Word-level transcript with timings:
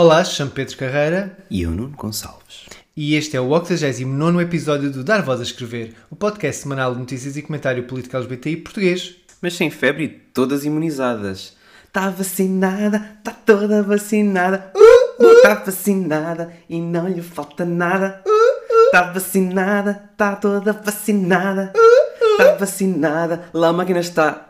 Olá, 0.00 0.22
chamo 0.22 0.52
Pedro 0.52 0.76
Carreira 0.76 1.36
E 1.50 1.62
eu, 1.62 1.72
Nuno 1.72 1.96
Gonçalves. 1.96 2.66
e 2.96 3.16
este 3.16 3.36
é 3.36 3.40
o 3.40 3.48
89 3.48 4.44
episódio 4.44 4.92
do 4.92 5.02
Dar 5.02 5.22
Voz 5.22 5.40
a 5.40 5.42
Escrever, 5.42 5.92
o 6.08 6.14
podcast 6.14 6.62
semanal 6.62 6.92
de 6.92 7.00
notícias 7.00 7.36
e 7.36 7.42
comentário 7.42 7.82
político 7.82 8.16
LGBTI 8.16 8.58
português. 8.58 9.16
Mas 9.42 9.54
sem 9.54 9.72
febre 9.72 10.04
e 10.04 10.08
todas 10.08 10.64
imunizadas. 10.64 11.56
Tá 11.92 12.10
vacinada, 12.10 13.18
tá 13.24 13.32
toda 13.32 13.82
vacinada. 13.82 14.70
Uh, 14.72 15.24
uh, 15.24 15.42
tá 15.42 15.54
vacinada 15.54 16.52
e 16.70 16.80
não 16.80 17.08
lhe 17.08 17.20
falta 17.20 17.64
nada. 17.64 18.22
Uh, 18.24 18.30
uh, 18.30 18.90
tá 18.92 19.02
vacinada, 19.10 20.10
tá 20.16 20.36
toda 20.36 20.74
vacinada. 20.74 21.72
Uh, 21.74 22.34
uh, 22.34 22.36
tá 22.36 22.52
vacinada, 22.54 23.46
lá 23.52 23.70
a 23.70 23.72
máquina 23.72 23.98
está 23.98 24.46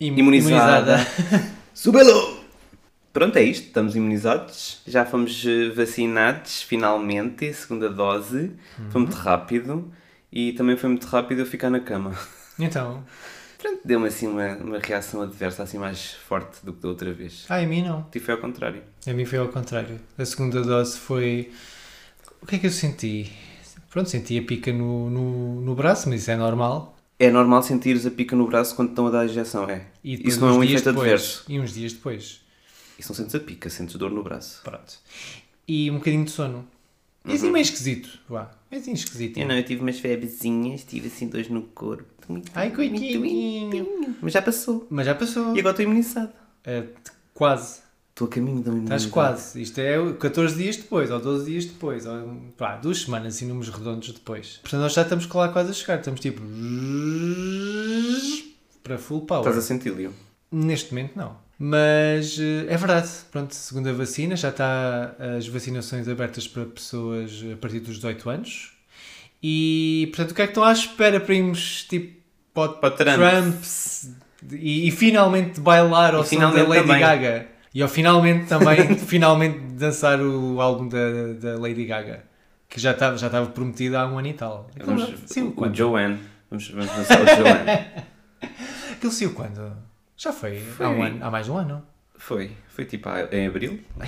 Im- 0.00 0.16
imunizada. 0.16 1.04
Subelo! 1.74 2.39
Pronto, 3.12 3.36
é 3.36 3.42
isto, 3.42 3.66
estamos 3.66 3.96
imunizados. 3.96 4.82
Já 4.86 5.04
fomos 5.04 5.44
eh, 5.46 5.70
vacinados, 5.70 6.62
finalmente, 6.62 7.52
segunda 7.52 7.88
dose. 7.88 8.52
Foi 8.90 9.00
muito 9.00 9.14
rápido. 9.14 9.92
E 10.32 10.52
também 10.52 10.76
foi 10.76 10.88
muito 10.90 11.06
rápido 11.06 11.40
eu 11.40 11.46
ficar 11.46 11.70
na 11.70 11.80
cama. 11.80 12.14
Então, 12.58 13.02
Pronto, 13.60 13.80
deu-me 13.84 14.08
assim 14.08 14.26
uma, 14.26 14.54
uma 14.56 14.78
reação 14.78 15.20
adversa 15.20 15.62
assim 15.62 15.76
mais 15.76 16.12
forte 16.12 16.64
do 16.64 16.72
que 16.72 16.80
da 16.80 16.88
outra 16.88 17.12
vez. 17.12 17.44
ah, 17.48 17.56
a 17.56 17.66
mim 17.66 17.82
não. 17.82 18.06
E 18.14 18.18
foi 18.18 18.32
ao 18.34 18.40
contrário. 18.40 18.82
A 19.06 19.12
mim 19.12 19.26
foi 19.26 19.38
ao 19.38 19.48
contrário. 19.48 20.00
A 20.16 20.24
segunda 20.24 20.62
dose 20.62 20.98
foi. 20.98 21.50
O 22.40 22.46
que 22.46 22.56
é 22.56 22.58
que 22.58 22.66
eu 22.66 22.70
senti? 22.70 23.30
Pronto, 23.90 24.08
senti 24.08 24.38
a 24.38 24.42
pica 24.42 24.72
no, 24.72 25.10
no, 25.10 25.60
no 25.60 25.74
braço, 25.74 26.08
mas 26.08 26.22
isso 26.22 26.30
é 26.30 26.36
normal. 26.36 26.96
É 27.18 27.30
normal 27.30 27.62
sentires 27.62 28.06
a 28.06 28.10
pica 28.10 28.34
no 28.34 28.46
braço 28.46 28.74
quando 28.74 28.90
estão 28.90 29.06
a 29.08 29.10
dar 29.10 29.20
a 29.20 29.24
injeção, 29.26 29.68
é? 29.68 29.86
E 30.02 30.26
Isso 30.26 30.40
não 30.40 30.48
é 30.48 30.52
um 30.52 30.64
efeito 30.64 30.84
depois, 30.84 30.98
adverso. 30.98 31.44
E 31.46 31.60
uns 31.60 31.74
dias 31.74 31.92
depois. 31.92 32.40
Isso 33.00 33.10
não 33.10 33.16
sentes 33.16 33.34
a 33.34 33.40
pica, 33.40 33.70
sentes 33.70 33.96
dor 33.96 34.10
no 34.10 34.22
braço. 34.22 34.60
Pronto. 34.62 34.98
E 35.66 35.90
um 35.90 35.94
bocadinho 35.94 36.24
de 36.26 36.30
sono. 36.30 36.68
E 37.24 37.32
assim 37.32 37.50
meio 37.50 37.62
esquisito. 37.62 38.18
Vá. 38.28 38.50
Meio 38.70 38.82
assim 38.82 38.92
esquisito. 38.92 39.38
Eu 39.38 39.48
não, 39.48 39.56
eu 39.56 39.64
tive 39.64 39.80
umas 39.80 39.98
febrezinhas, 39.98 40.84
tive 40.84 41.08
assim 41.08 41.26
dores 41.26 41.48
no 41.48 41.62
corpo. 41.62 42.04
Muito, 42.28 42.52
Ai, 42.54 42.70
muito. 42.70 44.16
Mas 44.20 44.32
já 44.34 44.42
passou. 44.42 44.86
Mas 44.90 45.06
já 45.06 45.14
passou. 45.14 45.56
E 45.56 45.60
agora 45.60 45.70
estou 45.70 45.84
imunizado. 45.84 46.30
É, 46.62 46.84
quase. 47.32 47.80
Estou 48.10 48.28
a 48.28 48.30
caminho 48.30 48.62
da 48.62 48.70
imunidade. 48.70 49.02
Estás 49.02 49.12
quase. 49.12 49.62
Isto 49.62 49.78
é 49.80 50.12
14 50.12 50.56
dias 50.56 50.76
depois, 50.76 51.10
ou 51.10 51.18
12 51.18 51.50
dias 51.50 51.64
depois, 51.64 52.04
ou 52.04 52.36
pá, 52.56 52.76
duas 52.76 53.00
semanas, 53.00 53.34
assim, 53.34 53.46
números 53.46 53.74
redondos 53.74 54.12
depois. 54.12 54.58
Portanto, 54.60 54.82
nós 54.82 54.92
já 54.92 55.02
estamos 55.02 55.26
lá 55.26 55.48
quase 55.48 55.70
a 55.70 55.72
chegar. 55.72 55.98
Estamos 55.98 56.20
tipo. 56.20 56.42
para 58.82 58.98
full 58.98 59.22
power. 59.22 59.40
Estás 59.40 59.56
a 59.56 59.66
sentir, 59.66 59.90
Leo? 59.90 60.12
Neste 60.52 60.92
momento, 60.92 61.16
não. 61.16 61.49
Mas 61.62 62.38
eh, 62.40 62.72
é 62.72 62.76
verdade. 62.78 63.10
Pronto, 63.30 63.54
segunda 63.54 63.92
vacina, 63.92 64.34
já 64.34 64.48
está 64.48 65.14
as 65.36 65.46
vacinações 65.46 66.08
abertas 66.08 66.48
para 66.48 66.64
pessoas 66.64 67.44
a 67.52 67.56
partir 67.58 67.80
dos 67.80 67.96
18 67.96 68.30
anos. 68.30 68.72
E, 69.42 70.08
portanto, 70.08 70.30
o 70.30 70.34
que 70.34 70.40
é 70.40 70.46
que 70.46 70.50
estão 70.52 70.64
à 70.64 70.72
espera 70.72 71.20
para 71.20 71.34
irmos, 71.34 71.84
tipo, 71.84 72.18
para, 72.54 72.72
Para 72.72 72.90
Trump. 72.92 73.18
Trumps 73.18 74.10
e, 74.50 74.88
e 74.88 74.90
finalmente 74.90 75.60
bailar 75.60 76.14
ao 76.14 76.24
som 76.24 76.38
da 76.38 76.48
Lady 76.48 76.86
também. 76.86 77.00
Gaga? 77.00 77.46
E 77.74 77.82
ao 77.82 77.88
finalmente 77.88 78.46
também, 78.46 78.96
finalmente 78.96 79.58
dançar 79.74 80.18
o 80.18 80.62
álbum 80.62 80.88
da, 80.88 81.34
da 81.38 81.58
Lady 81.58 81.84
Gaga. 81.84 82.24
Que 82.70 82.80
já 82.80 82.92
estava, 82.92 83.18
já 83.18 83.26
estava 83.26 83.50
prometido 83.50 83.98
há 83.98 84.06
um 84.06 84.18
ano 84.18 84.28
e 84.28 84.32
tal. 84.32 84.70
Vamos, 84.82 85.12
Sim, 85.26 85.52
o, 85.54 85.74
Joanne. 85.74 86.20
Vamos, 86.48 86.70
vamos 86.70 86.96
lançar 86.96 87.20
o 87.20 87.26
Joanne. 87.26 87.86
Aquilo 88.92 89.12
saiu 89.12 89.34
quando? 89.34 89.89
Já 90.22 90.32
foi, 90.34 90.60
Foi. 90.60 90.84
Há, 90.84 90.90
um 90.90 91.02
ano, 91.02 91.24
há 91.24 91.30
mais 91.30 91.46
de 91.46 91.52
um 91.52 91.56
ano. 91.56 91.82
Foi. 92.16 92.50
Foi 92.68 92.84
tipo 92.84 93.08
em 93.32 93.46
abril. 93.46 93.80
Ai, 93.98 94.06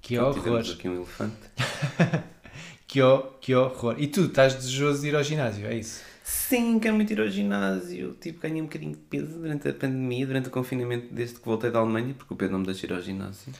que 0.00 0.16
Pronto, 0.16 0.38
horror. 0.38 0.60
Aqui 0.60 0.88
um 0.88 0.96
elefante. 0.96 1.36
Que, 2.86 3.02
ho- 3.02 3.34
que 3.38 3.54
horror. 3.54 3.96
E 3.98 4.06
tu 4.06 4.22
estás 4.24 4.54
desejoso 4.54 5.02
de 5.02 5.08
ir 5.08 5.14
ao 5.14 5.22
ginásio, 5.22 5.66
é 5.66 5.74
isso? 5.74 6.00
Sim, 6.24 6.78
quero 6.78 6.94
muito 6.94 7.12
ir 7.12 7.20
ao 7.20 7.28
ginásio. 7.28 8.16
Tipo, 8.18 8.40
ganhei 8.40 8.62
um 8.62 8.64
bocadinho 8.64 8.92
de 8.92 8.96
peso 8.98 9.38
durante 9.40 9.68
a 9.68 9.74
pandemia, 9.74 10.26
durante 10.26 10.48
o 10.48 10.50
confinamento, 10.50 11.08
desde 11.12 11.34
que 11.38 11.44
voltei 11.44 11.70
da 11.70 11.80
Alemanha, 11.80 12.14
porque 12.16 12.32
o 12.32 12.36
Pedro 12.38 12.54
não 12.54 12.60
me 12.60 12.66
deixa 12.66 12.86
ir 12.86 12.92
ao 12.94 13.02
ginásio. 13.02 13.52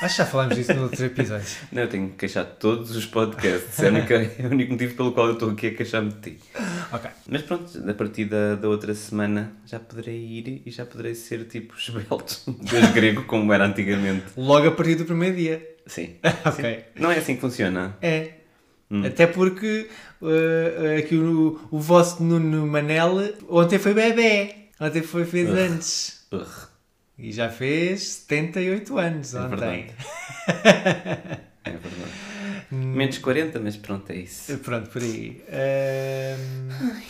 Acho 0.00 0.14
que 0.14 0.18
já 0.18 0.24
falámos 0.26 0.54
disso 0.54 0.72
no 0.74 0.84
outro 0.84 1.04
episódio. 1.04 1.48
Não, 1.72 1.82
eu 1.82 1.88
tenho 1.88 2.10
que 2.10 2.14
queixar 2.14 2.44
de 2.44 2.52
todos 2.52 2.94
os 2.94 3.06
podcasts. 3.06 3.80
É 3.80 3.86
o 3.90 3.92
único, 3.92 4.12
é 4.12 4.46
o 4.46 4.50
único 4.52 4.72
motivo 4.72 4.94
pelo 4.94 5.10
qual 5.10 5.26
eu 5.26 5.32
estou 5.32 5.50
aqui 5.50 5.66
a 5.66 5.74
queixar-me 5.74 6.12
de 6.12 6.20
ti. 6.36 6.38
Ok. 6.92 7.10
Mas 7.28 7.42
pronto, 7.42 7.90
a 7.90 7.94
partir 7.94 8.24
da, 8.26 8.54
da 8.54 8.68
outra 8.68 8.94
semana 8.94 9.52
já 9.66 9.78
poderei 9.78 10.16
ir 10.18 10.62
e 10.64 10.70
já 10.70 10.86
poderei 10.86 11.14
ser 11.14 11.44
tipo 11.46 11.74
esbelto, 11.76 12.40
deus 12.62 12.90
grego, 12.92 13.24
como 13.24 13.52
era 13.52 13.66
antigamente. 13.66 14.24
Logo 14.36 14.68
a 14.68 14.72
partir 14.72 14.94
do 14.96 15.04
primeiro 15.04 15.36
dia. 15.36 15.76
Sim. 15.86 16.16
Ok. 16.44 16.84
Não 16.96 17.10
é 17.10 17.18
assim 17.18 17.34
que 17.34 17.40
funciona. 17.40 17.96
É. 18.00 18.32
Hum. 18.90 19.04
Até 19.04 19.26
porque 19.26 19.88
uh, 20.22 20.98
aqui 20.98 21.14
o, 21.16 21.60
o 21.70 21.78
vosso 21.78 22.22
Nuno 22.22 22.66
Manel 22.66 23.34
ontem 23.48 23.78
foi 23.78 23.92
bebê. 23.92 24.54
Ontem 24.80 25.02
foi, 25.02 25.24
fez 25.26 25.48
Ugh. 25.50 25.58
antes. 25.58 26.26
Urgh, 26.32 26.68
E 27.18 27.32
já 27.32 27.50
fez 27.50 28.02
78 28.02 28.96
anos 28.98 29.34
É 29.34 29.40
ontem. 29.40 29.48
verdade. 29.48 29.92
é 31.64 31.70
verdade. 31.70 32.27
Menos 32.70 33.18
40, 33.18 33.60
mas 33.60 33.76
pronto, 33.76 34.10
é 34.10 34.16
isso. 34.16 34.58
Pronto, 34.58 34.90
por 34.90 35.02
aí. 35.02 35.42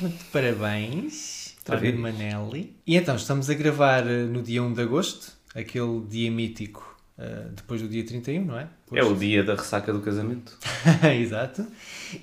Muito 0.00 0.24
parabéns? 0.32 1.56
Nuno 1.68 1.98
Manelli. 1.98 2.76
E 2.86 2.96
então, 2.96 3.16
estamos 3.16 3.50
a 3.50 3.54
gravar 3.54 4.06
eh, 4.06 4.24
no 4.24 4.42
dia 4.42 4.62
1 4.62 4.72
de 4.72 4.82
agosto, 4.82 5.32
aquele 5.54 6.00
dia 6.08 6.30
mítico, 6.30 6.96
eh, 7.18 7.48
depois 7.54 7.82
do 7.82 7.88
dia 7.88 8.04
31, 8.04 8.44
não 8.44 8.58
é? 8.58 8.68
É 8.92 9.04
o 9.04 9.14
dia 9.14 9.44
da 9.44 9.54
ressaca 9.54 9.92
do 9.92 10.00
casamento. 10.00 10.56
Exato. 11.20 11.66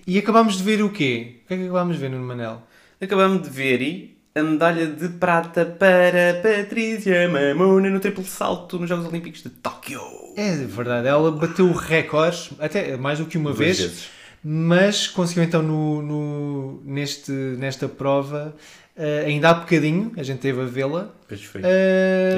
E 0.08 0.18
acabámos 0.18 0.58
de 0.58 0.64
ver 0.64 0.82
o 0.82 0.90
quê? 0.90 1.42
O 1.44 1.48
que 1.48 1.54
é 1.54 1.58
que 1.58 1.64
acabámos 1.66 1.96
de 1.96 2.02
ver, 2.02 2.10
Nuno 2.10 2.26
Manel? 2.26 2.64
Acabamos 3.00 3.44
de 3.44 3.50
ver 3.50 3.82
e 3.82 4.15
a 4.38 4.44
medalha 4.44 4.88
de 4.88 5.08
prata 5.10 5.66
para 5.66 6.42
Patrícia 6.44 7.30
Mamona 7.30 7.90
no 7.90 8.02
triplo 8.02 8.26
salto 8.26 8.78
nos 8.78 8.90
Jogos 8.90 9.06
Olímpicos 9.06 9.42
de 9.42 9.50
Tóquio. 9.50 10.02
É 10.36 10.52
verdade, 10.58 11.08
ela 11.08 11.32
bateu 11.32 11.72
recordes, 11.72 12.50
até 12.60 12.98
mais 12.98 13.20
do 13.20 13.26
que 13.28 13.38
uma 13.38 13.52
Duas 13.52 13.60
vez, 13.60 13.80
vezes. 13.80 14.04
mas 14.44 15.08
conseguiu 15.08 15.42
então 15.44 15.64
no, 15.64 16.02
no- 16.02 16.82
neste, 16.84 17.32
nesta 17.32 17.88
prova, 17.88 18.54
eh, 18.98 19.24
ainda 19.26 19.52
há 19.52 19.54
bocadinho, 19.54 20.12
a 20.18 20.24
gente 20.24 20.40
teve 20.40 20.60
a 20.62 20.66
vê-la, 20.66 21.14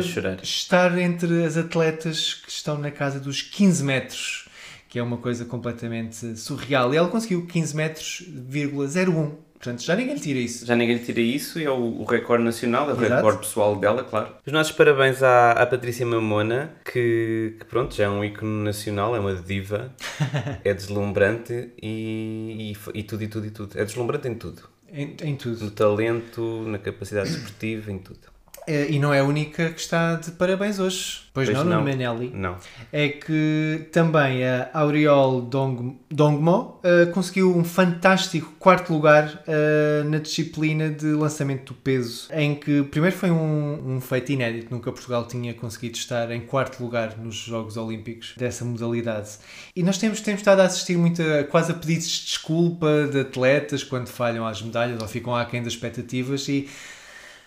chorar. 0.04 0.38
estar 0.44 0.96
entre 1.00 1.44
as 1.44 1.58
atletas 1.58 2.36
que 2.36 2.52
estão 2.52 2.78
na 2.78 2.92
casa 2.92 3.20
dos 3.20 3.42
15 3.42 3.84
metros, 3.84 4.48
que 4.88 5.00
é 5.00 5.04
uma 5.04 5.18
coisa 5.18 5.46
completamente 5.46 6.38
surreal. 6.38 6.94
E 6.94 6.98
ela 6.98 7.08
conseguiu 7.08 7.48
15 7.48 7.76
metros, 7.76 8.24
vírgula 8.28 8.86
01. 8.88 9.47
Portanto, 9.60 9.84
já 9.84 9.96
ninguém 9.96 10.14
lhe 10.14 10.20
tira 10.20 10.40
isso. 10.40 10.66
Já 10.66 10.76
ninguém 10.76 10.98
lhe 10.98 11.04
tira 11.04 11.20
isso, 11.20 11.60
é 11.60 11.70
o, 11.70 12.02
o 12.02 12.04
recorde 12.04 12.44
nacional, 12.44 12.90
é 12.90 12.94
o 12.94 12.98
Exato. 12.98 13.16
recorde 13.16 13.40
pessoal 13.40 13.76
dela, 13.76 14.04
claro. 14.04 14.30
Os 14.46 14.54
nossos 14.54 14.72
parabéns 14.72 15.24
à, 15.24 15.52
à 15.52 15.66
Patrícia 15.66 16.06
Mamona, 16.06 16.72
que, 16.86 17.56
que 17.60 17.66
pronto, 17.66 17.96
já 17.96 18.06
é 18.06 18.10
um 18.10 18.24
ícone 18.24 18.64
nacional, 18.64 19.16
é 19.16 19.20
uma 19.20 19.36
diva, 19.36 19.92
é 20.64 20.74
deslumbrante 20.74 21.72
e, 21.82 22.74
e, 22.94 23.00
e 23.00 23.04
tudo, 23.04 23.24
e 23.24 23.28
tudo, 23.28 23.48
e 23.48 23.52
tudo. 23.52 23.80
É 23.80 23.84
deslumbrante 23.84 24.28
em 24.28 24.36
tudo. 24.36 24.62
Em, 24.92 25.16
em 25.22 25.36
tudo. 25.36 25.66
No 25.66 25.72
talento, 25.72 26.64
na 26.68 26.78
capacidade 26.78 27.30
esportiva, 27.30 27.92
em 27.92 27.98
tudo. 27.98 28.37
Eh, 28.68 28.88
E 28.92 29.00
não 29.00 29.14
é 29.14 29.20
a 29.20 29.24
única 29.24 29.70
que 29.72 29.80
está 29.80 30.16
de 30.16 30.32
parabéns 30.32 30.78
hoje. 30.80 31.22
Pois, 31.34 31.48
Pois 31.48 31.58
não, 31.58 31.64
não. 31.64 31.84
Não. 32.34 32.58
é 32.92 33.10
que 33.10 33.88
também 33.92 34.44
a 34.44 34.70
Auriol 34.74 35.42
Dong, 35.42 35.96
Dongmo 36.10 36.80
eh, 36.84 37.06
conseguiu 37.08 37.56
um 37.56 37.64
fantástico 37.64 38.54
quarto 38.58 38.92
lugar 38.92 39.44
eh, 39.48 40.04
na 40.06 40.18
disciplina 40.18 40.90
de 40.90 41.06
lançamento 41.14 41.74
do 41.74 41.80
peso, 41.80 42.28
em 42.34 42.56
que 42.56 42.82
primeiro 42.84 43.16
foi 43.16 43.30
um, 43.30 43.98
um 43.98 44.02
feito 44.02 44.32
inédito, 44.32 44.74
nunca 44.74 44.92
Portugal 44.92 45.28
tinha 45.28 45.54
conseguido 45.54 45.96
estar 45.96 46.32
em 46.32 46.42
quarto 46.42 46.82
lugar 46.84 47.16
nos 47.18 47.36
Jogos 47.36 47.78
Olímpicos 47.78 48.34
dessa 48.36 48.66
modalidade. 48.66 49.30
E 49.76 49.84
nós 49.84 50.00
temos, 50.00 50.20
temos 50.22 50.42
estado 50.42 50.62
a 50.62 50.66
assistir 50.66 50.98
muito 50.98 51.22
a, 51.22 51.44
quase 51.44 51.72
a 51.72 51.76
pedidos 51.76 52.08
de 52.08 52.26
desculpa 52.26 53.08
de 53.12 53.20
atletas 53.20 53.84
quando 53.84 54.08
falham 54.08 54.46
às 54.46 54.60
medalhas 54.62 55.00
ou 55.00 55.08
ficam 55.08 55.36
aquém 55.36 55.62
das 55.62 55.74
expectativas 55.74 56.48
e 56.48 56.68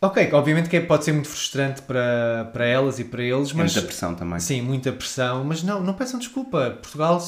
Ok, 0.02 0.30
obviamente 0.32 0.68
que 0.70 0.76
é- 0.78 0.80
pode 0.80 1.04
ser 1.04 1.12
muito 1.12 1.28
frustrante 1.28 1.82
para, 1.82 2.48
para 2.52 2.64
elas 2.64 2.98
e 2.98 3.04
para 3.04 3.22
eles, 3.22 3.50
É 3.50 3.54
mas 3.54 3.74
muita 3.74 3.86
pressão 3.86 4.14
também. 4.14 4.40
sim, 4.40 4.62
muita 4.62 4.92
pressão, 4.92 5.44
mas 5.44 5.62
não, 5.62 5.82
não 5.82 5.92
peçam 5.94 6.18
desculpa. 6.18 6.78
Portugal 6.80 7.20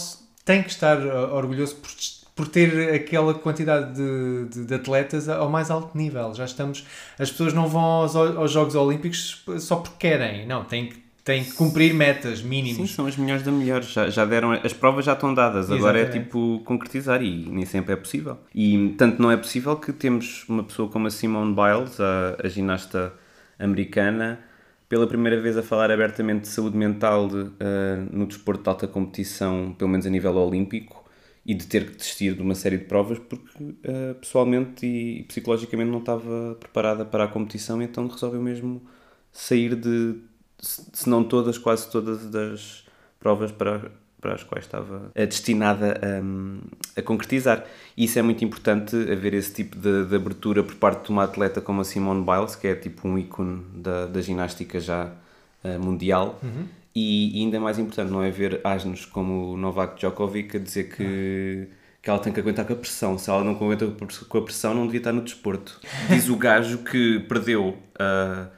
tem 0.44 0.62
que 0.62 0.70
estar 0.70 0.98
uh, 0.98 1.34
orgulhoso 1.34 1.76
por, 1.76 1.90
por 2.34 2.48
ter 2.48 2.94
aquela 2.94 3.34
quantidade 3.34 3.94
de, 3.94 4.46
de- 4.48 4.64
de 4.64 4.74
atletas 4.74 5.28
ao 5.28 5.50
mais 5.50 5.70
alto 5.70 5.96
nível. 5.96 6.34
Já 6.34 6.46
estamos, 6.46 6.84
as 7.18 7.30
pessoas 7.30 7.52
não 7.52 7.68
vão 7.68 7.82
aos, 7.82 8.16
aos 8.16 8.50
Jogos 8.50 8.74
Olímpicos 8.74 9.44
só 9.60 9.76
porque 9.76 10.08
querem, 10.08 10.46
não, 10.46 10.64
têm 10.64 10.88
que, 10.88 11.01
têm 11.24 11.44
que 11.44 11.52
cumprir 11.52 11.94
metas 11.94 12.40
Sim, 12.40 12.48
mínimas. 12.48 12.90
são 12.90 13.06
as 13.06 13.16
melhores 13.16 13.42
da 13.42 13.52
melhor. 13.52 13.82
Já, 13.82 14.10
já 14.10 14.24
deram, 14.24 14.52
as 14.52 14.72
provas 14.72 15.04
já 15.04 15.12
estão 15.12 15.32
dadas. 15.32 15.70
Agora 15.70 15.98
é 15.98 16.02
Exatamente. 16.02 16.24
tipo 16.24 16.62
concretizar 16.64 17.22
e 17.22 17.48
nem 17.48 17.64
sempre 17.64 17.92
é 17.92 17.96
possível. 17.96 18.38
E 18.54 18.94
tanto 18.98 19.20
não 19.20 19.30
é 19.30 19.36
possível 19.36 19.76
que 19.76 19.92
temos 19.92 20.44
uma 20.48 20.64
pessoa 20.64 20.88
como 20.88 21.06
a 21.06 21.10
Simone 21.10 21.54
Biles, 21.54 22.00
a, 22.00 22.36
a 22.42 22.48
ginasta 22.48 23.12
americana, 23.58 24.40
pela 24.88 25.06
primeira 25.06 25.40
vez 25.40 25.56
a 25.56 25.62
falar 25.62 25.90
abertamente 25.90 26.42
de 26.42 26.48
saúde 26.48 26.76
mental 26.76 27.28
de, 27.28 27.50
eh, 27.60 28.04
no 28.10 28.26
desporto 28.26 28.62
de 28.62 28.68
alta 28.68 28.86
competição, 28.86 29.74
pelo 29.78 29.90
menos 29.90 30.04
a 30.04 30.10
nível 30.10 30.34
olímpico, 30.34 31.02
e 31.46 31.54
de 31.54 31.66
ter 31.66 31.86
que 31.90 31.96
desistir 31.96 32.34
de 32.34 32.42
uma 32.42 32.54
série 32.54 32.76
de 32.78 32.84
provas 32.84 33.18
porque 33.18 33.74
eh, 33.84 34.14
pessoalmente 34.20 34.84
e 34.86 35.22
psicologicamente 35.24 35.90
não 35.90 35.98
estava 36.00 36.56
preparada 36.60 37.04
para 37.04 37.24
a 37.24 37.28
competição, 37.28 37.80
então 37.80 38.06
resolveu 38.06 38.42
mesmo 38.42 38.82
sair 39.32 39.74
de, 39.74 40.16
se 40.62 41.08
não 41.08 41.24
todas, 41.24 41.58
quase 41.58 41.90
todas 41.90 42.24
das 42.30 42.84
provas 43.18 43.50
para, 43.50 43.90
para 44.20 44.34
as 44.34 44.44
quais 44.44 44.64
estava 44.64 45.10
eh, 45.14 45.26
destinada 45.26 46.00
a, 46.00 47.00
a 47.00 47.02
concretizar. 47.02 47.64
E 47.96 48.04
isso 48.04 48.18
é 48.18 48.22
muito 48.22 48.44
importante, 48.44 48.96
haver 48.96 49.34
esse 49.34 49.52
tipo 49.52 49.76
de, 49.76 50.06
de 50.06 50.14
abertura 50.14 50.62
por 50.62 50.76
parte 50.76 51.06
de 51.06 51.10
uma 51.10 51.24
atleta 51.24 51.60
como 51.60 51.80
a 51.80 51.84
Simone 51.84 52.24
Biles, 52.24 52.54
que 52.54 52.68
é 52.68 52.74
tipo 52.74 53.08
um 53.08 53.18
ícone 53.18 53.64
da, 53.74 54.06
da 54.06 54.20
ginástica 54.20 54.78
já 54.78 55.12
eh, 55.64 55.76
mundial. 55.78 56.40
E, 56.94 57.38
e 57.38 57.42
ainda 57.42 57.58
mais 57.58 57.78
importante 57.78 58.10
não 58.10 58.22
é 58.22 58.30
ver 58.30 58.60
asnos 58.62 59.04
como 59.04 59.52
o 59.52 59.56
Novak 59.56 59.98
Djokovic 59.98 60.56
a 60.56 60.60
dizer 60.60 60.94
que, 60.94 61.66
que 62.02 62.10
ela 62.10 62.18
tem 62.18 62.32
que 62.32 62.38
aguentar 62.38 62.66
com 62.66 62.74
a 62.74 62.76
pressão. 62.76 63.18
Se 63.18 63.30
ela 63.30 63.42
não 63.42 63.52
aguenta 63.52 63.86
com 64.28 64.38
a 64.38 64.42
pressão, 64.42 64.74
não 64.74 64.84
devia 64.84 65.00
estar 65.00 65.12
no 65.12 65.22
desporto. 65.22 65.80
Diz 66.08 66.28
o 66.28 66.36
gajo 66.36 66.78
que 66.78 67.20
perdeu 67.20 67.78
ah, 67.98 68.48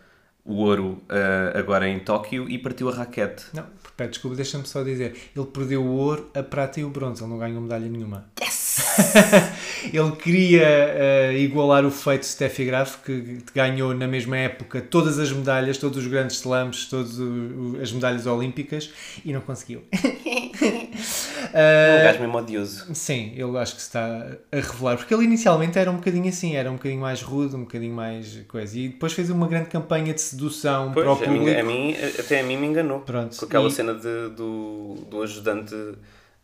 o 0.44 0.56
ouro 0.56 1.02
ah, 1.08 1.58
agora 1.58 1.88
em 1.88 1.98
Tóquio 2.00 2.48
e 2.48 2.58
partiu 2.58 2.88
a 2.88 2.94
raquete. 2.94 3.44
Não, 3.54 3.64
pera, 3.96 4.10
desculpa, 4.10 4.36
deixa-me 4.36 4.66
só 4.66 4.82
dizer. 4.82 5.14
Ele 5.34 5.46
perdeu 5.46 5.82
o 5.82 5.90
ouro, 5.96 6.30
a 6.34 6.42
prata 6.42 6.80
e 6.80 6.84
o 6.84 6.90
bronze. 6.90 7.22
Ele 7.22 7.30
não 7.30 7.38
ganhou 7.38 7.60
medalha 7.60 7.88
nenhuma. 7.88 8.26
ele 9.92 10.12
queria 10.16 10.66
eh, 10.66 11.38
igualar 11.38 11.84
o 11.84 11.90
feito 11.90 12.22
de 12.22 12.28
Steffi 12.28 12.64
Graf, 12.64 12.96
que 13.04 13.42
ganhou 13.54 13.94
na 13.94 14.06
mesma 14.06 14.36
época 14.36 14.80
todas 14.80 15.18
as 15.18 15.32
medalhas, 15.32 15.78
todos 15.78 15.98
os 15.98 16.06
grandes 16.06 16.36
slams, 16.36 16.86
todas 16.86 17.18
as 17.80 17.92
medalhas 17.92 18.26
olímpicas 18.26 18.90
e 19.24 19.32
não 19.32 19.40
conseguiu. 19.40 19.82
É 21.56 21.92
um 21.92 22.00
Eh, 22.00 22.02
gajo 22.02 22.20
mesmo 22.20 22.38
odioso. 22.38 22.94
Sim, 22.94 23.32
eu 23.36 23.56
acho 23.56 23.76
que 23.76 23.80
se 23.80 23.86
está 23.88 24.26
a 24.52 24.56
revelar, 24.56 24.96
porque 24.96 25.14
ele 25.14 25.24
inicialmente 25.24 25.78
era 25.78 25.90
um 25.90 25.96
bocadinho 25.96 26.28
assim, 26.28 26.56
era 26.56 26.68
um 26.70 26.74
bocadinho 26.74 27.00
mais 27.00 27.22
rude, 27.22 27.54
um 27.54 27.60
bocadinho 27.60 27.94
mais 27.94 28.36
coisa, 28.48 28.76
e 28.78 28.88
depois 28.88 29.12
fez 29.12 29.30
uma 29.30 29.46
grande 29.46 29.68
campanha 29.68 30.12
de 30.12 30.20
sedução 30.20 30.92
para 30.92 31.12
o 31.12 31.16
Pois, 31.16 31.28
a 31.28 31.30
mim, 31.32 31.38
público. 31.38 31.60
a 31.60 31.62
mim- 31.62 31.94
até 32.18 32.40
a 32.40 32.42
mim 32.42 32.56
me 32.56 32.66
enganou. 32.66 33.00
Pronto, 33.00 33.36
Com 33.38 33.44
aquela 33.46 33.68
e- 33.68 33.72
cena 33.72 33.94
de, 33.94 34.30
do, 34.36 34.94
do 35.08 35.22
ajudante 35.22 35.74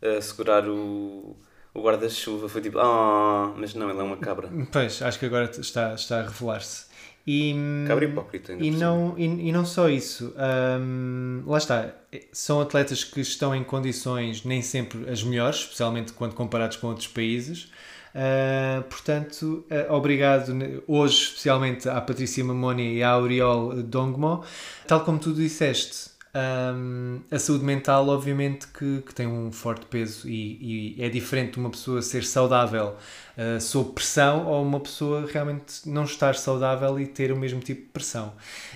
a 0.01 0.21
segurar 0.21 0.65
o, 0.67 1.35
o 1.73 1.81
guarda-chuva. 1.81 2.47
Foi 2.47 2.61
tipo, 2.61 2.79
ah, 2.79 3.53
mas 3.57 3.73
não, 3.75 3.89
ele 3.89 3.99
é 3.99 4.03
uma 4.03 4.17
cabra. 4.17 4.49
Pois, 4.71 5.01
acho 5.01 5.19
que 5.19 5.25
agora 5.25 5.51
está, 5.59 5.93
está 5.93 6.19
a 6.19 6.23
revelar-se. 6.23 6.85
E, 7.25 7.55
Cabra 7.87 8.05
hipócrita, 8.05 8.53
ainda 8.53 8.65
e 8.65 8.71
não, 8.71 9.13
e, 9.17 9.25
e 9.25 9.51
não 9.51 9.63
só 9.63 9.87
isso, 9.87 10.33
hum, 10.79 11.43
lá 11.45 11.57
está, 11.59 11.93
são 12.31 12.59
atletas 12.59 13.03
que 13.03 13.21
estão 13.21 13.55
em 13.55 13.63
condições 13.63 14.43
nem 14.43 14.61
sempre 14.61 15.09
as 15.09 15.23
melhores, 15.23 15.59
especialmente 15.59 16.13
quando 16.13 16.33
comparados 16.33 16.77
com 16.77 16.87
outros 16.87 17.07
países. 17.07 17.69
Uh, 18.13 18.83
portanto, 18.89 19.65
uh, 19.71 19.93
obrigado 19.93 20.51
hoje 20.85 21.15
especialmente 21.23 21.87
à 21.87 22.01
Patrícia 22.01 22.43
Mamoni 22.43 22.95
e 22.95 23.03
à 23.03 23.11
Auriol 23.11 23.81
Dongmo. 23.83 24.43
Tal 24.85 25.05
como 25.05 25.17
tu 25.17 25.33
disseste, 25.33 26.10
hum, 26.35 27.19
a 27.29 27.39
saúde 27.39 27.63
mental 27.63 28.07
obviamente 28.07 28.67
que, 28.67 29.01
que 29.01 29.13
tem 29.13 29.27
um 29.27 29.51
forte 29.51 29.85
peso 29.85 30.27
e, 30.27 30.95
e 30.97 31.03
é 31.03 31.09
diferente 31.09 31.53
de 31.53 31.59
uma 31.59 31.69
pessoa 31.69 32.01
ser 32.01 32.23
saudável 32.23 32.95
uh, 33.37 33.59
sob 33.59 33.91
pressão 33.93 34.47
ou 34.47 34.63
uma 34.63 34.79
pessoa 34.79 35.27
realmente 35.31 35.87
não 35.87 36.03
estar 36.03 36.35
saudável 36.35 36.99
e 36.99 37.05
ter 37.05 37.31
o 37.31 37.37
mesmo 37.37 37.59
tipo 37.59 37.81
de 37.81 37.87
pressão. 37.87 38.33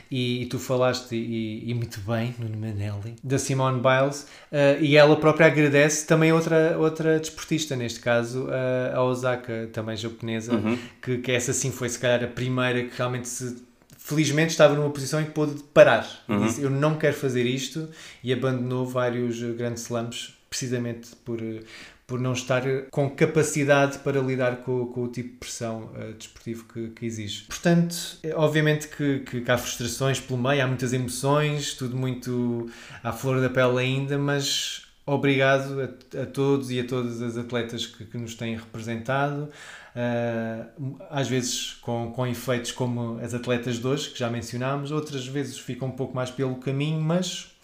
E, 0.10 0.44
e 0.44 0.46
tu 0.46 0.60
falaste, 0.60 1.16
e, 1.16 1.70
e 1.70 1.74
muito 1.74 2.00
bem, 2.02 2.36
Nuno 2.38 2.58
Manelli, 2.58 3.16
da 3.24 3.40
Simone 3.40 3.82
Biles, 3.82 4.28
uh, 4.52 4.82
e 4.82 4.96
ela 4.96 5.16
própria 5.16 5.48
agradece 5.48 6.06
também 6.06 6.32
outra, 6.32 6.78
outra 6.78 7.20
desportista, 7.20 7.76
neste 7.76 8.00
caso 8.00 8.46
uh, 8.46 8.96
a 8.96 9.04
Osaka, 9.04 9.70
também 9.74 9.96
japonesa, 9.96 10.54
que, 11.02 11.18
que 11.20 11.32
essa 11.32 11.54
sim 11.54 11.72
foi 11.72 11.90
se 11.90 12.00
calhar 12.00 12.24
a 12.24 12.28
primeira 12.28 12.84
que 12.84 12.98
realmente 12.98 13.28
se 13.28 13.65
felizmente 14.06 14.52
estava 14.52 14.76
numa 14.76 14.90
posição 14.92 15.20
em 15.20 15.26
que 15.26 15.32
pôde 15.32 15.64
parar. 15.74 16.08
E 16.30 16.38
Disse, 16.38 16.62
eu 16.62 16.70
não 16.70 16.96
quero 16.96 17.16
fazer 17.16 17.44
isto 17.44 17.90
e 18.24 18.32
abandonou 18.32 18.86
vários 18.86 19.42
eh, 19.42 19.48
grandes 19.54 19.82
slams 19.84 20.36
precisamente 20.48 21.16
por, 21.26 21.42
eh, 21.42 21.62
por 22.06 22.20
não 22.20 22.34
estar 22.34 22.68
eh, 22.68 22.86
com 22.92 23.10
capacidade 23.10 23.98
para 24.00 24.22
lidar 24.22 24.58
com, 24.58 24.86
com 24.86 25.06
o 25.06 25.08
tipo 25.08 25.30
de 25.30 25.36
pressão 25.38 25.90
eh, 25.96 26.14
desportivo 26.16 26.66
que, 26.72 26.90
que 26.90 27.04
exige. 27.04 27.46
Portanto, 27.46 28.20
eh, 28.22 28.32
obviamente 28.36 28.88
que, 28.90 29.20
que, 29.22 29.42
que 29.42 29.52
há 29.52 29.58
frustrações 29.58 30.20
pelo 30.20 30.40
meio, 30.40 30.64
há 30.64 30.68
muitas 30.68 30.94
emoções, 30.94 31.74
tudo 31.74 31.98
muito 31.98 32.70
à 33.04 33.12
flor 33.12 33.42
da 33.42 33.50
pele 33.50 33.80
ainda, 33.80 34.20
mas 34.20 34.84
obrigado 35.04 35.82
a, 35.82 36.22
a 36.22 36.26
todos 36.28 36.70
e 36.70 36.80
a 36.80 36.86
todas 36.86 37.24
as 37.24 37.38
atletas 37.38 37.88
que, 37.88 38.06
que 38.06 38.18
nos 38.20 38.36
têm 38.36 38.56
representado. 38.56 39.50
Uh, 39.96 40.98
às 41.10 41.30
vezes 41.30 41.78
com, 41.82 42.12
com 42.12 42.28
efeitos 42.28 42.74
como 42.74 43.18
as 43.24 43.34
atletas 43.34 43.80
de 43.80 43.88
hoje, 43.88 44.10
que 44.10 44.20
já 44.20 44.30
mencionámos, 44.30 44.92
outras 44.92 45.26
vezes 45.26 45.58
ficam 45.58 45.88
um 45.88 45.92
pouco 45.92 46.14
mais 46.14 46.30
pelo 46.30 46.56
caminho, 46.56 47.00
mas 47.00 47.56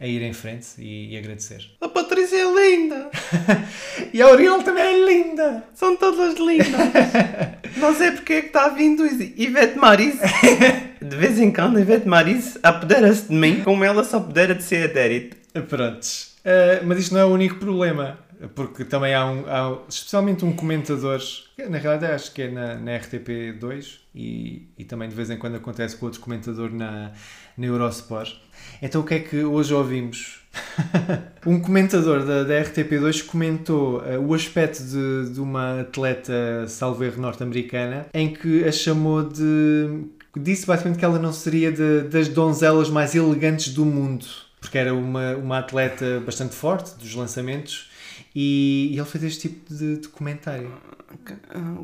a 0.00 0.06
ir 0.06 0.22
em 0.22 0.32
frente 0.32 0.66
e, 0.78 1.12
e 1.12 1.18
agradecer. 1.18 1.64
A 1.80 1.88
Patrícia 1.88 2.36
é 2.36 2.44
linda! 2.44 3.10
E 4.12 4.22
a 4.22 4.26
Auriel 4.26 4.62
também 4.62 4.84
é 4.84 5.06
linda! 5.06 5.64
São 5.74 5.96
todas 5.96 6.38
lindas! 6.38 6.92
não 7.76 7.94
sei 7.94 8.12
porque 8.12 8.32
é 8.34 8.40
que 8.42 8.46
está 8.48 8.68
vindo 8.68 9.04
Ivete 9.06 9.76
Maris. 9.76 10.16
De 11.02 11.16
vez 11.16 11.38
em 11.38 11.50
quando, 11.50 11.80
Ivete 11.80 12.08
Maris 12.08 12.56
apodera-se 12.62 13.28
de 13.28 13.34
mim 13.34 13.62
como 13.62 13.84
ela 13.84 14.04
se 14.04 14.14
apodera 14.14 14.54
de 14.54 14.62
ser 14.62 14.88
adérito. 14.90 15.36
Prontos. 15.68 16.34
Uh, 16.44 16.84
mas 16.84 16.98
isto 16.98 17.14
não 17.14 17.20
é 17.20 17.24
o 17.24 17.28
único 17.28 17.56
problema, 17.56 18.18
porque 18.54 18.84
também 18.84 19.14
há, 19.14 19.26
um, 19.26 19.44
há 19.46 19.78
especialmente 19.88 20.44
um 20.44 20.52
comentador, 20.52 21.20
na 21.68 21.78
realidade 21.78 22.12
acho 22.12 22.32
que 22.32 22.42
é 22.42 22.50
na, 22.50 22.74
na 22.76 22.98
RTP2 22.98 23.98
e, 24.14 24.68
e 24.78 24.84
também 24.84 25.08
de 25.08 25.14
vez 25.14 25.30
em 25.30 25.36
quando 25.36 25.56
acontece 25.56 25.96
com 25.96 26.06
outro 26.06 26.20
comentador 26.20 26.72
na, 26.72 27.12
na 27.56 27.66
Eurosport. 27.66 28.36
Então 28.80 29.00
o 29.00 29.04
que 29.04 29.14
é 29.14 29.18
que 29.20 29.44
hoje 29.44 29.72
ouvimos? 29.72 30.40
um 31.46 31.60
comentador 31.60 32.24
da, 32.24 32.44
da 32.44 32.62
RTP2 32.62 33.26
comentou 33.26 34.00
uh, 34.00 34.20
o 34.20 34.34
aspecto 34.34 34.82
de, 34.82 35.32
de 35.32 35.40
uma 35.40 35.80
atleta 35.80 36.66
salveiro 36.68 37.20
norte-americana 37.20 38.06
em 38.14 38.32
que 38.32 38.64
a 38.64 38.70
chamou 38.70 39.22
de. 39.22 40.06
disse 40.36 40.66
basicamente 40.66 40.98
que 40.98 41.04
ela 41.04 41.18
não 41.18 41.32
seria 41.32 41.72
de, 41.72 42.02
das 42.02 42.28
donzelas 42.28 42.88
mais 42.88 43.14
elegantes 43.14 43.72
do 43.72 43.84
mundo 43.84 44.26
porque 44.60 44.78
era 44.78 44.94
uma, 44.94 45.36
uma 45.36 45.58
atleta 45.58 46.22
bastante 46.24 46.54
forte 46.54 46.98
dos 46.98 47.14
lançamentos 47.14 47.90
e, 48.34 48.90
e 48.92 48.98
ele 48.98 49.06
fez 49.06 49.24
este 49.24 49.48
tipo 49.48 49.72
de, 49.72 49.98
de 49.98 50.08
comentário. 50.08 50.72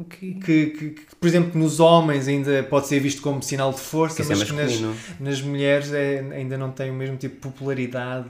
Okay. 0.00 0.34
Que, 0.34 0.66
que, 0.66 0.90
que, 0.90 1.16
por 1.18 1.26
exemplo, 1.28 1.58
nos 1.58 1.78
homens 1.78 2.26
ainda 2.26 2.62
pode 2.64 2.88
ser 2.88 2.98
visto 2.98 3.22
como 3.22 3.40
sinal 3.42 3.72
de 3.72 3.78
força, 3.78 4.22
é 4.22 4.26
mas 4.26 4.42
que 4.42 4.52
nas, 4.52 4.72
nas 5.20 5.40
mulheres 5.40 5.92
é, 5.92 6.18
ainda 6.32 6.58
não 6.58 6.72
tem 6.72 6.90
o 6.90 6.94
mesmo 6.94 7.16
tipo 7.16 7.36
de 7.36 7.40
popularidade 7.40 8.28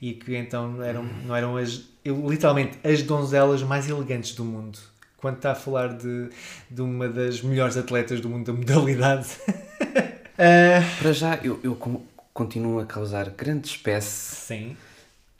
e 0.00 0.12
que 0.12 0.36
então 0.36 0.82
eram, 0.82 1.04
não 1.24 1.34
eram 1.34 1.56
as, 1.56 1.84
literalmente 2.04 2.78
as 2.84 3.02
donzelas 3.02 3.62
mais 3.62 3.88
elegantes 3.88 4.34
do 4.34 4.44
mundo. 4.44 4.78
Quando 5.16 5.36
está 5.36 5.52
a 5.52 5.54
falar 5.54 5.94
de, 5.96 6.28
de 6.70 6.82
uma 6.82 7.08
das 7.08 7.40
melhores 7.40 7.76
atletas 7.78 8.20
do 8.20 8.28
mundo 8.28 8.44
da 8.44 8.52
modalidade. 8.52 9.28
uh, 9.48 10.84
Para 11.00 11.12
já, 11.14 11.36
eu, 11.42 11.58
eu 11.62 11.74
con- 11.74 12.02
continuo 12.34 12.78
a 12.78 12.84
causar 12.84 13.30
grande 13.30 13.68
espécie. 13.68 14.36
sim. 14.36 14.76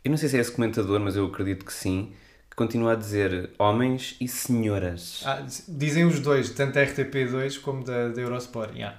Eu 0.07 0.11
não 0.11 0.17
sei 0.17 0.29
se 0.29 0.37
é 0.37 0.41
esse 0.41 0.53
comentador, 0.53 1.01
mas 1.01 1.17
eu 1.17 1.27
acredito 1.27 1.65
que 1.65 1.73
sim. 1.73 2.13
Que 2.49 2.55
continua 2.55 2.93
a 2.93 2.95
dizer 2.95 3.51
homens 3.59 4.15
e 4.21 4.29
senhoras. 4.29 5.25
Ah, 5.27 5.45
dizem 5.67 6.05
os 6.05 6.21
dois, 6.21 6.49
tanto 6.51 6.75
da 6.75 6.87
RTP2 6.87 7.61
como 7.61 7.83
da, 7.83 8.11
da 8.11 8.23
Eurosport. 8.23 8.73
Yeah. 8.73 8.97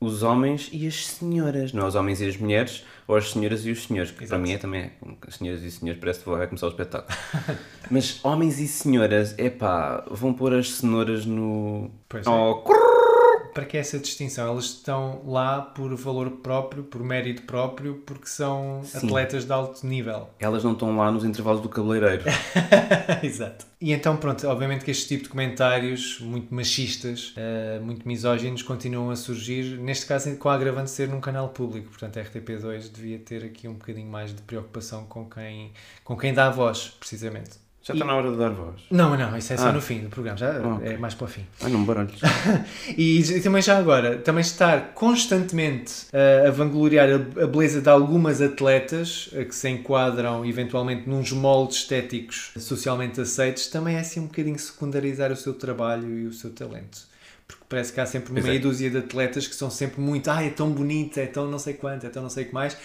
Os 0.00 0.22
homens 0.22 0.68
e 0.72 0.86
as 0.86 1.04
senhoras. 1.04 1.72
Não 1.72 1.82
é 1.82 1.88
os 1.88 1.96
homens 1.96 2.20
e 2.20 2.28
as 2.28 2.36
mulheres, 2.36 2.84
ou 3.08 3.16
as 3.16 3.32
senhoras 3.32 3.66
e 3.66 3.72
os 3.72 3.88
senhores. 3.88 4.12
Que 4.12 4.18
para 4.18 4.26
Exato. 4.26 4.42
mim 4.42 4.52
é 4.52 4.58
também. 4.58 4.92
As 5.26 5.34
senhoras 5.34 5.64
e 5.64 5.66
os 5.66 5.74
senhores 5.74 6.00
parece 6.00 6.20
que 6.20 6.30
vai 6.30 6.46
começar 6.46 6.66
o 6.66 6.70
espetáculo. 6.70 7.18
mas 7.90 8.24
homens 8.24 8.60
e 8.60 8.68
senhoras, 8.68 9.36
epá, 9.36 10.04
vão 10.08 10.32
pôr 10.32 10.54
as 10.54 10.70
cenouras 10.70 11.26
no. 11.26 11.90
Pois 12.08 12.24
é. 12.24 12.30
Oh, 12.30 12.62
para 13.56 13.64
que 13.64 13.78
essa 13.78 13.98
distinção? 13.98 14.48
Elas 14.48 14.66
estão 14.66 15.22
lá 15.24 15.62
por 15.62 15.94
valor 15.96 16.30
próprio, 16.42 16.84
por 16.84 17.02
mérito 17.02 17.40
próprio, 17.44 18.02
porque 18.04 18.26
são 18.26 18.82
Sim. 18.84 19.06
atletas 19.06 19.46
de 19.46 19.52
alto 19.52 19.86
nível. 19.86 20.28
Elas 20.38 20.62
não 20.62 20.74
estão 20.74 20.94
lá 20.94 21.10
nos 21.10 21.24
intervalos 21.24 21.62
do 21.62 21.68
cabeleireiro. 21.70 22.24
Exato. 23.24 23.64
E 23.80 23.94
então, 23.94 24.14
pronto, 24.18 24.46
obviamente 24.46 24.84
que 24.84 24.90
este 24.90 25.08
tipo 25.08 25.22
de 25.24 25.30
comentários 25.30 26.20
muito 26.20 26.54
machistas, 26.54 27.32
eh, 27.34 27.80
muito 27.82 28.06
misóginos, 28.06 28.62
continuam 28.62 29.08
a 29.08 29.16
surgir, 29.16 29.78
neste 29.78 30.04
caso 30.04 30.36
com 30.36 30.50
a 30.50 30.54
agravante 30.54 30.86
de 30.86 30.90
ser 30.90 31.08
num 31.08 31.20
canal 31.20 31.48
público. 31.48 31.88
Portanto, 31.88 32.18
a 32.18 32.24
RTP2 32.24 32.92
devia 32.92 33.18
ter 33.18 33.42
aqui 33.42 33.66
um 33.66 33.72
bocadinho 33.72 34.10
mais 34.10 34.34
de 34.34 34.42
preocupação 34.42 35.06
com 35.06 35.24
quem, 35.30 35.72
com 36.04 36.14
quem 36.14 36.34
dá 36.34 36.48
a 36.48 36.50
voz, 36.50 36.94
precisamente. 37.00 37.65
Já 37.86 37.94
está 37.94 38.04
na 38.04 38.16
hora 38.16 38.32
de 38.32 38.36
dar 38.36 38.50
voz. 38.50 38.74
Não, 38.90 39.16
não, 39.16 39.36
isso 39.36 39.52
é 39.52 39.56
só 39.56 39.68
Ah. 39.68 39.72
no 39.72 39.80
fim 39.80 40.00
do 40.00 40.08
programa, 40.08 40.36
já 40.36 40.58
ok. 40.58 40.88
é 40.88 40.96
mais 40.96 41.14
para 41.14 41.24
o 41.24 41.28
fim. 41.28 41.46
Ai, 41.62 41.70
não 41.70 41.84
baralhos. 41.84 42.20
E, 42.96 43.20
e 43.20 43.40
também 43.40 43.62
já 43.62 43.78
agora, 43.78 44.16
também 44.18 44.40
estar 44.40 44.92
constantemente 44.92 46.06
uh, 46.12 46.48
a 46.48 46.50
vangloriar 46.50 47.08
a, 47.08 47.44
a 47.44 47.46
beleza 47.46 47.80
de 47.80 47.88
algumas 47.88 48.42
atletas 48.42 49.28
uh, 49.32 49.44
que 49.44 49.54
se 49.54 49.68
enquadram 49.68 50.44
eventualmente 50.44 51.08
nos 51.08 51.30
moldes 51.30 51.76
estéticos 51.78 52.50
socialmente 52.58 53.20
aceitos, 53.20 53.68
também 53.68 53.94
é 53.96 54.00
assim 54.00 54.18
um 54.18 54.26
bocadinho 54.26 54.58
secundarizar 54.58 55.30
o 55.30 55.36
seu 55.36 55.54
trabalho 55.54 56.10
e 56.10 56.26
o 56.26 56.32
seu 56.32 56.50
talento. 56.50 57.06
Porque 57.46 57.62
parece 57.68 57.92
que 57.92 58.00
há 58.00 58.06
sempre 58.06 58.36
é. 58.36 58.42
meia 58.42 58.58
dúzia 58.58 58.90
de 58.90 58.98
atletas 58.98 59.46
que 59.46 59.54
são 59.54 59.70
sempre 59.70 60.00
muito, 60.00 60.28
ah, 60.28 60.42
é 60.42 60.50
tão 60.50 60.70
bonita, 60.70 61.20
é 61.20 61.26
tão 61.26 61.48
não 61.48 61.60
sei 61.60 61.74
quanto, 61.74 62.04
é 62.04 62.08
tão 62.08 62.22
não 62.22 62.30
sei 62.30 62.42
o 62.44 62.48
que 62.48 62.54
mais. 62.54 62.76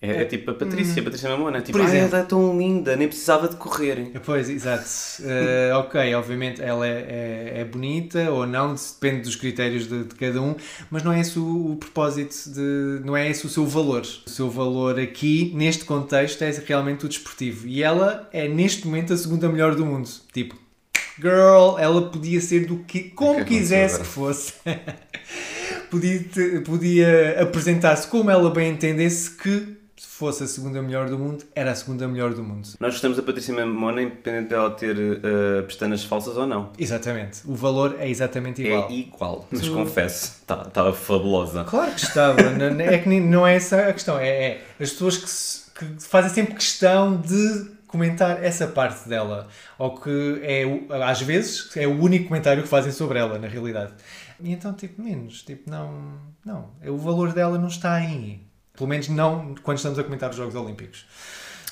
É, 0.00 0.22
é 0.22 0.24
tipo 0.26 0.50
a 0.50 0.54
Patrícia, 0.54 1.00
a 1.00 1.04
Patrícia 1.04 1.30
Mamona. 1.30 1.62
Tipo, 1.62 1.78
exemplo. 1.78 2.14
ela 2.14 2.18
é 2.18 2.22
tão 2.22 2.58
linda, 2.58 2.94
nem 2.96 3.08
precisava 3.08 3.48
de 3.48 3.56
correr. 3.56 4.12
Pois, 4.24 4.50
exato. 4.50 4.84
Uh, 5.20 5.76
ok, 5.78 6.14
obviamente 6.14 6.62
ela 6.62 6.86
é, 6.86 7.52
é, 7.56 7.60
é 7.60 7.64
bonita 7.64 8.30
ou 8.30 8.46
não, 8.46 8.74
depende 8.74 9.22
dos 9.22 9.36
critérios 9.36 9.88
de, 9.88 10.04
de 10.04 10.14
cada 10.14 10.40
um, 10.42 10.54
mas 10.90 11.02
não 11.02 11.12
é 11.12 11.20
esse 11.20 11.38
o, 11.38 11.72
o 11.72 11.76
propósito 11.76 12.50
de. 12.50 13.00
não 13.04 13.16
é 13.16 13.28
esse 13.30 13.46
o 13.46 13.48
seu 13.48 13.66
valor. 13.66 14.02
O 14.26 14.30
seu 14.30 14.50
valor 14.50 15.00
aqui, 15.00 15.50
neste 15.54 15.86
contexto, 15.86 16.42
é 16.42 16.50
realmente 16.66 17.06
o 17.06 17.08
desportivo. 17.08 17.66
E 17.66 17.82
ela 17.82 18.28
é 18.32 18.46
neste 18.46 18.86
momento 18.86 19.14
a 19.14 19.16
segunda 19.16 19.48
melhor 19.48 19.74
do 19.74 19.86
mundo. 19.86 20.08
Tipo, 20.30 20.56
girl, 21.18 21.78
ela 21.78 22.10
podia 22.10 22.40
ser 22.42 22.66
do 22.66 22.78
que 22.80 23.04
como 23.04 23.38
que 23.38 23.56
quisesse 23.56 24.00
que 24.00 24.06
fosse. 24.06 24.52
podia, 25.90 26.20
podia 26.66 27.42
apresentar-se 27.42 28.06
como 28.08 28.30
ela 28.30 28.50
bem 28.50 28.72
entendesse 28.72 29.30
que 29.30 29.76
se 29.96 30.06
fosse 30.06 30.44
a 30.44 30.46
segunda 30.46 30.82
melhor 30.82 31.08
do 31.08 31.18
mundo, 31.18 31.44
era 31.54 31.70
a 31.70 31.74
segunda 31.74 32.06
melhor 32.06 32.34
do 32.34 32.42
mundo. 32.42 32.68
Nós 32.78 32.92
gostamos 32.92 33.16
da 33.16 33.22
Patrícia 33.22 33.54
Mamona, 33.54 34.02
independente 34.02 34.50
dela 34.50 34.70
ter 34.70 34.96
uh, 34.96 35.62
pestanas 35.66 36.04
falsas 36.04 36.36
ou 36.36 36.46
não. 36.46 36.70
Exatamente. 36.78 37.40
O 37.46 37.54
valor 37.54 37.96
é 37.98 38.08
exatamente 38.08 38.62
igual. 38.62 38.88
É 38.88 38.92
igual, 38.92 39.48
mas 39.50 39.68
confesso, 39.68 40.38
estava 40.40 40.66
tá, 40.70 40.92
fabulosa. 40.92 41.64
Claro 41.64 41.92
que 41.92 42.00
estava. 42.00 42.42
Não- 42.50 42.80
é 42.80 42.98
que 42.98 43.20
não 43.20 43.46
é 43.46 43.56
essa 43.56 43.88
a 43.88 43.92
questão. 43.92 44.18
É, 44.18 44.28
é 44.28 44.64
as 44.78 44.90
pessoas 44.90 45.16
que, 45.16 45.28
se- 45.30 45.70
que 45.72 45.84
fazem 46.06 46.30
sempre 46.30 46.54
questão 46.54 47.16
de 47.16 47.70
comentar 47.86 48.42
essa 48.44 48.66
parte 48.66 49.08
dela. 49.08 49.48
Ou 49.78 49.98
que 49.98 50.40
é, 50.42 50.64
às 51.04 51.22
vezes, 51.22 51.74
é 51.76 51.86
o 51.86 51.98
único 52.00 52.28
comentário 52.28 52.62
que 52.62 52.68
fazem 52.68 52.92
sobre 52.92 53.18
ela, 53.18 53.38
na 53.38 53.48
realidade. 53.48 53.92
E 54.40 54.52
então, 54.52 54.72
tipo, 54.74 55.00
menos. 55.02 55.42
Tipo, 55.42 55.70
não. 55.70 56.18
Não. 56.44 56.70
O 56.86 56.98
valor 56.98 57.32
dela 57.32 57.58
não 57.58 57.68
está 57.68 57.94
aí. 57.94 58.45
Pelo 58.76 58.88
menos 58.88 59.08
não 59.08 59.54
quando 59.62 59.78
estamos 59.78 59.98
a 59.98 60.04
comentar 60.04 60.30
os 60.30 60.36
Jogos 60.36 60.54
Olímpicos. 60.54 61.06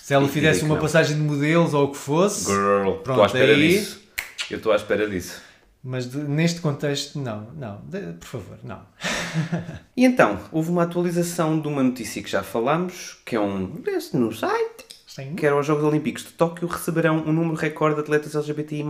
Se 0.02 0.12
ela 0.14 0.26
E 0.26 0.28
fizesse 0.28 0.62
uma 0.64 0.74
não. 0.74 0.82
passagem 0.82 1.16
de 1.16 1.22
modelos 1.22 1.72
ou 1.74 1.84
o 1.86 1.90
que 1.92 1.96
fosse. 1.96 2.46
Girl, 2.46 2.88
estou 2.88 2.98
Pronto, 2.98 3.22
à 3.22 3.26
espera 3.26 3.52
aí- 3.52 3.68
disso. 3.68 4.02
Eu 4.50 4.56
estou 4.58 4.72
à 4.72 4.76
espera 4.76 5.08
disso. 5.08 5.40
Mas 5.82 6.08
de- 6.10 6.18
neste 6.18 6.60
contexto, 6.60 7.18
não. 7.18 7.50
Não. 7.56 7.80
De- 7.86 8.12
por 8.14 8.26
favor, 8.26 8.58
não. 8.64 8.80
E 9.96 10.04
então, 10.04 10.38
houve 10.52 10.70
uma 10.70 10.82
atualização 10.82 11.58
de 11.60 11.68
uma 11.68 11.82
notícia 11.82 12.22
que 12.22 12.30
já 12.30 12.42
falámos, 12.42 13.18
que 13.24 13.36
é 13.36 13.40
um. 13.40 13.82
no 14.14 14.32
site, 14.34 14.84
Sim. 15.06 15.34
que 15.34 15.46
era 15.46 15.56
os 15.58 15.66
Jogos 15.66 15.84
Olímpicos 15.84 16.24
de 16.24 16.30
Tóquio 16.32 16.66
receberão 16.68 17.18
um 17.26 17.32
número 17.32 17.54
recorde 17.56 17.96
de 17.96 18.00
atletas 18.02 18.34
LGBTI+. 18.34 18.82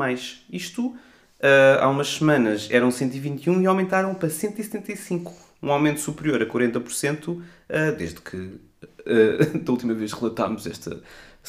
Isto, 0.51 0.95
ah, 1.43 1.79
há 1.85 1.89
umas 1.89 2.09
semanas, 2.09 2.69
eram 2.71 2.91
121 2.91 3.61
e 3.63 3.67
aumentaram 3.67 4.15
para 4.15 4.31
175. 4.31 5.33
Um 5.65 5.73
aumento 5.73 6.01
superior 6.01 6.43
a 6.43 6.47
40%, 6.47 7.41
ah, 7.69 7.91
desde 7.91 8.21
que 8.21 8.61
ah, 9.07 9.59
da 9.65 9.73
última 9.73 9.95
vez 9.95 10.13
relatámos 10.13 10.67
esta 10.67 11.01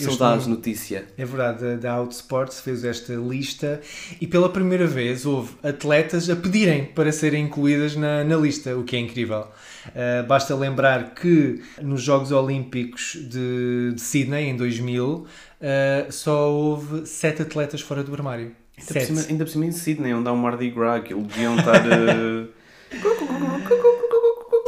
saudades 0.04 0.48
notícia. 0.48 1.06
É 1.18 1.26
verdade, 1.26 1.78
da 1.78 1.94
Outsports 1.94 2.60
fez 2.60 2.84
esta 2.84 3.14
lista 3.14 3.80
e 4.20 4.28
pela 4.28 4.50
primeira 4.50 4.86
vez 4.86 5.26
houve 5.26 5.54
atletas 5.64 6.30
a 6.30 6.36
pedirem 6.36 6.86
para 6.86 7.12
serem 7.12 7.46
incluídas 7.46 7.96
na, 7.96 8.24
na 8.24 8.36
lista, 8.36 8.76
o 8.76 8.84
que 8.84 8.96
é 8.96 9.00
incrível. 9.00 9.48
Uh, 9.88 10.26
basta 10.28 10.56
lembrar 10.56 11.14
que 11.16 11.62
nos 11.82 12.02
Jogos 12.02 12.32
Olímpicos 12.32 13.18
de, 13.30 13.94
de 13.94 14.02
Sydney, 14.02 14.50
em 14.50 14.58
2000, 14.58 15.06
uh, 15.08 15.26
só 16.12 16.52
houve 16.52 17.06
sete 17.06 17.44
atletas 17.44 17.82
fora 17.82 18.04
do 18.04 18.14
armário. 18.14 18.52
Ainda 18.78 18.94
por, 18.94 19.02
cima, 19.02 19.22
ainda 19.30 19.46
por 19.46 19.52
cima 19.52 19.66
em 19.66 19.72
Sydney, 19.72 20.14
onde 20.14 20.28
há 20.28 20.34
um 20.34 20.38
Mardi 20.38 20.70
Gras, 20.70 21.02
que 21.04 21.14
eles 21.14 21.28
deviam 21.28 21.56
estar. 21.58 21.78
ah, 21.78 22.55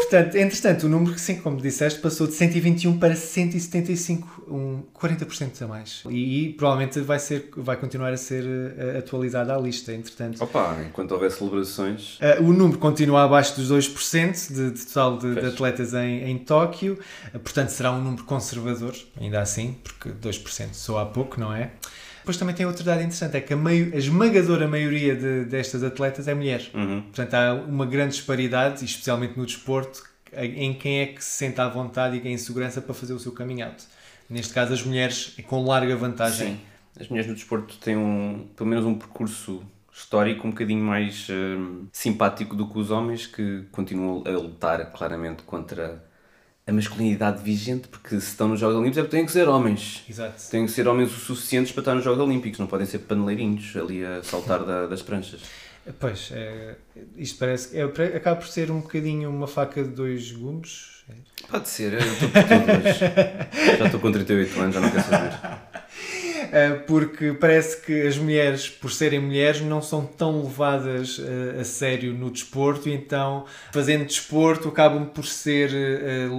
Portanto, 0.10 0.36
entretanto, 0.36 0.84
o 0.86 0.90
número, 0.90 1.20
sim, 1.20 1.36
como 1.36 1.58
disseste, 1.58 2.00
passou 2.00 2.28
de 2.28 2.34
121 2.34 2.98
para 2.98 3.14
175, 3.14 4.46
um 4.48 4.84
40% 4.98 5.62
a 5.62 5.68
mais. 5.68 6.04
E, 6.10 6.46
e 6.46 6.54
provavelmente 6.54 7.02
vai, 7.02 7.20
ser, 7.20 7.50
vai 7.58 7.76
continuar 7.76 8.14
a 8.14 8.18
ser 8.18 8.44
uh, 8.46 8.98
atualizada 9.00 9.54
a 9.54 9.60
lista, 9.60 9.92
entretanto. 9.94 10.42
Opa, 10.42 10.78
enquanto 10.88 11.12
houver 11.12 11.30
celebrações. 11.30 12.20
Uh, 12.20 12.44
o 12.44 12.54
número 12.54 12.80
continua 12.80 13.24
abaixo 13.24 13.60
dos 13.60 13.70
2% 13.70 14.54
de, 14.54 14.72
de 14.72 14.86
total 14.86 15.18
de, 15.18 15.36
de 15.36 15.46
atletas 15.46 15.94
em, 15.94 16.24
em 16.30 16.38
Tóquio, 16.38 16.98
Uh, 17.34 17.40
portanto 17.40 17.70
será 17.70 17.92
um 17.92 18.02
número 18.02 18.24
conservador, 18.24 18.96
ainda 19.20 19.42
assim, 19.42 19.76
porque 19.84 20.10
2% 20.10 20.74
soa 20.74 21.02
há 21.02 21.06
pouco, 21.06 21.40
não 21.40 21.54
é? 21.54 21.72
Depois 22.28 22.36
também 22.36 22.54
tem 22.54 22.66
outra 22.66 22.84
dado 22.84 23.00
interessante, 23.00 23.38
é 23.38 23.40
que 23.40 23.54
a, 23.54 23.56
meio, 23.56 23.94
a 23.94 23.98
esmagadora 23.98 24.68
maioria 24.68 25.16
de- 25.16 25.46
destas 25.46 25.82
atletas 25.82 26.28
é 26.28 26.34
mulher. 26.34 26.70
Uhum. 26.74 27.04
Portanto, 27.04 27.34
há 27.36 27.54
uma 27.54 27.86
grande 27.86 28.16
disparidade, 28.16 28.84
especialmente 28.84 29.38
no 29.40 29.46
desporto, 29.46 30.04
em 30.34 30.74
quem 30.74 31.00
é 31.00 31.06
que 31.06 31.24
se 31.24 31.30
sente 31.30 31.62
à 31.62 31.70
vontade 31.70 32.18
e 32.22 32.28
em 32.28 32.38
segurança 32.38 32.82
para 32.82 32.94
fazer 32.94 33.14
o 33.14 33.20
seu 33.20 33.32
coming 33.32 33.62
out. 33.62 33.82
Neste 34.30 34.54
caso, 34.54 34.74
as 34.74 34.84
mulheres 34.84 35.38
com 35.48 35.64
larga 35.64 35.96
vantagem. 35.96 36.48
Sim. 36.56 36.60
As 37.00 37.08
mulheres 37.08 37.30
no 37.30 37.34
desporto 37.34 37.78
têm 37.78 37.96
um, 37.96 38.46
pelo 38.58 38.70
menos 38.70 38.84
um 38.84 38.96
percurso 38.96 39.64
histórico 39.94 40.46
um 40.46 40.50
bocadinho 40.50 40.84
mais 40.84 41.28
hum, 41.30 41.88
simpático 41.94 42.58
do 42.58 42.68
que 42.68 42.78
os 42.78 42.92
homens 42.92 43.26
que 43.26 43.64
continuam 43.72 44.22
a 44.28 44.32
lutar 44.32 44.92
claramente 44.92 45.44
contra 45.44 46.04
a 46.68 46.72
masculinidade 46.74 47.42
vigente, 47.42 47.88
porque 47.88 48.10
se 48.20 48.28
estão 48.28 48.50
nos 48.50 48.60
Jogos 48.60 48.76
Olímpicos 48.76 48.98
é 48.98 49.02
porque 49.04 49.16
têm 49.18 49.26
que 49.26 49.32
ser 49.32 49.48
homens. 49.48 50.04
Exato. 50.10 50.44
Têm 50.52 50.66
que 50.66 50.72
ser 50.72 50.88
homens 50.88 51.12
o 51.12 51.20
suficientes 51.20 51.72
para 51.72 51.82
estar 51.82 51.96
nos 51.96 52.04
Jogos 52.04 52.20
Olímpicos, 52.20 52.60
não 52.60 52.68
podem 52.68 52.86
ser 52.86 53.00
paneleirinhos 53.00 53.76
ali 53.78 54.06
a 54.06 54.22
saltar 54.22 54.64
da- 54.66 54.86
das 54.86 55.02
pranchas. 55.02 55.40
Pois, 56.00 56.30
é, 56.34 56.76
isto 57.16 57.40
parece. 57.40 57.78
É, 57.80 57.84
acaba 58.18 58.36
por 58.36 58.48
ser 58.50 58.70
um 58.70 58.82
bocadinho 58.82 59.30
uma 59.30 59.48
faca 59.48 59.82
de 59.82 59.90
dois 59.90 60.30
gumes. 60.34 60.98
Pode 61.50 61.70
ser, 61.70 61.94
eu 61.94 62.00
estou 62.00 62.30
por 62.30 62.44
tudo 62.44 62.88
hoje. 62.90 63.78
Já 63.78 63.86
estou 63.86 64.00
com 64.02 64.12
38 64.12 64.60
anos, 64.60 64.76
já 64.76 64.82
não 64.82 64.92
quero 64.92 65.04
saber. 65.06 65.32
É, 66.52 66.72
porque 66.72 67.34
parece 67.34 67.82
que 67.82 68.08
as 68.08 68.18
mulheres, 68.18 68.70
por 68.70 68.92
serem 68.92 69.20
mulheres, 69.20 69.62
não 69.62 69.82
são 69.82 70.06
tão 70.06 70.44
levadas 70.44 71.20
eh, 71.20 71.60
a 71.62 71.64
sério 71.64 72.14
no 72.14 72.30
desporto 72.32 72.88
e 72.90 72.94
então, 72.94 73.46
fazendo 73.72 74.06
desporto, 74.06 74.68
acabam 74.70 75.06
por 75.08 75.26
ser. 75.26 75.70
eh, 75.74 76.30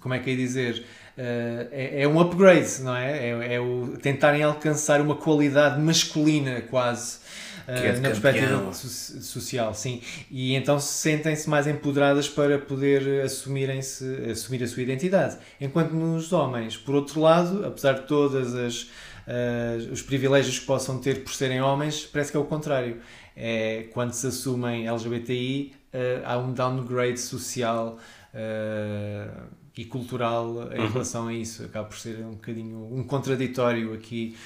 como 0.00 0.14
é 0.14 0.18
que 0.18 0.30
é 0.30 0.34
dizer? 0.36 0.84
Eh, 1.16 1.68
é, 1.72 2.02
é 2.02 2.08
um 2.08 2.18
upgrade, 2.20 2.82
não 2.82 2.94
é? 2.96 3.28
É, 3.30 3.54
é 3.54 3.60
o 3.60 3.96
tentarem 4.02 4.42
alcançar 4.42 5.00
uma 5.00 5.14
qualidade 5.16 5.80
masculina 5.80 6.60
quase. 6.62 7.18
eh, 7.66 7.88
é 7.88 7.92
na 8.00 8.10
campeão. 8.10 8.10
perspectiva 8.10 8.72
so- 8.72 9.20
social, 9.22 9.72
sim. 9.74 10.02
E 10.30 10.54
então 10.54 10.78
sentem-se 10.80 11.48
mais 11.48 11.66
empoderadas 11.66 12.28
para 12.28 12.58
poder 12.58 13.22
assumirem-se, 13.24 14.04
assumir 14.30 14.62
a 14.62 14.66
sua 14.66 14.82
identidade. 14.82 15.36
Enquanto 15.60 15.92
nos 15.94 16.32
homens, 16.32 16.76
por 16.76 16.94
outro 16.94 17.20
lado, 17.20 17.64
apesar 17.66 17.92
de 17.94 18.02
todas 18.06 18.54
as 18.54 18.90
uh, 19.26 19.92
os 19.92 20.02
privilégios 20.02 20.58
que 20.58 20.66
possam 20.66 20.98
ter 20.98 21.22
por 21.24 21.32
serem 21.32 21.60
homens, 21.60 22.04
parece 22.06 22.30
que 22.30 22.36
é 22.36 22.40
o 22.40 22.44
contrário. 22.44 23.00
É, 23.36 23.88
quando 23.92 24.12
se 24.12 24.26
assumem 24.26 24.86
LGBTI, 24.86 25.74
uh, 25.92 25.98
há 26.24 26.38
um 26.38 26.52
downgrade 26.52 27.18
social 27.20 27.98
uh, 28.32 29.42
e 29.76 29.84
cultural 29.84 30.72
em 30.72 30.80
Uhum. 30.80 30.92
relação 30.92 31.26
a 31.28 31.34
isso. 31.34 31.64
Acaba 31.64 31.88
por 31.88 31.98
ser 31.98 32.18
um 32.24 32.32
bocadinho 32.32 32.88
um 32.92 33.02
contraditório 33.02 33.92
aqui 33.92 34.36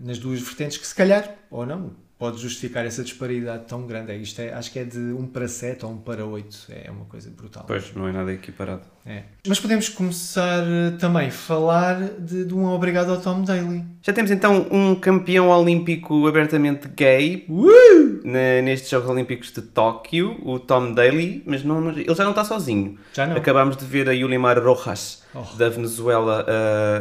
nas 0.00 0.18
duas 0.18 0.40
vertentes, 0.40 0.78
que 0.78 0.86
se 0.86 0.94
calhar, 0.94 1.36
ou 1.50 1.66
não, 1.66 1.94
pode 2.20 2.36
justificar 2.36 2.84
essa 2.84 3.02
disparidade 3.02 3.64
tão 3.66 3.86
grande. 3.86 4.12
É, 4.12 4.16
isto 4.18 4.42
é, 4.42 4.52
acho 4.52 4.70
que 4.70 4.78
é 4.78 4.84
de 4.84 4.98
1 4.98 5.26
para 5.28 5.48
7 5.48 5.86
ou 5.86 5.92
1 5.92 5.96
para 6.02 6.26
8. 6.26 6.66
É 6.68 6.90
uma 6.90 7.06
coisa 7.06 7.30
brutal. 7.30 7.64
Pois, 7.66 7.94
não 7.94 8.06
é 8.06 8.12
nada 8.12 8.30
equiparado. 8.30 8.82
É. 9.06 9.22
Mas 9.48 9.58
podemos 9.58 9.88
começar 9.88 10.62
uh, 10.62 10.98
também 10.98 11.28
a 11.28 11.30
falar 11.30 11.98
de, 12.18 12.44
de 12.44 12.54
um 12.54 12.66
obrigado 12.66 13.10
ao 13.10 13.18
Tom 13.18 13.40
Daly. 13.40 13.82
Já 14.02 14.12
temos 14.12 14.30
então 14.30 14.66
um 14.70 14.94
campeão 14.94 15.48
olímpico 15.48 16.26
abertamente 16.26 16.88
gay. 16.88 17.46
Uh! 17.48 18.09
Na- 18.24 18.62
nestes 18.62 18.88
Jogos 18.90 19.08
Olímpicos 19.08 19.52
de 19.52 19.62
Tóquio, 19.62 20.36
o 20.42 20.58
Tom 20.58 20.92
Daly, 20.92 21.42
mas 21.46 21.62
não, 21.64 21.90
ele 21.90 22.14
já 22.14 22.24
não 22.24 22.30
está 22.30 22.44
sozinho. 22.44 22.98
Já 23.12 23.26
não. 23.26 23.36
Acabámos 23.36 23.76
de 23.76 23.84
ver 23.84 24.08
a 24.08 24.12
Yulimar 24.12 24.58
Rojas, 24.62 25.20
Oh. 25.32 25.42
da 25.56 25.68
Venezuela, 25.68 26.44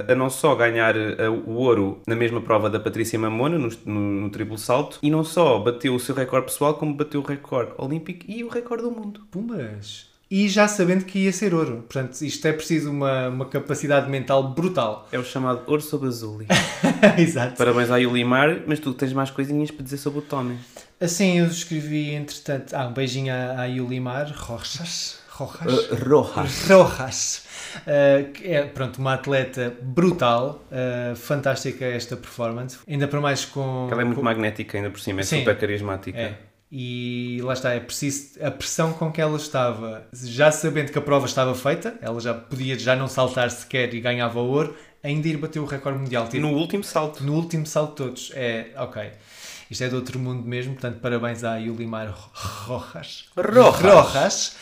a, 0.07 0.11
a 0.11 0.15
não 0.15 0.29
só 0.29 0.53
ganhar 0.53 0.95
uh, 0.95 1.31
o 1.47 1.53
ouro 1.55 1.99
na 2.05 2.15
mesma 2.15 2.39
prova 2.39 2.69
da 2.69 2.79
Patrícia 2.79 3.17
Mamona, 3.17 3.57
no, 3.57 3.69
no, 3.85 3.99
no 4.21 4.29
triplo 4.29 4.55
salto, 4.57 4.99
e 5.01 5.09
não 5.09 5.23
só 5.23 5.57
bateu 5.59 5.95
o 5.95 5.99
seu 5.99 6.13
recorde 6.13 6.45
pessoal, 6.45 6.75
como 6.75 6.93
bateu 6.93 7.21
o 7.21 7.23
recorde 7.23 7.71
olímpico 7.77 8.25
e 8.27 8.43
o 8.43 8.47
recorde 8.47 8.83
do 8.83 8.91
mundo. 8.91 9.21
Pumbas. 9.31 10.07
E 10.29 10.47
já 10.47 10.67
sabendo 10.67 11.05
que 11.05 11.17
ia 11.23 11.33
ser 11.33 11.55
ouro. 11.55 11.77
Portanto, 11.89 12.21
isto 12.21 12.47
é 12.47 12.53
preciso 12.53 12.91
uma, 12.91 13.29
uma 13.29 13.45
capacidade 13.47 14.07
mental 14.11 14.43
brutal. 14.49 15.07
É 15.11 15.17
o 15.17 15.23
chamado 15.23 15.61
ouro 15.65 15.81
sobre 15.81 16.07
azul. 16.07 16.41
Exato. 17.17 17.57
Parabéns 17.57 17.89
à 17.89 17.97
Yulimar, 17.97 18.61
mas 18.67 18.79
tu 18.79 18.93
tens 18.93 19.11
mais 19.11 19.31
coisinhas 19.31 19.71
para 19.71 19.83
dizer 19.83 19.97
sobre 19.97 20.19
o 20.19 20.21
Tommy. 20.21 20.55
Assim, 21.01 21.39
eu 21.39 21.45
escrevi, 21.45 22.13
entretanto... 22.13 22.73
Ah, 22.73 22.87
um 22.87 22.93
beijinho 22.93 23.33
à, 23.33 23.61
à 23.61 23.65
Yulimar 23.65 24.33
Rojas. 24.35 25.19
Rojas? 25.29 25.73
Uh, 25.91 25.95
Rojas. 26.09 26.67
Rojas. 26.69 27.45
Uh, 27.87 28.31
que 28.33 28.47
é, 28.47 28.63
pronto, 28.65 28.97
uma 28.97 29.13
atleta 29.13 29.73
brutal. 29.81 30.61
uh, 30.71 31.15
fantástica 31.15 31.85
esta 31.85 32.17
performance. 32.17 32.77
Ainda 32.87 33.07
para 33.07 33.21
mais 33.21 33.45
com... 33.45 33.87
Ela 33.89 34.01
é 34.01 34.05
muito 34.05 34.17
com- 34.17 34.23
magnética 34.25 34.77
ainda 34.77 34.89
por 34.89 34.99
cima, 34.99 35.21
é 35.21 35.23
Sim. 35.23 35.39
super 35.39 35.57
carismática. 35.57 36.19
É. 36.19 36.35
E 36.71 37.39
lá 37.43 37.53
está, 37.53 37.73
é 37.73 37.79
preciso 37.79 38.31
a 38.43 38.51
pressão 38.51 38.93
com 38.93 39.11
que 39.11 39.19
ela 39.19 39.37
estava, 39.37 40.05
já 40.13 40.51
sabendo 40.51 40.91
que 40.91 40.97
a 40.99 41.01
prova 41.01 41.25
estava 41.25 41.55
feita, 41.55 41.95
ela 41.99 42.19
já 42.19 42.31
podia 42.33 42.77
já 42.77 42.95
não 42.95 43.07
saltar 43.07 43.49
sequer 43.49 43.91
e 43.95 43.99
ganhava 43.99 44.39
ouro, 44.39 44.75
ainda 45.01 45.27
ir 45.27 45.37
bater 45.37 45.59
o 45.59 45.65
recorde 45.65 45.97
mundial. 45.97 46.27
Tipo, 46.27 46.45
No 46.45 46.49
último 46.53 46.83
salto. 46.83 47.23
no 47.23 47.33
último 47.33 47.65
salto 47.65 47.89
de 47.91 47.95
todos. 47.95 48.31
É, 48.35 48.67
ok. 48.77 49.01
Isto 49.69 49.83
é 49.83 49.87
de 49.87 49.95
outro 49.95 50.17
mundo 50.17 50.47
mesmo, 50.47 50.73
portanto, 50.73 50.99
parabéns 50.99 51.43
à 51.43 51.57
Yulimar 51.57 52.11
Rojas. 52.33 53.29
Rojas. 53.37 53.81
Rojas, 53.81 54.55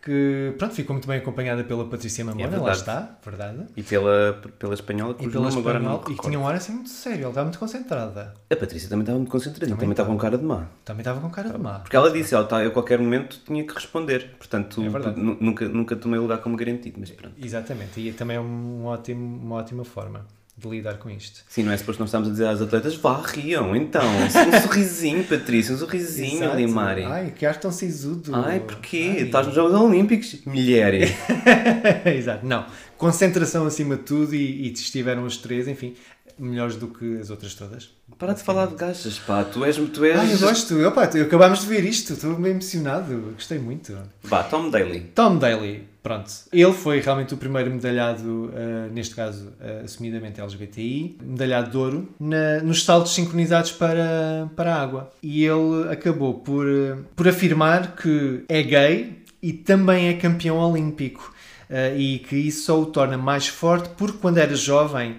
que, 0.00 0.54
pronto, 0.58 0.74
ficou 0.74 0.94
muito 0.94 1.08
bem 1.08 1.18
acompanhada 1.18 1.64
pela 1.64 1.84
Patrícia 1.86 2.24
Mamona, 2.24 2.42
lá 2.44 2.46
É 2.46 2.50
verdade. 2.50 2.78
está, 2.78 3.18
verdade. 3.24 3.64
E 3.76 3.82
pela, 3.82 4.40
pela 4.58 4.74
espanhola, 4.74 5.12
E 5.14 5.16
cujo 5.16 5.30
pela 5.30 5.48
nome 5.48 5.58
agora 5.60 5.78
não 5.80 6.00
e 6.08 6.14
que 6.14 6.22
tinha 6.22 6.38
um 6.38 6.46
ar 6.46 6.54
assim 6.54 6.72
muito 6.72 6.90
sério, 6.90 7.22
ela 7.22 7.30
estava 7.30 7.44
muito 7.46 7.58
concentrada. 7.58 8.34
A 8.50 8.56
Patrícia 8.56 8.88
também 8.88 9.02
estava 9.02 9.18
muito 9.18 9.30
concentradinha, 9.30 9.74
também, 9.74 9.78
Também 9.88 9.92
estava 9.92 10.10
com 10.10 10.18
cara 10.18 10.38
de 10.38 10.44
má. 10.44 10.66
Também 10.84 11.00
estava 11.00 11.20
com 11.20 11.30
cara 11.30 11.48
de 11.48 11.58
má. 11.58 11.78
Porque 11.80 11.96
ela 11.96 12.10
disse, 12.12 12.34
ela, 12.34 12.44
tá, 12.44 12.62
eu 12.62 12.68
a 12.68 12.72
qualquer 12.72 12.98
momento 12.98 13.40
tinha 13.44 13.64
que 13.66 13.74
responder. 13.74 14.34
Portanto, 14.38 14.80
É 14.82 15.20
nunca, 15.20 15.68
nunca 15.68 15.96
tomei 15.96 16.20
lugar 16.20 16.38
como 16.38 16.54
garantido, 16.56 17.00
mas 17.00 17.10
pronto. 17.10 17.34
Exatamente, 17.42 17.98
e 17.98 18.12
também 18.12 18.36
é 18.36 18.40
um 18.40 18.84
ótimo, 18.84 19.38
uma 19.42 19.56
ótima 19.56 19.84
forma 19.84 20.26
de 20.56 20.68
lidar 20.68 20.98
com 20.98 21.10
isto. 21.10 21.40
Sim, 21.48 21.64
não 21.64 21.72
é 21.72 21.76
suposto 21.76 22.00
nós 22.00 22.08
estamos 22.08 22.28
a 22.28 22.30
dizer 22.30 22.46
às 22.46 22.60
atletas, 22.62 22.94
vá, 22.96 23.20
riam, 23.20 23.74
então. 23.74 24.02
Um 24.06 24.60
sorrisinho, 24.62 25.24
Patrícia, 25.24 25.74
um 25.74 25.78
sorrisinho, 25.78 26.44
Exato. 26.44 26.56
Limari. 26.56 27.04
Ai, 27.04 27.32
que 27.36 27.44
ar 27.44 27.56
tão 27.58 27.72
sisudo. 27.72 28.34
Ai, 28.34 28.60
porquê? 28.60 29.14
Ai. 29.16 29.22
Estás 29.24 29.46
nos 29.46 29.54
Jogos 29.54 29.74
Olímpicos, 29.80 30.36
mulher. 30.46 30.94
Exato, 32.06 32.46
não. 32.46 32.66
Concentração 32.96 33.66
acima 33.66 33.96
de 33.96 34.02
tudo 34.04 34.34
e, 34.34 34.68
e 34.68 34.72
estiveram 34.72 35.24
os 35.24 35.36
três, 35.36 35.66
enfim, 35.66 35.94
melhores 36.38 36.76
do 36.76 36.86
que 36.88 37.18
as 37.18 37.30
outras 37.30 37.54
todas. 37.54 37.90
Para 38.18 38.32
de 38.32 38.42
falar 38.42 38.66
de 38.66 38.76
gajas, 38.76 39.18
pá. 39.18 39.42
Tu 39.44 39.64
és... 39.64 39.76
Tu 39.76 40.04
és... 40.04 40.18
Ai, 40.18 40.32
eu 40.34 40.38
gosto. 40.38 40.78
Opa, 40.86 41.06
tu- 41.08 41.18
acabámos 41.20 41.62
de 41.62 41.66
ver 41.66 41.84
isto, 41.84 42.12
estou 42.12 42.38
meio 42.38 42.52
emocionado, 42.54 43.32
gostei 43.34 43.58
muito. 43.58 43.96
Vá, 44.22 44.44
Tom 44.44 44.70
Daly. 44.70 45.00
Tom 45.14 45.36
Daly, 45.36 45.88
pronto. 46.04 46.30
Ele 46.52 46.72
foi 46.72 47.00
realmente 47.00 47.34
o 47.34 47.36
primeiro 47.36 47.70
medalhado, 47.70 48.52
ah, 48.54 48.88
neste 48.92 49.14
caso, 49.16 49.52
ah, 49.60 49.80
assumidamente 49.84 50.40
LGBTI, 50.40 51.16
medalhado 51.22 51.70
de 51.70 51.76
ouro, 51.76 52.08
na- 52.20 52.60
nos 52.62 52.84
saltos 52.84 53.12
sincronizados 53.14 53.72
para, 53.72 54.48
para 54.54 54.76
a 54.76 54.80
água. 54.82 55.10
E 55.22 55.44
ele 55.44 55.88
acabou 55.90 56.34
por, 56.34 56.66
ah, 56.68 56.98
por 57.16 57.26
afirmar 57.26 57.96
que 57.96 58.44
é 58.48 58.62
gay 58.62 59.18
e 59.42 59.52
também 59.52 60.08
é 60.08 60.12
campeão 60.14 60.58
olímpico. 60.58 61.32
Ah, 61.70 61.94
e 61.96 62.18
que 62.18 62.36
isso 62.36 62.66
só 62.66 62.78
o 62.80 62.86
torna 62.86 63.16
mais 63.16 63.48
forte 63.48 63.88
porque 63.96 64.18
quando 64.18 64.36
era 64.38 64.54
jovem, 64.54 65.16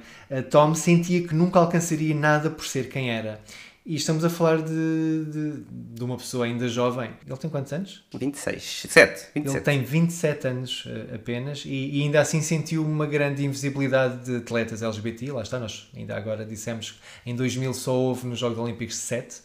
Tom 0.49 0.73
sentia 0.73 1.21
que 1.27 1.35
nunca 1.35 1.59
alcançaria 1.59 2.13
nada 2.15 2.49
por 2.49 2.65
ser 2.65 2.89
quem 2.89 3.11
era. 3.11 3.39
E 3.85 3.95
estamos 3.95 4.25
a 4.25 4.29
falar 4.31 4.63
de, 4.63 5.25
de, 5.25 5.63
de 5.93 6.03
uma 6.03 6.17
pessoa 6.17 6.45
ainda 6.45 6.67
jovem. 6.67 7.11
Ele 7.25 7.37
tem 7.37 7.49
quantos 7.51 7.71
anos? 7.71 8.03
26. 8.17 8.87
7. 8.89 9.27
Ele 9.35 9.45
27. 9.45 9.63
tem 9.63 9.83
27 9.83 10.47
anos 10.47 10.83
eh, 10.87 11.15
apenas 11.15 11.63
e, 11.65 11.69
e 11.99 12.01
ainda 12.01 12.19
assim 12.19 12.41
sentiu 12.41 12.83
uma 12.83 13.05
grande 13.05 13.45
invisibilidade 13.45 14.25
de 14.25 14.37
atletas 14.37 14.81
LGBT. 14.81 15.31
Lá 15.31 15.43
está, 15.43 15.59
nós 15.59 15.87
ainda 15.95 16.15
agora 16.17 16.43
dissemos 16.43 16.91
que 17.23 17.29
em 17.29 17.35
2000 17.35 17.73
só 17.75 17.93
houve 17.93 18.25
nos 18.25 18.39
Jogos 18.39 18.57
Olímpicos 18.57 18.95
7 18.95 19.41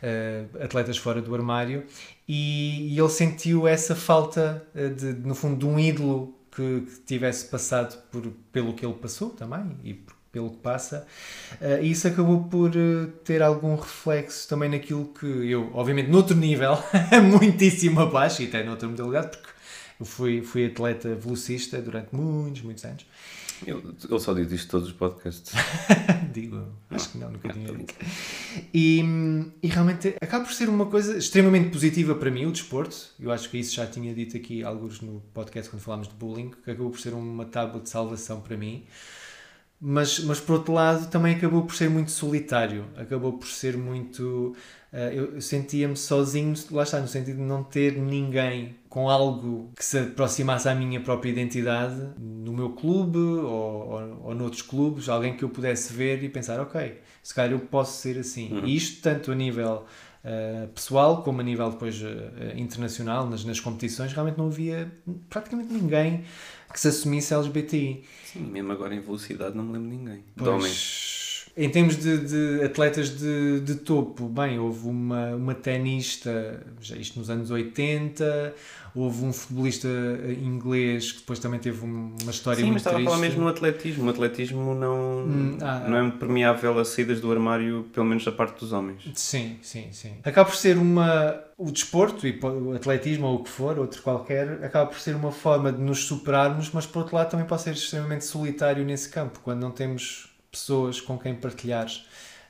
eh, 0.00 0.44
atletas 0.60 0.96
fora 0.96 1.20
do 1.20 1.34
armário 1.34 1.84
e, 2.28 2.94
e 2.94 2.98
ele 3.00 3.08
sentiu 3.08 3.66
essa 3.66 3.96
falta 3.96 4.64
eh, 4.76 4.90
de, 4.90 5.06
no 5.14 5.34
fundo, 5.34 5.56
de 5.58 5.66
um 5.66 5.76
ídolo 5.76 6.38
que, 6.54 6.82
que 6.82 7.00
tivesse 7.04 7.46
passado 7.46 8.00
por, 8.12 8.22
pelo 8.52 8.74
que 8.74 8.86
ele 8.86 8.94
passou 8.94 9.30
também 9.30 9.76
e 9.82 9.94
por- 9.94 10.21
pelo 10.32 10.50
que 10.50 10.56
passa. 10.56 11.06
Eh, 11.60 11.80
e 11.82 11.90
isso 11.90 12.08
acabou 12.08 12.44
por 12.44 12.70
eh, 12.74 13.06
ter 13.22 13.42
algum 13.42 13.76
reflexo 13.76 14.48
também 14.48 14.70
naquilo 14.70 15.04
que 15.12 15.26
eu, 15.26 15.70
obviamente, 15.74 16.10
noutro 16.10 16.34
nível, 16.34 16.76
muitíssimo 17.38 18.00
abaixo, 18.00 18.42
e 18.42 18.46
até 18.46 18.64
noutra 18.64 18.88
modalidade, 18.88 19.36
porque 19.36 19.48
eu 20.00 20.06
fui, 20.06 20.42
fui 20.42 20.66
atleta 20.66 21.14
velocista 21.14 21.80
durante 21.80 22.14
muitos, 22.14 22.62
muitos 22.62 22.84
anos. 22.84 23.06
Ele, 23.66 23.80
ele 24.10 24.20
só 24.20 24.34
diz 24.34 24.50
isto 24.50 24.70
todos 24.70 24.88
os 24.88 24.94
podcasts. 24.94 25.52
Digo, 26.32 26.66
acho 26.90 27.10
que 27.10 27.18
não, 27.18 27.30
nunca 27.30 27.48
Não, 27.48 27.54
tinha 27.54 27.72
dito. 27.72 27.94
E, 28.74 29.00
e 29.62 29.68
realmente 29.68 30.16
acaba 30.20 30.44
por 30.44 30.52
ser 30.52 30.68
uma 30.68 30.86
coisa 30.86 31.16
extremamente 31.16 31.70
positiva 31.70 32.14
para 32.14 32.30
mim, 32.30 32.46
o 32.46 32.50
desporto. 32.50 32.96
Eu 33.20 33.30
acho 33.30 33.48
que 33.48 33.58
isso 33.58 33.74
já 33.74 33.86
tinha 33.86 34.12
dito 34.14 34.36
aqui 34.36 34.64
alguns 34.64 35.00
no 35.00 35.20
podcast 35.32 35.70
quando 35.70 35.82
falámos 35.82 36.08
de 36.08 36.14
bullying, 36.14 36.50
que 36.64 36.70
acabou 36.70 36.90
por 36.90 36.98
ser 36.98 37.14
uma 37.14 37.44
tábua 37.44 37.80
de 37.80 37.88
salvação 37.88 38.40
para 38.40 38.56
mim. 38.56 38.84
Mas, 39.84 40.20
mas 40.20 40.38
por 40.38 40.52
outro 40.54 40.72
lado 40.72 41.10
também 41.10 41.34
acabou 41.34 41.62
por 41.64 41.74
ser 41.74 41.90
muito 41.90 42.12
solitário, 42.12 42.84
acabou 42.96 43.32
por 43.32 43.48
ser 43.48 43.76
muito. 43.76 44.54
eh, 44.92 45.10
eu 45.12 45.34
eu 45.34 45.40
sentia-me 45.40 45.96
sozinho, 45.96 46.54
lá 46.70 46.84
está, 46.84 47.00
no 47.00 47.08
sentido 47.08 47.38
de 47.38 47.42
não 47.42 47.64
ter 47.64 47.96
ninguém 47.98 48.76
com 48.88 49.08
algo 49.10 49.72
que 49.76 49.84
se 49.84 49.98
aproximasse 49.98 50.68
à 50.68 50.74
minha 50.74 51.00
própria 51.00 51.30
identidade 51.30 51.96
no 52.18 52.52
meu 52.52 52.70
clube 52.74 53.18
ou, 53.18 53.88
ou, 53.90 54.20
ou 54.26 54.34
noutros 54.36 54.62
clubes, 54.62 55.08
alguém 55.08 55.36
que 55.36 55.42
eu 55.44 55.48
pudesse 55.48 55.92
ver 55.92 56.22
e 56.22 56.28
pensar, 56.28 56.60
ok, 56.60 57.00
se 57.22 57.34
calhar 57.34 57.50
eu 57.52 57.58
posso 57.60 58.00
ser 58.00 58.18
assim. 58.18 58.60
E 58.62 58.76
isto 58.76 59.02
tanto 59.02 59.32
a 59.32 59.34
nível 59.34 59.84
eh, 60.24 60.68
pessoal 60.74 61.22
como 61.22 61.40
a 61.40 61.44
nível 61.44 61.70
depois 61.70 62.00
eh, 62.02 62.54
internacional, 62.56 63.28
nas, 63.28 63.44
nas 63.44 63.58
competições, 63.58 64.12
realmente 64.12 64.38
não 64.38 64.46
havia 64.46 64.92
praticamente 65.28 65.72
ninguém 65.72 66.24
que 66.72 66.80
se 66.80 66.88
assumisse 66.88 67.34
LGBTI. 67.34 68.04
Sim, 68.24 68.40
mesmo 68.40 68.72
agora 68.72 68.94
em 68.94 69.00
velocidade 69.00 69.56
não 69.56 69.64
me 69.64 69.72
lembro 69.72 69.90
de 69.90 69.96
ninguém. 69.96 70.24
De 70.36 70.48
homens. 70.48 71.21
Em 71.54 71.68
termos 71.68 71.96
de, 71.96 72.16
de 72.18 72.64
atletas 72.64 73.10
de, 73.18 73.60
de 73.60 73.74
topo, 73.74 74.26
bem, 74.26 74.58
houve 74.58 74.88
uma, 74.88 75.34
uma 75.36 75.54
tenista, 75.54 76.62
já 76.80 76.96
isto 76.96 77.18
nos 77.18 77.28
anos 77.28 77.50
80, 77.50 78.54
houve 78.94 79.22
um 79.24 79.32
futebolista 79.34 79.86
eh, 79.88 80.32
inglês 80.32 81.12
que 81.12 81.18
depois 81.20 81.38
também 81.38 81.60
teve 81.60 81.84
um- 81.84 82.16
uma 82.22 82.30
história 82.30 82.56
Sim, 82.58 82.70
muito 82.70 82.74
mas 82.74 82.82
estava 82.86 82.98
a 82.98 83.04
falar 83.04 83.18
mesmo 83.18 83.42
no 83.42 83.48
atletismo. 83.48 84.06
O 84.06 84.08
atletismo 84.10 84.74
não, 84.74 85.24
Hum, 85.26 85.58
ah, 85.60 85.86
não 85.88 85.96
é 85.98 86.10
permeável 86.12 86.78
a 86.78 86.84
saídas 86.86 87.20
do 87.20 87.30
armário, 87.30 87.84
pelo 87.92 88.06
menos 88.06 88.24
da 88.24 88.32
parte 88.32 88.58
dos 88.60 88.72
homens. 88.72 89.02
Sim, 89.14 89.58
sim, 89.60 89.88
sim. 89.92 90.14
Acaba 90.24 90.48
por 90.48 90.56
ser 90.56 90.78
uma. 90.78 91.38
O 91.58 91.70
desporto, 91.70 92.26
e 92.26 92.38
o 92.42 92.72
atletismo 92.74 93.26
ou 93.26 93.36
o 93.36 93.44
que 93.44 93.50
for, 93.50 93.78
outro 93.78 94.00
qualquer, 94.02 94.64
acaba 94.64 94.86
por 94.90 94.98
ser 94.98 95.14
uma 95.14 95.30
forma 95.30 95.70
de 95.70 95.80
nos 95.82 96.04
superarmos, 96.04 96.70
mas 96.72 96.86
por 96.86 97.00
outro 97.00 97.14
lado 97.14 97.30
também 97.30 97.46
pode 97.46 97.60
ser 97.62 97.72
extremamente 97.74 98.24
solitário 98.24 98.82
nesse 98.84 99.08
campo, 99.10 99.38
quando 99.44 99.60
não 99.60 99.70
temos 99.70 100.31
pessoas 100.52 101.00
com 101.00 101.18
quem 101.18 101.34
partilhar 101.34 101.88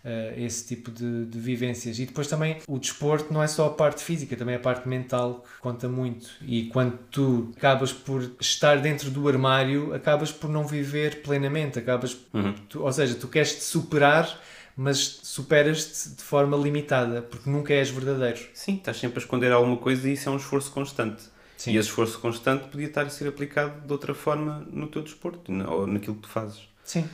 eh, 0.04 0.34
esse 0.36 0.66
tipo 0.66 0.90
de, 0.90 1.24
de 1.26 1.38
vivências. 1.38 1.98
E 2.00 2.04
depois 2.06 2.26
também 2.26 2.58
o 2.68 2.78
desporto 2.78 3.32
não 3.32 3.40
é 3.42 3.46
só 3.46 3.66
a 3.68 3.70
parte 3.70 4.02
física, 4.02 4.36
também 4.36 4.56
a 4.56 4.58
parte 4.58 4.88
mental 4.88 5.44
que 5.54 5.60
conta 5.60 5.88
muito. 5.88 6.28
E 6.42 6.64
quando 6.64 6.98
tu 7.10 7.52
acabas 7.56 7.92
por 7.92 8.32
estar 8.40 8.76
dentro 8.80 9.08
do 9.10 9.28
armário, 9.28 9.94
acabas 9.94 10.32
por 10.32 10.50
não 10.50 10.66
viver 10.66 11.22
plenamente, 11.22 11.78
acabas 11.78 12.16
Uhum. 12.34 12.52
Tu- 12.68 12.82
ou 12.82 12.92
seja, 12.92 13.14
tu 13.14 13.28
queres 13.28 13.54
te 13.54 13.62
superar, 13.62 14.40
mas 14.76 15.20
superas-te 15.22 16.16
de 16.16 16.22
forma 16.22 16.56
limitada, 16.56 17.22
porque 17.22 17.48
nunca 17.48 17.72
és 17.72 17.88
verdadeiro. 17.90 18.40
Sim, 18.54 18.76
estás 18.76 18.96
sempre 18.96 19.18
a 19.18 19.22
esconder 19.22 19.52
alguma 19.52 19.76
coisa 19.76 20.08
e 20.08 20.14
isso 20.14 20.28
é 20.28 20.32
um 20.32 20.36
esforço 20.36 20.72
constante. 20.72 21.22
Sim. 21.56 21.72
E 21.72 21.76
esse 21.76 21.88
esforço 21.90 22.18
constante 22.18 22.66
podia 22.68 22.86
estar 22.88 23.02
a 23.02 23.10
ser 23.10 23.28
aplicado 23.28 23.86
de 23.86 23.92
outra 23.92 24.12
forma 24.14 24.66
no 24.72 24.88
teu 24.88 25.02
desporto 25.02 25.52
ou 25.70 25.86
naquilo 25.86 26.16
que 26.16 26.22
tu 26.22 26.28
fazes. 26.28 26.62
Sim. 26.82 27.08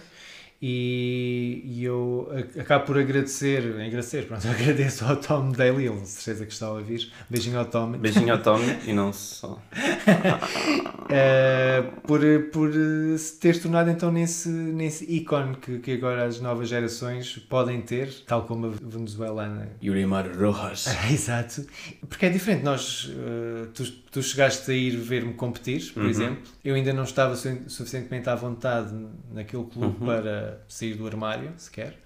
E, 0.61 1.63
e 1.65 1.85
eu 1.85 2.29
a- 2.33 2.61
acabo 2.63 2.85
por 2.87 2.99
agradecer, 2.99 3.61
agradecer, 3.81 4.27
pronto, 4.27 4.47
agradeço 4.49 5.05
ao 5.05 5.17
Tom 5.17 5.51
Daly, 5.53 5.87
ele 5.87 6.05
certeza 6.05 6.45
que 6.47 6.53
está 6.53 6.67
a 6.67 6.73
ouvir. 6.73 7.13
Beijinho 7.31 7.59
ao 7.61 7.65
Tom. 7.67 7.93
Beijinho 7.93 8.33
ao 8.33 8.39
Tommy 8.43 8.77
e 8.87 8.93
não 8.93 9.13
só. 9.13 9.61
Eh, 11.11 11.83
por, 12.07 12.21
por 12.53 12.71
se 13.19 13.39
ter 13.39 13.59
tornado 13.63 13.89
então 13.91 14.13
nesse, 14.13 14.49
nesse 14.51 15.11
ícone 15.11 15.57
que, 15.57 15.79
que 15.79 15.93
agora 15.93 16.27
as 16.27 16.39
novas 16.39 16.69
gerações 16.69 17.39
podem 17.49 17.81
ter, 17.81 18.13
tal 18.27 18.43
como 18.45 18.67
a 18.67 18.71
venezuelana. 18.71 19.71
Yurimar 19.83 20.29
Rojas. 20.39 20.87
Exato. 21.11 21.65
Porque 22.07 22.27
é 22.27 22.29
diferente. 22.29 22.63
Nós, 22.63 23.11
eh, 23.11 23.69
tu, 23.73 23.85
tu 24.11 24.23
chegaste 24.23 24.71
a 24.71 24.75
ir 24.75 24.97
ver-me 24.99 25.33
competir, 25.33 25.93
por 25.95 26.03
Uhum. 26.03 26.11
exemplo. 26.11 26.43
Eu 26.63 26.75
ainda 26.75 26.93
não 26.93 27.05
estava 27.05 27.35
su- 27.37 27.59
suficientemente 27.69 28.29
à 28.29 28.35
vontade 28.35 28.95
naquele 29.33 29.65
clube 29.65 29.97
Uhum. 29.99 30.07
para 30.07 30.48
sair 30.69 30.95
do 30.95 31.07
armário, 31.07 31.53
sequer. 31.57 31.97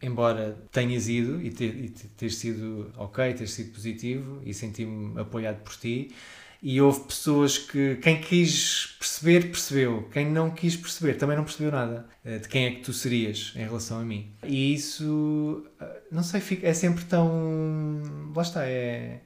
Embora 0.00 0.56
tenhas 0.70 1.08
ido 1.08 1.42
e, 1.42 1.50
ter, 1.50 1.92
e 2.20 2.30
sido 2.30 2.92
ok, 2.96 3.34
teres 3.34 3.50
sido 3.52 3.72
positivo 3.72 4.40
e 4.44 4.54
senti-me 4.54 5.20
apoiado 5.20 5.62
por 5.62 5.74
ti. 5.74 6.14
E 6.62 6.80
houve 6.80 7.00
pessoas 7.00 7.58
que, 7.58 7.96
quem 7.96 8.20
quis 8.20 8.94
perceber, 8.96 9.50
percebeu. 9.50 10.08
Quem 10.12 10.30
não 10.30 10.50
quis 10.50 10.76
perceber, 10.76 11.14
também 11.14 11.36
não 11.36 11.42
percebeu 11.42 11.72
nada 11.72 12.06
eh, 12.24 12.38
de 12.38 12.48
quem 12.48 12.66
é 12.66 12.70
que 12.70 12.82
tu 12.82 12.92
serias 12.92 13.52
em 13.56 13.64
relação 13.64 13.98
a 13.98 14.04
mim. 14.04 14.32
E 14.44 14.72
isso, 14.72 15.66
eh, 15.80 16.02
não 16.12 16.22
sei, 16.22 16.40
é 16.62 16.72
sempre 16.72 17.04
tão. 17.04 18.30
Lá 18.34 18.42
está, 18.42 18.64
é. 18.64 19.22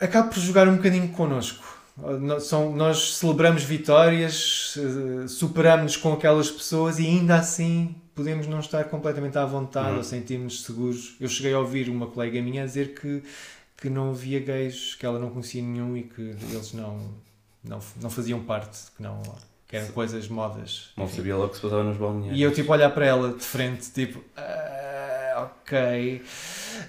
Acaba 0.00 0.28
por 0.28 0.38
jogar 0.38 0.66
um 0.66 0.76
bocadinho 0.76 1.08
connosco. 1.08 1.75
Nós, 1.96 2.44
são- 2.44 2.74
nós 2.76 3.16
celebramos 3.16 3.62
vitórias, 3.62 4.74
eh, 4.76 5.26
superamos-nos 5.28 5.96
com 5.96 6.12
aquelas 6.12 6.50
pessoas 6.50 6.98
e 6.98 7.06
ainda 7.06 7.36
assim 7.36 7.94
podemos 8.14 8.46
não 8.46 8.60
estar 8.60 8.84
completamente 8.84 9.38
à 9.38 9.44
vontade 9.46 9.90
Uhum. 9.92 9.96
ou 9.98 10.04
sentirmos 10.04 10.62
seguros. 10.64 11.16
Eu 11.20 11.28
cheguei 11.28 11.54
a 11.54 11.58
ouvir 11.58 11.88
uma 11.88 12.06
colega 12.06 12.40
minha 12.42 12.66
dizer 12.66 12.94
que, 12.94 13.22
que 13.78 13.88
não 13.88 14.10
havia 14.10 14.40
gays, 14.40 14.94
que 14.94 15.06
ela 15.06 15.18
não 15.18 15.30
conhecia 15.30 15.62
nenhum 15.62 15.96
e 15.96 16.02
que 16.02 16.20
eles 16.20 16.72
não, 16.74 16.98
não, 17.64 17.78
não 18.00 18.10
faziam 18.10 18.40
parte, 18.40 18.78
que, 18.94 19.02
não, 19.02 19.22
que 19.66 19.76
eram 19.76 19.88
coisas 19.88 20.28
modas. 20.28 20.90
Não 20.98 21.04
Enfim. 21.06 21.16
sabia 21.16 21.36
logo 21.36 21.48
que 21.50 21.56
se 21.56 21.62
passava 21.62 21.82
nos 21.82 21.96
balneários. 21.96 22.38
E 22.38 22.42
eu 22.42 22.52
tipo 22.52 22.72
olhar 22.72 22.90
para 22.90 23.06
ela 23.06 23.32
de 23.32 23.42
frente, 23.44 23.90
tipo, 23.90 24.22
"Ah, 24.36 25.50
ok. 25.62 26.22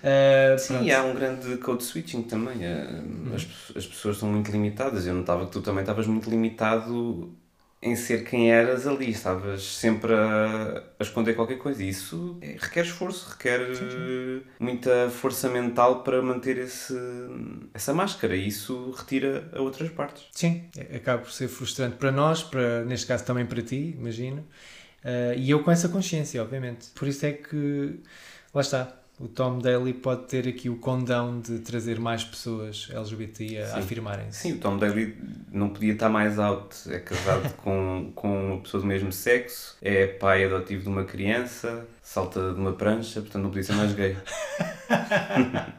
Ah, 0.04 0.58
Sim, 0.58 0.68
pronto. 0.76 0.86
e 0.86 0.92
há 0.94 1.04
um 1.04 1.14
grande 1.16 1.58
code 1.58 1.84
switching 1.84 2.24
também. 2.24 2.64
eh, 2.64 3.02
As, 3.36 3.76
as 3.78 3.86
pessoas 3.86 4.18
são 4.18 4.30
muito 4.32 4.52
limitadas. 4.52 5.06
Eu 5.08 5.14
notava 5.16 5.46
que 5.46 5.52
tu 5.52 5.62
também 5.62 5.82
estavas 5.82 6.08
muito 6.08 6.30
limitado 6.30 7.34
em 7.82 7.96
ser 7.96 8.24
quem 8.24 8.52
eras 8.52 8.88
ali. 8.88 9.12
Estavas 9.12 9.64
sempre 9.64 10.14
a, 10.14 10.84
a 11.00 11.04
esconder 11.04 11.34
qualquer 11.36 11.58
coisa. 11.58 11.84
E 11.84 11.90
isso 11.90 12.38
eh, 12.42 12.56
requer 12.60 12.86
esforço, 12.86 13.30
requer 13.32 13.62
eh, 13.62 14.42
muita 14.60 15.10
força 15.10 15.50
mental 15.50 16.04
para 16.04 16.22
manter 16.22 16.58
esse, 16.58 16.94
essa 17.74 17.94
máscara. 17.94 18.36
E 18.36 18.48
isso 18.48 18.92
retira 18.92 19.50
a 19.54 19.62
outras 19.62 19.90
partes. 19.90 20.26
Sim, 20.32 20.66
é- 20.78 20.98
acaba 20.98 21.22
por 21.22 21.32
ser 21.32 21.48
frustrante 21.48 21.98
para 21.98 22.12
nós, 22.12 22.44
para, 22.44 22.84
neste 22.86 23.06
caso 23.08 23.26
também 23.26 23.46
para 23.46 23.62
ti, 23.62 23.96
imagino. 23.98 24.46
Ah, 25.04 25.34
e 25.36 25.50
eu 25.50 25.64
com 25.64 25.72
essa 25.72 25.90
consciência, 25.90 26.42
obviamente. 26.42 26.88
Por 26.96 27.08
isso 27.08 27.26
é 27.26 27.32
que, 27.34 28.00
lá 28.54 28.62
está, 28.62 28.94
o 29.20 29.28
Tom 29.28 29.58
Daly 29.58 29.94
pode 29.94 30.26
ter 30.26 30.48
aqui 30.48 30.70
o 30.70 30.76
condão 30.76 31.40
de 31.40 31.60
trazer 31.60 32.00
mais 32.00 32.24
pessoas 32.24 32.88
LGBTI 32.92 33.58
a 33.58 33.68
Sim. 33.68 33.80
afirmarem-se. 33.80 34.40
Sim, 34.40 34.54
o 34.54 34.58
Tom 34.60 34.78
Daly 34.78 35.18
não 35.52 35.70
podia 35.70 35.94
estar 35.94 36.08
mais 36.08 36.38
out. 36.38 36.76
É 36.92 37.00
casado 37.00 37.52
com, 37.58 38.12
com 38.14 38.52
uma 38.52 38.62
pessoa 38.62 38.82
do 38.82 38.88
mesmo 38.88 39.12
sexo, 39.12 39.76
é 39.82 40.06
pai 40.06 40.46
adotivo 40.46 40.84
de 40.84 40.90
uma 40.90 41.04
criança, 41.04 41.88
salta 42.04 42.54
de 42.54 42.60
uma 42.60 42.74
prancha, 42.74 43.22
portanto 43.22 43.42
não 43.42 43.50
podia 43.50 43.64
ser 43.64 43.74
mais 43.74 43.94
gay. 43.94 44.16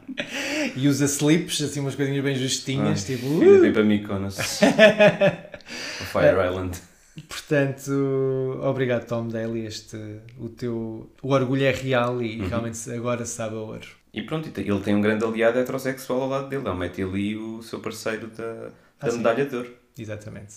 E 0.75 0.87
usa 0.87 1.05
slips, 1.05 1.61
assim 1.61 1.79
umas 1.79 1.95
coisinhas 1.95 2.23
bem 2.23 2.35
justinhas, 2.35 3.05
tipo... 3.05 3.25
Ah, 3.25 3.43
Ainda 3.43 3.57
uh! 3.57 3.61
tem 3.61 3.73
para 3.73 3.83
Mykonos. 3.83 4.37
O 4.37 6.03
Fire 6.05 6.47
Island. 6.47 6.77
Portanto, 7.27 8.59
obrigado 8.63 9.05
Tom 9.07 9.27
Daly, 9.27 9.65
este, 9.65 9.97
o 10.39 10.49
teu 10.49 11.09
o 11.21 11.31
orgulho 11.33 11.63
é 11.65 11.71
real 11.71 12.21
e 12.21 12.39
Uhum. 12.41 12.47
realmente 12.47 12.91
agora 12.91 13.25
sabe 13.25 13.55
a 13.55 13.59
ouro. 13.59 13.87
E 14.13 14.21
pronto, 14.23 14.49
ele 14.59 14.79
tem 14.81 14.95
um 14.95 15.01
grande 15.01 15.23
aliado 15.23 15.59
heterossexual 15.59 16.21
ao 16.23 16.29
lado 16.29 16.49
dele. 16.49 16.67
Ele 16.67 16.77
mete 16.77 17.01
ali 17.03 17.35
o 17.37 17.61
seu 17.61 17.79
parceiro 17.79 18.27
da, 18.27 18.53
da 18.53 18.71
Ah, 19.01 19.09
sim. 19.11 19.17
medalha 19.17 19.45
de 19.45 19.55
ouro. 19.55 19.73
Exatamente. 19.97 20.55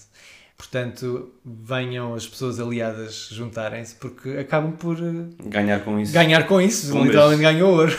Portanto, 0.56 1.32
venham 1.44 2.14
as 2.14 2.26
pessoas 2.26 2.60
aliadas 2.60 3.28
juntarem-se 3.32 3.96
porque 3.96 4.30
acabam 4.38 4.72
por 4.72 4.96
eh, 4.98 5.48
Ganhar 5.48 5.80
com 5.80 5.98
isso. 5.98 6.12
ganhar 6.12 6.46
com 6.46 6.60
isso, 6.60 6.96
Um 6.96 7.04
literalmente 7.04 7.42
ganhou 7.42 7.72
ouro. 7.72 7.92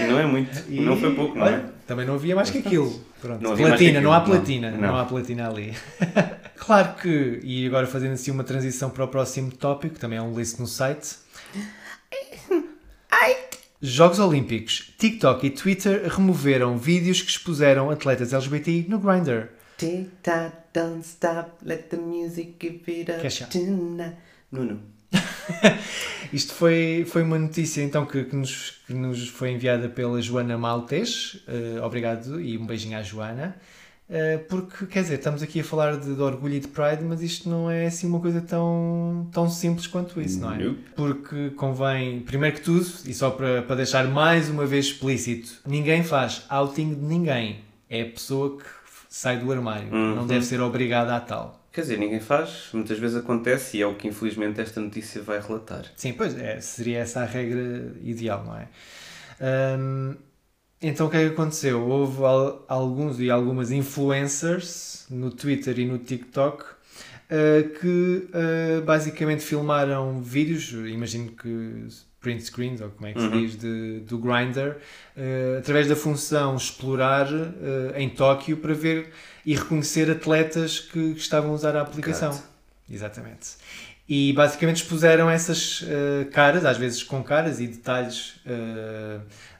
E 0.00 0.02
não 0.04 0.18
é 0.20 0.26
muito. 0.26 0.58
E, 0.70 0.80
Não 0.80 0.96
foi 0.96 1.14
pouco, 1.14 1.36
não 1.36 1.44
é? 1.46 1.48
olha, 1.54 1.72
Também 1.86 2.06
não 2.06 2.14
havia 2.14 2.36
mais 2.36 2.50
que 2.50 2.58
aquilo. 2.58 3.04
Pronto. 3.20 3.42
Não 3.42 3.56
platina, 3.56 4.00
não 4.00 4.12
há 4.12 4.20
platina, 4.20 4.70
não. 4.70 4.78
Não. 4.80 4.96
há 4.96 5.04
platina 5.04 5.48
ali. 5.48 5.74
claro 6.56 6.94
que, 6.94 7.40
e 7.42 7.66
agora 7.66 7.86
fazendo 7.86 8.12
assim 8.12 8.30
uma 8.30 8.44
transição 8.44 8.88
para 8.88 9.04
o 9.04 9.08
próximo 9.08 9.50
tópico, 9.50 9.98
também 9.98 10.18
é 10.18 10.22
um 10.22 10.36
list 10.38 10.58
no 10.60 10.66
site. 10.66 11.16
Jogos 13.80 14.18
Olímpicos. 14.18 14.92
TikTok 14.98 15.46
e 15.46 15.50
Twitter 15.50 16.02
removeram 16.08 16.76
vídeos 16.76 17.22
que 17.22 17.30
expuseram 17.30 17.90
atletas 17.90 18.32
LGBTI 18.32 18.86
no 18.88 18.98
Grindr. 18.98 19.50
Tick 19.78 20.10
tock, 20.24 20.52
don't 20.74 21.04
stop, 21.04 21.64
let 21.64 21.88
the 21.88 21.96
music 21.96 22.56
give 22.58 22.82
it 22.88 23.12
up 23.12 23.30
chá? 23.30 23.46
tonight. 23.46 24.16
Nuno. 24.50 24.80
Isto 26.32 26.52
foi, 26.52 27.06
foi 27.08 27.22
uma 27.22 27.38
notícia 27.38 27.80
então 27.82 28.04
que, 28.04 28.24
que 28.24 28.34
nos, 28.34 28.82
que 28.86 28.92
nos 28.92 29.28
foi 29.28 29.52
enviada 29.52 29.88
pela 29.88 30.20
Joana 30.20 30.58
Maltes. 30.58 31.40
Eh, 31.46 31.80
obrigado 31.80 32.40
e 32.40 32.58
um 32.58 32.66
beijinho 32.66 32.98
à 32.98 33.02
Joana. 33.02 33.54
Eh, 34.10 34.38
porque, 34.48 34.86
quer 34.86 35.02
dizer, 35.02 35.18
estamos 35.18 35.44
aqui 35.44 35.60
a 35.60 35.64
falar 35.64 35.96
de, 35.96 36.12
de 36.12 36.20
orgulho 36.20 36.54
e 36.54 36.60
de 36.60 36.66
pride, 36.66 37.04
mas 37.04 37.22
isto 37.22 37.48
não 37.48 37.70
é 37.70 37.86
assim 37.86 38.08
uma 38.08 38.18
coisa 38.18 38.40
tão, 38.40 39.28
tão 39.30 39.48
simples 39.48 39.86
quanto 39.86 40.20
isso, 40.20 40.40
não 40.40 40.52
é? 40.52 40.58
Nope. 40.58 40.80
Porque 40.96 41.50
convém, 41.50 42.18
primeiro 42.20 42.56
que 42.56 42.62
tudo, 42.62 42.84
e 43.04 43.14
só 43.14 43.30
para, 43.30 43.62
para 43.62 43.76
deixar 43.76 44.08
mais 44.08 44.48
uma 44.48 44.66
vez 44.66 44.86
explícito, 44.86 45.60
ninguém 45.64 46.02
faz 46.02 46.44
outing 46.48 46.94
de 46.94 47.00
ninguém. 47.00 47.60
É 47.88 48.02
a 48.02 48.06
pessoa 48.06 48.58
que 48.58 48.77
sai 49.18 49.36
do 49.40 49.50
armário. 49.50 49.92
Uhum. 49.92 50.14
Não 50.14 50.26
deve 50.28 50.44
ser 50.44 50.60
obrigada 50.60 51.16
a 51.16 51.18
tal. 51.20 51.60
Quer 51.72 51.80
dizer, 51.80 51.98
ninguém 51.98 52.20
faz, 52.20 52.68
muitas 52.72 52.98
vezes 53.00 53.16
acontece 53.16 53.76
e 53.76 53.82
é 53.82 53.86
o 53.86 53.94
que 53.96 54.06
infelizmente 54.06 54.60
esta 54.60 54.80
notícia 54.80 55.20
vai 55.20 55.40
relatar. 55.40 55.86
Sim, 55.96 56.12
pois 56.12 56.38
é, 56.38 56.60
seria 56.60 57.00
essa 57.00 57.20
a 57.22 57.24
regra 57.24 57.92
ideal, 58.00 58.44
não 58.44 58.56
é? 58.56 58.68
Hum, 59.76 60.14
então 60.80 61.08
o 61.08 61.10
que 61.10 61.16
é 61.16 61.26
que 61.26 61.32
aconteceu? 61.34 61.84
Houve 61.84 62.22
al- 62.24 62.64
alguns 62.68 63.18
e 63.18 63.28
algumas 63.28 63.72
influencers 63.72 65.04
no 65.10 65.32
Twitter 65.32 65.76
e 65.80 65.84
no 65.84 65.98
TikTok 65.98 66.62
uh, 66.62 67.68
que 67.80 68.28
uh, 68.30 68.82
basicamente 68.84 69.42
filmaram 69.42 70.22
vídeos, 70.22 70.70
imagino 70.70 71.32
que 71.32 71.86
print 72.20 72.42
screens, 72.42 72.80
ou 72.80 72.90
como 72.90 73.06
é 73.06 73.12
que 73.12 73.20
se 73.20 73.26
Uhum. 73.26 73.40
diz, 73.40 73.56
de, 73.56 74.00
do 74.00 74.18
Grindr, 74.18 74.70
uh, 75.16 75.58
através 75.58 75.86
da 75.86 75.94
função 75.96 76.56
explorar 76.56 77.26
uh, 77.32 77.96
em 77.96 78.08
Tóquio 78.10 78.56
para 78.56 78.74
ver 78.74 79.10
e 79.46 79.54
reconhecer 79.54 80.10
atletas 80.10 80.80
que, 80.80 81.14
que 81.14 81.20
estavam 81.20 81.52
a 81.52 81.54
usar 81.54 81.76
a 81.76 81.80
aplicação. 81.82 82.30
Gato. 82.32 82.42
Exatamente. 82.90 83.50
E 84.08 84.32
basicamente 84.32 84.76
expuseram 84.82 85.28
essas 85.28 85.84
eh, 85.86 86.24
caras, 86.32 86.64
às 86.64 86.78
vezes 86.78 87.02
com 87.02 87.22
caras 87.22 87.60
e 87.60 87.66
detalhes 87.66 88.36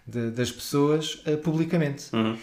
de- 0.07 0.31
das 0.31 0.51
pessoas 0.51 1.23
publicamente. 1.43 2.07
Uhum. 2.15 2.37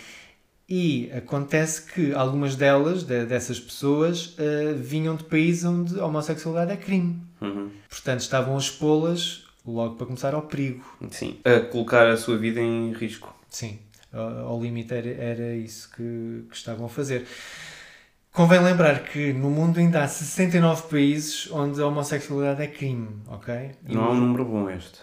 E 0.70 1.12
acontece 1.16 1.82
que 1.92 2.14
algumas 2.14 2.56
delas, 2.56 3.02
de- 3.04 3.26
dessas 3.26 3.60
pessoas, 3.60 4.36
vinham 4.78 5.16
de 5.16 5.24
países 5.24 5.64
onde 5.66 6.00
a 6.00 6.06
homossexualidade 6.06 6.72
é 6.74 6.78
crime. 6.78 7.20
Uhum. 7.42 7.72
Portanto, 7.90 8.20
estavam 8.20 8.56
a 8.56 8.60
expô-las 8.60 9.45
logo 9.66 9.96
para 9.96 10.06
começar 10.06 10.34
ao 10.34 10.44
perigo. 10.44 10.84
Sim. 11.12 11.40
A 11.44 11.60
colocar 11.62 12.08
a 12.08 12.18
sua 12.18 12.38
vida 12.38 12.62
em 12.62 12.92
risco. 12.94 13.34
Sim, 13.50 13.80
ao 14.12 14.62
limite 14.62 14.94
era, 14.94 15.10
era 15.10 15.56
isso 15.56 15.90
que, 15.92 16.46
que 16.50 16.56
estavam 16.56 16.86
a 16.86 16.90
fazer. 16.90 17.26
Convém 18.36 18.60
lembrar 18.60 19.00
que 19.06 19.32
no 19.32 19.50
mundo 19.50 19.80
ainda 19.80 20.04
há 20.04 20.08
69 20.10 20.90
países 20.90 21.50
onde 21.54 21.82
a 21.82 21.88
homossexualidade 21.88 22.64
é 22.64 22.68
crime, 22.68 23.08
ok? 23.28 23.72
E 23.88 23.96
Não 23.96 24.08
é 24.08 24.10
um 24.10 24.16
número 24.16 24.44
bom 24.44 24.70
este. 24.70 25.00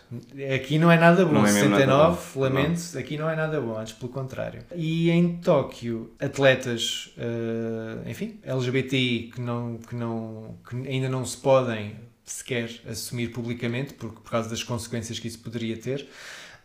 Aqui 0.54 0.78
não 0.78 0.90
é 0.90 0.98
nada 0.98 1.24
bom, 1.24 1.32
Não 1.32 1.46
é 1.46 1.50
mesmo 1.50 1.70
nada 1.70 1.80
69, 1.86 2.20
bom. 2.34 2.40
lamento, 2.42 2.98
aqui 2.98 3.16
não 3.16 3.30
é 3.30 3.34
nada 3.34 3.58
bom, 3.58 3.78
antes 3.78 3.94
pelo 3.94 4.12
contrário. 4.12 4.60
E 4.76 5.10
em 5.10 5.36
Tóquio, 5.38 6.12
atletas, 6.20 7.14
eh, 7.16 8.10
enfim, 8.10 8.38
LGBTI 8.42 9.30
que, 9.34 9.40
não, 9.40 9.78
que, 9.78 9.94
não, 9.96 10.56
que 10.68 10.76
ainda 10.86 11.08
não 11.08 11.24
se 11.24 11.38
podem 11.38 11.96
sequer 12.32 12.70
assumir 12.88 13.28
publicamente, 13.28 13.94
por, 13.94 14.12
por 14.12 14.30
causa 14.30 14.48
das 14.48 14.62
consequências 14.62 15.18
que 15.18 15.28
isso 15.28 15.38
poderia 15.38 15.76
ter, 15.76 16.08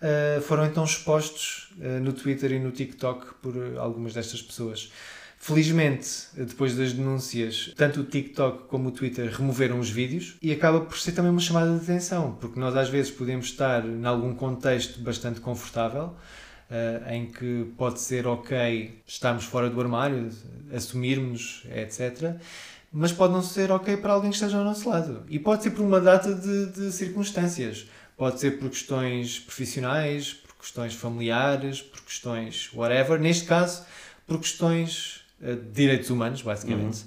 eh, 0.02 0.42
foram 0.42 0.66
então 0.66 0.84
expostos 0.84 1.74
eh, 1.82 2.00
no 2.00 2.14
Twitter 2.14 2.52
e 2.52 2.60
no 2.60 2.72
TikTok 2.72 3.36
por 3.42 3.56
eh, 3.56 3.78
algumas 3.78 4.14
destas 4.14 4.42
pessoas. 4.42 4.92
Felizmente, 5.40 6.10
depois 6.36 6.76
das 6.76 6.94
denúncias, 6.94 7.72
tanto 7.76 8.02
o 8.02 8.04
TikTok 8.04 8.68
como 8.68 8.90
o 8.90 8.92
Twitter 8.92 9.32
removeram 9.32 9.80
os 9.80 9.90
vídeos 9.90 10.36
e 10.42 10.52
acaba 10.52 10.82
por 10.82 10.98
ser 10.98 11.12
também 11.12 11.32
uma 11.32 11.40
chamada 11.40 11.78
de 11.78 11.84
atenção, 11.84 12.36
porque 12.42 12.60
nós 12.60 12.76
às 12.76 12.90
vezes 12.90 13.12
podemos 13.12 13.46
estar 13.46 13.86
em 13.86 14.04
algum 14.04 14.34
contexto 14.34 15.00
bastante 15.00 15.40
confortável, 15.40 16.16
eh, 16.70 17.16
em 17.16 17.28
que 17.28 17.72
pode 17.78 18.02
ser 18.02 18.28
ok 18.28 19.02
estarmos 19.06 19.46
fora 19.46 19.70
do 19.70 19.80
armário, 19.80 20.30
assumirmos, 20.76 21.64
etc. 21.74 22.36
Mas 22.92 23.12
pode 23.12 23.34
não 23.34 23.42
ser 23.42 23.72
ok 23.72 23.98
para 23.98 24.14
alguém 24.14 24.32
que 24.32 24.38
esteja 24.38 24.58
ao 24.58 24.64
nosso 24.64 24.90
lado. 24.90 25.24
E 25.30 25.38
pode 25.38 25.64
ser 25.64 25.72
por 25.72 25.84
uma 25.84 26.00
data 26.00 26.34
de, 26.34 26.68
de 26.68 26.92
circunstâncias. 26.92 27.88
Pode 28.16 28.40
ser 28.40 28.58
por 28.58 28.70
questões 28.70 29.40
profissionais, 29.40 30.34
por 30.34 30.56
questões 30.56 30.94
familiares, 30.94 31.82
por 31.82 32.02
questões 32.02 32.72
whatever. 32.74 33.20
Neste 33.20 33.46
caso, 33.46 33.86
por 34.26 34.40
questões 34.40 35.22
eh, 35.42 35.56
de 35.56 35.72
direitos 35.72 36.10
humanos, 36.10 36.42
basicamente. 36.42 37.06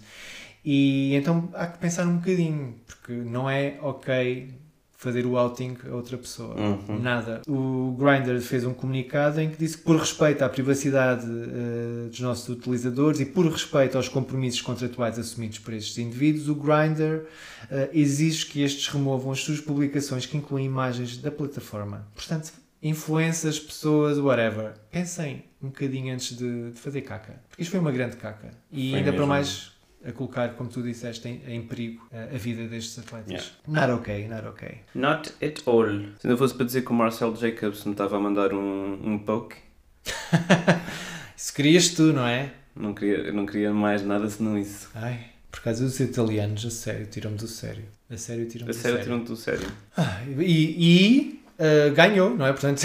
E 0.65 1.15
então 1.15 1.49
há 1.55 1.67
que 1.67 1.79
pensar 1.79 2.07
um 2.07 2.19
bocadinho, 2.19 2.79
porque 2.87 3.13
não 3.13 3.49
é 3.49 3.79
ok 3.81 4.55
fazer 5.01 5.25
o 5.25 5.39
outing 5.39 5.79
a 5.91 5.95
outra 5.95 6.19
pessoa. 6.19 6.55
Nada. 7.01 7.41
O 7.49 7.97
Grindr 7.99 8.39
fez 8.43 8.67
um 8.67 8.75
comunicado 8.75 9.41
em 9.41 9.51
que 9.51 9.57
disse 9.57 9.79
que 9.79 9.83
por 9.83 9.97
respeito 9.97 10.43
à 10.45 10.49
privacidade 10.49 11.25
eh, 11.27 12.09
dos 12.11 12.21
nossos 12.21 12.47
utilizadores 12.51 13.19
e 13.19 13.25
por 13.25 13.47
respeito 13.47 13.97
aos 13.97 14.11
compromissos 14.11 14.61
contratuais 14.61 15.19
assumidos 15.19 15.59
por 15.59 15.73
estes 15.73 15.97
indivíduos, 15.97 16.51
o 16.51 16.55
Grindr 16.55 17.25
eh, 17.71 17.89
exige 17.95 18.45
que 18.45 18.61
estes 18.61 18.89
removam 18.89 19.33
as 19.33 19.41
suas 19.41 19.59
publicações 19.59 20.27
que 20.27 20.37
incluem 20.37 20.67
imagens 20.67 21.17
da 21.17 21.31
plataforma. 21.31 22.07
Portanto, 22.15 22.53
influências, 22.83 23.59
pessoas, 23.59 24.19
whatever. 24.19 24.75
Pensem 24.91 25.45
um 25.63 25.69
bocadinho 25.69 26.13
antes 26.13 26.37
de, 26.37 26.73
de 26.73 26.79
fazer 26.79 27.01
caca. 27.01 27.41
Porque 27.49 27.63
isto 27.63 27.71
foi 27.71 27.81
uma 27.81 27.91
grande 27.91 28.17
caca. 28.17 28.51
E 28.71 28.91
Foi 28.91 28.99
ainda 28.99 29.13
para 29.13 29.21
mesmo. 29.21 29.29
mais 29.29 29.73
a 30.05 30.13
colocar, 30.13 30.51
como 30.55 30.69
tu 30.71 30.83
disseste, 30.83 31.29
em, 31.29 31.43
em 31.47 31.63
perigo 31.63 32.07
eh, 32.13 32.31
a 32.35 32.39
vida 32.39 32.67
destes 32.67 32.99
atletas. 32.99 33.53
Yeah. 33.69 33.87
Not 33.87 34.01
ok, 34.01 34.29
not 34.29 34.47
ok. 34.47 34.79
Not 34.95 35.33
at 35.45 35.63
all. 35.67 35.87
Se 36.19 36.27
não 36.27 36.37
fosse 36.37 36.55
para 36.55 36.67
dizer 36.67 36.83
que 36.83 36.91
o 36.91 36.95
Marcel 36.95 37.35
Jacobs 37.37 37.85
me 37.85 37.93
estava 37.93 38.17
a 38.17 38.21
mandar 38.21 38.53
um, 38.55 38.99
um 39.03 39.19
poke, 39.19 39.57
Isso 41.37 41.55
querias 41.55 41.89
tu, 41.91 42.13
não 42.13 42.27
é? 42.27 42.53
não 42.75 42.95
queria, 42.95 43.33
não 43.33 43.45
queria 43.47 43.73
mais 43.73 44.03
nada 44.03 44.29
senão 44.29 44.57
isso. 44.59 44.89
Ai, 44.95 45.19
por 45.51 45.61
causa 45.61 45.85
dos 45.85 45.99
italianos, 46.01 46.65
a 46.65 46.71
sério, 46.71 47.07
tiram-me 47.07 47.37
do 47.37 47.47
sério. 47.47 47.85
A 48.11 48.17
sério, 48.17 48.47
tiram-me 48.49 48.71
A 48.71 48.75
do 48.75 48.79
sério, 48.79 48.97
sério. 48.99 49.05
tirando-te 49.05 49.29
do 49.29 49.37
sério. 49.37 49.69
Ah, 49.97 50.21
e 50.39 50.77
e 50.79 51.41
uh, 51.59 51.93
ganhou, 51.95 52.35
não 52.37 52.47
é? 52.47 52.53
Portanto, 52.53 52.83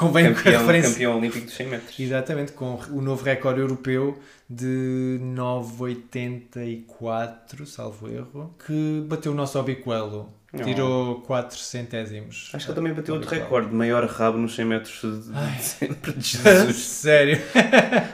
convém 0.00 0.34
Campeão, 0.34 0.60
referência. 0.60 0.90
campeão 0.92 1.18
olímpico 1.18 1.46
dos 1.46 1.54
100 1.54 1.66
metros. 1.68 1.98
Exatamente, 2.00 2.52
com 2.52 2.78
o 2.90 3.00
novo 3.00 3.24
recorde 3.24 3.60
europeu 3.60 4.18
de 4.48 5.18
9,84, 5.22 7.64
salvo 7.66 8.08
erro, 8.08 8.54
que 8.66 9.04
bateu 9.06 9.32
o 9.32 9.34
nosso 9.34 9.58
Obiquelo. 9.58 10.28
Tirou 10.64 11.20
4 11.20 11.56
centésimos. 11.56 12.50
Acho 12.52 12.66
que 12.66 12.72
ele 12.72 12.76
também 12.76 12.92
bateu 12.92 13.14
outro 13.14 13.30
recorde, 13.30 13.72
maior 13.72 14.04
rabo 14.06 14.36
nos 14.36 14.56
100 14.56 14.64
metros 14.64 15.00
de, 15.02 15.30
Ai. 15.32 15.56
sempre 15.62 16.12
de 16.12 16.26
Jesus. 16.26 16.76
Sério? 16.76 17.40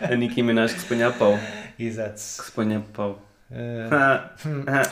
A 0.02 0.14
Nicki 0.14 0.42
Minaj 0.42 0.74
que 0.74 0.80
se 0.80 0.86
ponha 0.86 1.08
a 1.08 1.12
pau. 1.12 1.38
Exato. 1.78 2.12
Que 2.12 2.20
se 2.44 2.52
ponha 2.52 2.76
a 2.78 2.82
pau. 2.92 3.22
Uh, 3.50 3.88
Ah, 3.90 4.34
ah. 4.66 4.82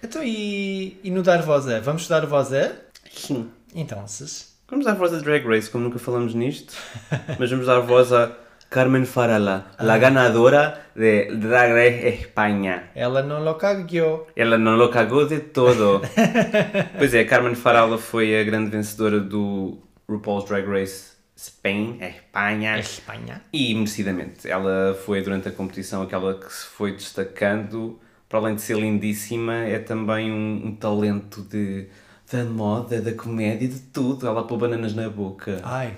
então, 0.00 0.22
e, 0.22 1.00
e 1.02 1.10
no 1.10 1.24
dar 1.24 1.42
voz 1.42 1.66
a? 1.66 1.80
Vamos 1.80 2.06
dar 2.06 2.24
voz 2.26 2.52
a? 2.52 2.70
Sim. 3.12 3.50
Então, 3.74 4.06
se... 4.06 4.54
Vamos 4.68 4.84
dar 4.84 4.96
voz 4.96 5.14
a 5.14 5.18
Drag 5.18 5.46
Race, 5.46 5.70
como 5.70 5.84
nunca 5.84 5.96
falamos 5.96 6.34
nisto, 6.34 6.74
mas 7.38 7.48
vamos 7.48 7.66
dar 7.66 7.78
voz 7.78 8.12
a 8.12 8.36
Carmen 8.68 9.04
Farala, 9.04 9.70
la 9.78 9.96
ganadora 9.96 10.88
de 10.92 11.26
Drag 11.36 11.72
Race 11.72 12.08
España. 12.08 12.90
ela 12.92 13.22
não 13.22 13.44
lo 13.44 13.54
cagou. 13.54 14.26
Ela 14.34 14.58
não 14.58 14.76
lo 14.76 14.88
cagou 14.90 15.24
de 15.24 15.38
todo. 15.38 16.02
pois 16.98 17.14
é, 17.14 17.22
Carmen 17.22 17.54
Farala 17.54 17.96
foi 17.96 18.40
a 18.40 18.42
grande 18.42 18.70
vencedora 18.70 19.20
do 19.20 19.78
RuPaul's 20.08 20.46
Drag 20.46 20.66
Race 20.66 21.12
Spain, 21.36 22.00
Espanha. 22.00 22.76
Espanha. 22.76 23.42
E 23.52 23.72
merecidamente. 23.72 24.50
Ela 24.50 24.98
foi 25.04 25.22
durante 25.22 25.46
a 25.46 25.52
competição 25.52 26.02
aquela 26.02 26.34
que 26.34 26.52
se 26.52 26.66
foi 26.66 26.90
destacando. 26.90 28.00
Para 28.28 28.40
além 28.40 28.56
de 28.56 28.62
ser 28.62 28.76
lindíssima, 28.76 29.54
é 29.58 29.78
também 29.78 30.32
um, 30.32 30.66
um 30.66 30.74
talento 30.74 31.42
de, 31.42 31.86
da 32.30 32.44
moda, 32.44 33.00
da 33.00 33.12
comédia, 33.12 33.68
de 33.68 33.78
tudo. 33.78 34.26
Ela 34.26 34.46
pôs 34.46 34.60
bananas 34.60 34.94
na 34.94 35.08
boca. 35.08 35.60
Ai. 35.62 35.96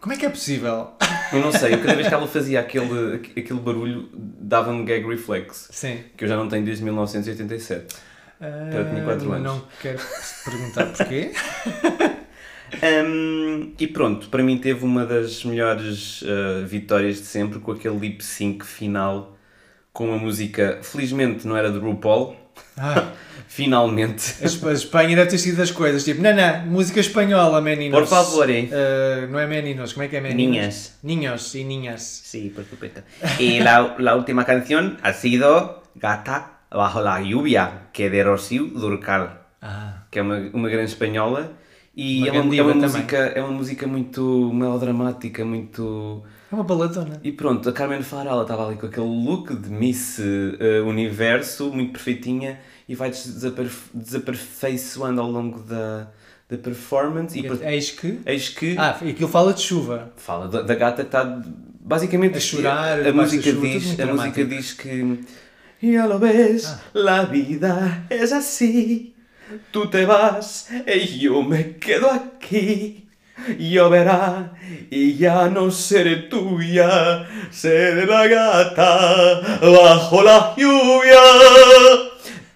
Como 0.00 0.14
é 0.14 0.16
que 0.16 0.24
é 0.24 0.30
possível? 0.30 0.88
Eu 1.32 1.40
não 1.40 1.52
sei, 1.52 1.74
eu 1.74 1.78
cada 1.78 1.94
vez 1.94 2.08
que 2.08 2.14
ela 2.14 2.26
fazia 2.26 2.60
aquele, 2.60 3.16
aquele 3.16 3.60
barulho, 3.60 4.08
dava-me 4.14 4.84
gag 4.84 5.06
reflex. 5.06 5.68
Sim. 5.70 6.02
Que 6.16 6.24
eu 6.24 6.28
já 6.28 6.36
não 6.36 6.48
tenho 6.48 6.64
desde 6.64 6.82
1987. 6.82 7.96
Ah, 8.40 8.46
tinha 8.90 9.04
quatro 9.04 9.30
anos. 9.32 9.44
Não 9.44 9.62
quero 9.80 10.00
perguntar 10.44 10.86
porquê. 10.86 11.32
Hum, 13.04 13.74
e 13.80 13.86
pronto, 13.88 14.28
para 14.28 14.44
mim 14.44 14.56
teve 14.56 14.84
uma 14.84 15.04
das 15.04 15.44
melhores 15.44 16.22
uh, 16.22 16.64
vitórias 16.64 17.16
de 17.16 17.24
sempre 17.24 17.58
com 17.58 17.72
aquele 17.72 17.98
lip 17.98 18.24
sync 18.24 18.64
final 18.64 19.36
com 19.92 20.14
a 20.14 20.16
música, 20.16 20.78
felizmente 20.82 21.46
não 21.46 21.56
era 21.56 21.70
de 21.70 21.78
RuPaul, 21.78 22.36
Ah, 22.76 23.12
finalmente. 23.48 24.34
a 24.42 24.46
Esp- 24.46 24.66
a 24.66 24.72
Espanha 24.72 25.16
deve 25.16 25.30
ter 25.30 25.38
sido 25.38 25.56
das 25.56 25.70
coisas. 25.70 26.04
Tipo, 26.04 26.22
não, 26.22 26.34
não, 26.34 26.66
música 26.66 27.00
espanhola, 27.00 27.60
meninos. 27.60 27.98
Por 27.98 28.06
favor, 28.08 28.48
hein? 28.48 28.70
Ah, 28.72 29.26
não 29.28 29.38
é 29.38 29.46
meninos, 29.46 29.92
como 29.92 30.04
é 30.04 30.08
que 30.08 30.16
é 30.16 30.20
meninos? 30.20 30.54
Niñas. 30.56 30.98
Niños 31.02 31.54
e 31.54 31.64
niñas. 31.64 32.02
Sí, 32.02 32.52
por 32.54 32.64
supuesto. 32.64 33.02
Y 33.38 33.60
la, 33.60 33.96
la 33.98 34.14
última 34.16 34.44
canción 34.44 34.98
ha 35.02 35.12
sido 35.12 35.82
Gata 35.94 36.60
bajo 36.70 37.00
la 37.00 37.20
lluvia, 37.20 37.88
que 37.92 38.04
é 38.06 38.10
de 38.10 38.22
Rocío 38.22 38.66
Durcal. 38.68 39.40
Ah, 39.60 40.04
que 40.10 40.18
é 40.18 40.22
uma, 40.22 40.38
uma 40.54 40.68
grande 40.68 40.90
espanhola 40.90 41.52
e 41.94 42.22
Uma 42.22 42.28
é, 42.28 42.40
uma, 42.40 42.56
é, 42.56 42.62
uma 42.62 42.74
música, 42.74 43.16
é 43.18 43.42
uma 43.42 43.50
música 43.52 43.86
muito 43.86 44.50
melodramática, 44.54 45.44
muito... 45.44 46.22
é 46.50 46.54
uma 46.54 46.64
baladona. 46.64 47.20
E 47.22 47.30
pronto, 47.32 47.68
a 47.68 47.72
Carmen 47.72 48.02
Farala 48.02 48.42
estava 48.42 48.66
ali 48.66 48.76
com 48.76 48.86
aquele 48.86 49.06
look 49.06 49.54
de 49.54 49.68
Miss 49.70 50.18
eh, 50.18 50.80
Universo, 50.80 51.70
muito 51.72 51.92
perfeitinha, 51.92 52.58
e 52.88 52.94
vai 52.94 53.10
desaperfe- 53.10 53.90
desaperfeiçoando 53.94 55.20
ao 55.20 55.30
longo 55.30 55.60
da, 55.60 56.08
da 56.48 56.56
performance. 56.58 57.38
E, 57.38 57.42
por- 57.46 57.62
Eis 57.62 57.90
que. 57.90 58.18
eis 58.26 58.48
que 58.48 58.74
Ah, 58.78 58.98
e 59.02 59.10
aquilo 59.10 59.28
fala 59.28 59.52
de 59.54 59.60
chuva. 59.60 60.12
fala 60.16 60.48
da, 60.48 60.62
da 60.62 60.74
gata 60.74 61.02
que 61.02 61.08
está 61.08 61.42
basicamente 61.80 62.36
A 62.36 62.40
chorar, 62.40 63.06
A 63.06 63.12
música 63.12 63.50
chuva, 63.50 63.66
diz, 63.66 64.00
a 64.00 64.06
música 64.06 64.44
diz 64.44 64.72
que 64.74 65.18
Ya 65.82 66.04
lo 66.06 66.18
ves, 66.18 66.66
Ah. 66.66 66.80
la 66.94 67.24
vida 67.24 68.04
es 68.10 68.32
así. 68.32 69.14
Tú 69.72 69.86
te 69.88 70.04
vas 70.04 70.68
y 70.86 71.18
yo 71.18 71.42
me 71.42 71.74
quedo 71.78 72.08
aquí. 72.10 73.08
Lloverá 73.58 74.52
y 74.90 75.16
ya 75.16 75.48
no 75.48 75.70
seré 75.70 76.16
tuya, 76.28 77.26
seré 77.50 78.06
la 78.06 78.26
gata 78.26 79.58
bajo 79.60 80.22
la 80.22 80.54
lluvia. 80.56 81.20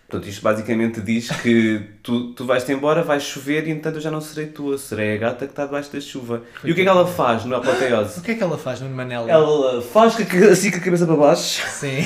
Portanto, 0.08 0.28
isto 0.28 0.42
basicamente 0.42 1.00
diz 1.00 1.30
que 1.42 1.96
tu, 2.02 2.34
tu 2.34 2.46
vais-te 2.46 2.70
embora, 2.72 3.02
vais 3.02 3.22
chover 3.22 3.66
e 3.66 3.70
entanto 3.70 3.96
eu 3.96 4.00
já 4.00 4.10
não 4.10 4.20
serei 4.20 4.46
tua, 4.46 4.78
serei 4.78 5.14
a 5.14 5.16
gata 5.16 5.46
que 5.46 5.52
está 5.52 5.64
debaixo 5.64 5.92
da 5.92 6.00
chuva. 6.00 6.42
E 6.62 6.70
o 6.70 6.74
que 6.74 6.82
é 6.82 6.84
que 6.84 6.90
ela 6.90 7.06
faz 7.06 7.44
no 7.44 7.56
apoteose? 7.56 8.20
O 8.20 8.22
que 8.22 8.30
é 8.32 8.34
que 8.34 8.42
ela 8.42 8.56
faz 8.56 8.80
no 8.80 8.88
Manela? 8.90 9.28
Ela 9.28 9.82
faz 9.82 10.14
assim 10.14 10.70
com 10.70 10.76
a 10.76 10.80
cabeça 10.80 11.06
para 11.06 11.16
baixo, 11.16 11.66
Sim. 11.68 12.04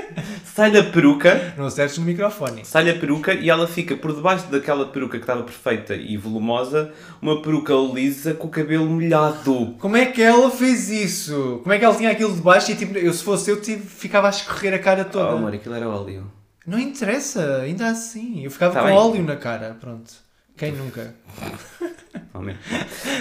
sai-lhe 0.54 0.78
a 0.78 0.84
peruca, 0.84 1.54
não 1.56 1.66
acertes 1.66 1.98
no 1.98 2.04
microfone. 2.04 2.64
sai-lhe 2.64 2.90
a 2.90 2.94
peruca 2.98 3.32
e 3.34 3.48
ela 3.50 3.66
fica 3.66 3.96
por 3.96 4.14
debaixo 4.14 4.46
daquela 4.48 4.86
peruca 4.86 5.16
que 5.18 5.22
estava 5.24 5.42
perfeita 5.42 5.94
e 5.94 6.16
volumosa, 6.16 6.92
uma 7.22 7.40
peruca 7.42 7.72
lisa 7.92 8.34
com 8.34 8.46
o 8.46 8.50
cabelo 8.50 8.86
molhado. 8.86 9.74
Como 9.78 9.96
é 9.96 10.06
que 10.06 10.22
ela 10.22 10.50
fez 10.50 10.90
isso? 10.90 11.60
Como 11.62 11.72
é 11.72 11.78
que 11.78 11.84
ela 11.84 11.94
tinha 11.94 12.10
aquilo 12.10 12.34
de 12.34 12.40
baixo 12.40 12.70
e 12.72 12.74
tipo, 12.76 12.96
eu 12.98 13.12
se 13.12 13.22
fosse 13.22 13.50
eu 13.50 13.60
tipo, 13.60 13.84
ficava 13.86 14.26
a 14.26 14.30
escorrer 14.30 14.74
a 14.74 14.78
cara 14.78 15.06
Oh, 15.08 15.12
toda? 15.12 15.30
amor, 15.32 15.54
aquilo 15.54 15.74
era 15.74 15.88
óleo. 15.88 16.30
Não 16.66 16.78
interessa, 16.78 17.62
ainda 17.62 17.88
assim. 17.88 18.44
Eu 18.44 18.50
ficava 18.50 18.74
Tá 18.74 18.80
com 18.82 18.86
bem. 18.88 18.96
óleo 18.96 19.22
na 19.24 19.36
cara, 19.36 19.76
pronto. 19.80 20.12
Quem 20.60 20.72
nunca? 20.72 21.14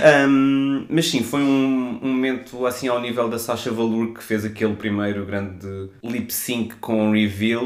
Ahm, 0.04 0.86
mas 0.90 1.08
sim, 1.08 1.24
foi 1.24 1.40
um, 1.40 2.00
um 2.04 2.10
momento 2.10 2.66
assim 2.66 2.90
ao 2.90 3.00
nível 3.00 3.30
da 3.30 3.40
Sasha 3.40 3.72
Velour 3.72 4.14
que 4.14 4.22
fez 4.22 4.44
aquele 4.44 4.76
primeiro 4.76 5.26
grande 5.26 5.90
lip 6.04 6.34
sync 6.34 6.76
com 6.76 7.14
reveal 7.14 7.66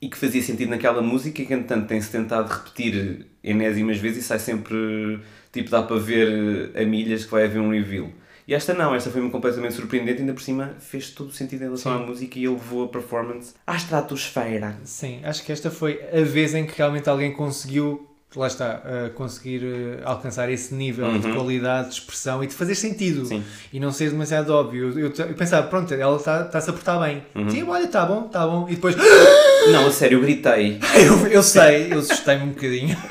e 0.00 0.08
que 0.08 0.16
fazia 0.16 0.40
sentido 0.40 0.70
naquela 0.70 1.02
música 1.02 1.44
que 1.44 1.52
entretanto 1.52 1.88
tem-se 1.88 2.08
tentado 2.12 2.52
repetir 2.52 3.26
enésimas 3.42 3.98
vezes 3.98 4.24
e 4.24 4.26
sai 4.28 4.38
sempre, 4.38 5.20
tipo, 5.52 5.68
dá 5.70 5.82
para 5.82 5.96
ver 5.96 6.70
a 6.76 6.84
milhas 6.84 7.24
que 7.24 7.32
vai 7.32 7.46
haver 7.46 7.60
um 7.60 7.72
reveal. 7.72 8.10
E 8.46 8.54
esta 8.54 8.72
não, 8.74 8.94
esta 8.94 9.10
foi-me 9.10 9.28
completamente 9.30 9.74
surpreendente, 9.74 10.20
ainda 10.20 10.34
por 10.34 10.42
cima 10.42 10.76
fez 10.78 11.10
todo 11.10 11.30
o 11.30 11.32
sentido 11.32 11.62
em 11.62 11.64
relação 11.64 11.96
Sim. 11.96 12.04
à 12.04 12.06
música 12.06 12.38
e 12.38 12.44
ele 12.44 12.54
levou 12.54 12.84
a 12.84 12.88
performance 12.88 13.54
à 13.66 13.74
estratosfera. 13.74 14.76
Sim, 14.84 15.20
acho 15.24 15.44
que 15.44 15.50
esta 15.50 15.68
foi 15.68 16.00
a 16.12 16.22
vez 16.22 16.54
em 16.54 16.64
que 16.64 16.78
realmente 16.78 17.08
alguém 17.10 17.32
conseguiu 17.32 18.09
lá 18.36 18.46
está, 18.46 18.80
uh, 18.84 19.10
conseguir 19.14 19.62
uh, 19.64 20.00
alcançar 20.04 20.48
esse 20.50 20.72
nível 20.74 21.18
de 21.18 21.26
Uhum. 21.26 21.34
qualidade, 21.34 21.88
de 21.88 21.94
expressão 21.94 22.42
e 22.44 22.46
de 22.46 22.54
fazer 22.54 22.74
sentido. 22.76 23.26
Sim. 23.26 23.42
E 23.72 23.80
não 23.80 23.90
ser 23.92 24.10
demasiado 24.10 24.50
óbvio. 24.50 24.90
Eu, 24.98 25.08
eu, 25.08 25.12
eu 25.26 25.34
pensava, 25.34 25.66
pronto, 25.66 25.92
ela 25.92 26.16
está-se 26.16 26.70
a 26.70 26.72
portar 26.72 27.00
bem. 27.00 27.22
Uhum. 27.34 27.50
Sim, 27.50 27.62
olha, 27.64 27.84
está 27.84 28.06
bom, 28.06 28.26
está 28.26 28.46
bom. 28.46 28.68
E 28.68 28.74
depois, 28.76 28.94
Não, 29.72 29.86
a 29.86 29.90
sério, 29.92 30.18
eu 30.18 30.22
gritei. 30.22 30.78
eu, 31.06 31.26
eu 31.26 31.42
sei, 31.42 31.92
eu 31.92 31.98
assustei-me 31.98 32.44
um 32.44 32.48
bocadinho. 32.50 32.96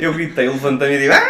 Eu 0.00 0.14
gritei, 0.14 0.48
levantei-me 0.48 0.94
e 0.94 0.98
digo. 1.00 1.12
"Ah!" 1.12 1.28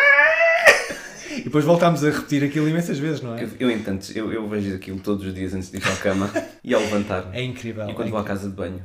E 1.39 1.43
depois 1.43 1.65
voltámos 1.65 2.05
a 2.05 2.11
repetir 2.11 2.45
aquilo 2.45 2.69
imensas 2.69 2.99
vezes, 2.99 3.23
não 3.23 3.35
é? 3.35 3.45
Eu, 3.45 3.49
eu, 3.61 3.71
entanto, 3.71 4.13
eu, 4.15 4.31
eu 4.33 4.47
vejo 4.47 4.75
aquilo 4.75 4.99
todos 4.99 5.25
os 5.27 5.33
dias 5.35 5.55
antes 5.55 5.71
de 5.71 5.79
ir 5.79 5.85
à 5.87 5.97
cama 5.97 6.31
e 6.63 6.75
ao 6.75 6.81
levantar. 6.83 7.29
É 7.33 7.43
incrível. 7.43 7.89
E 7.89 7.95
quando 7.95 8.09
é 8.09 8.11
vou 8.11 8.21
à 8.21 8.25
casa 8.25 8.49
de 8.49 8.55
banho. 8.55 8.83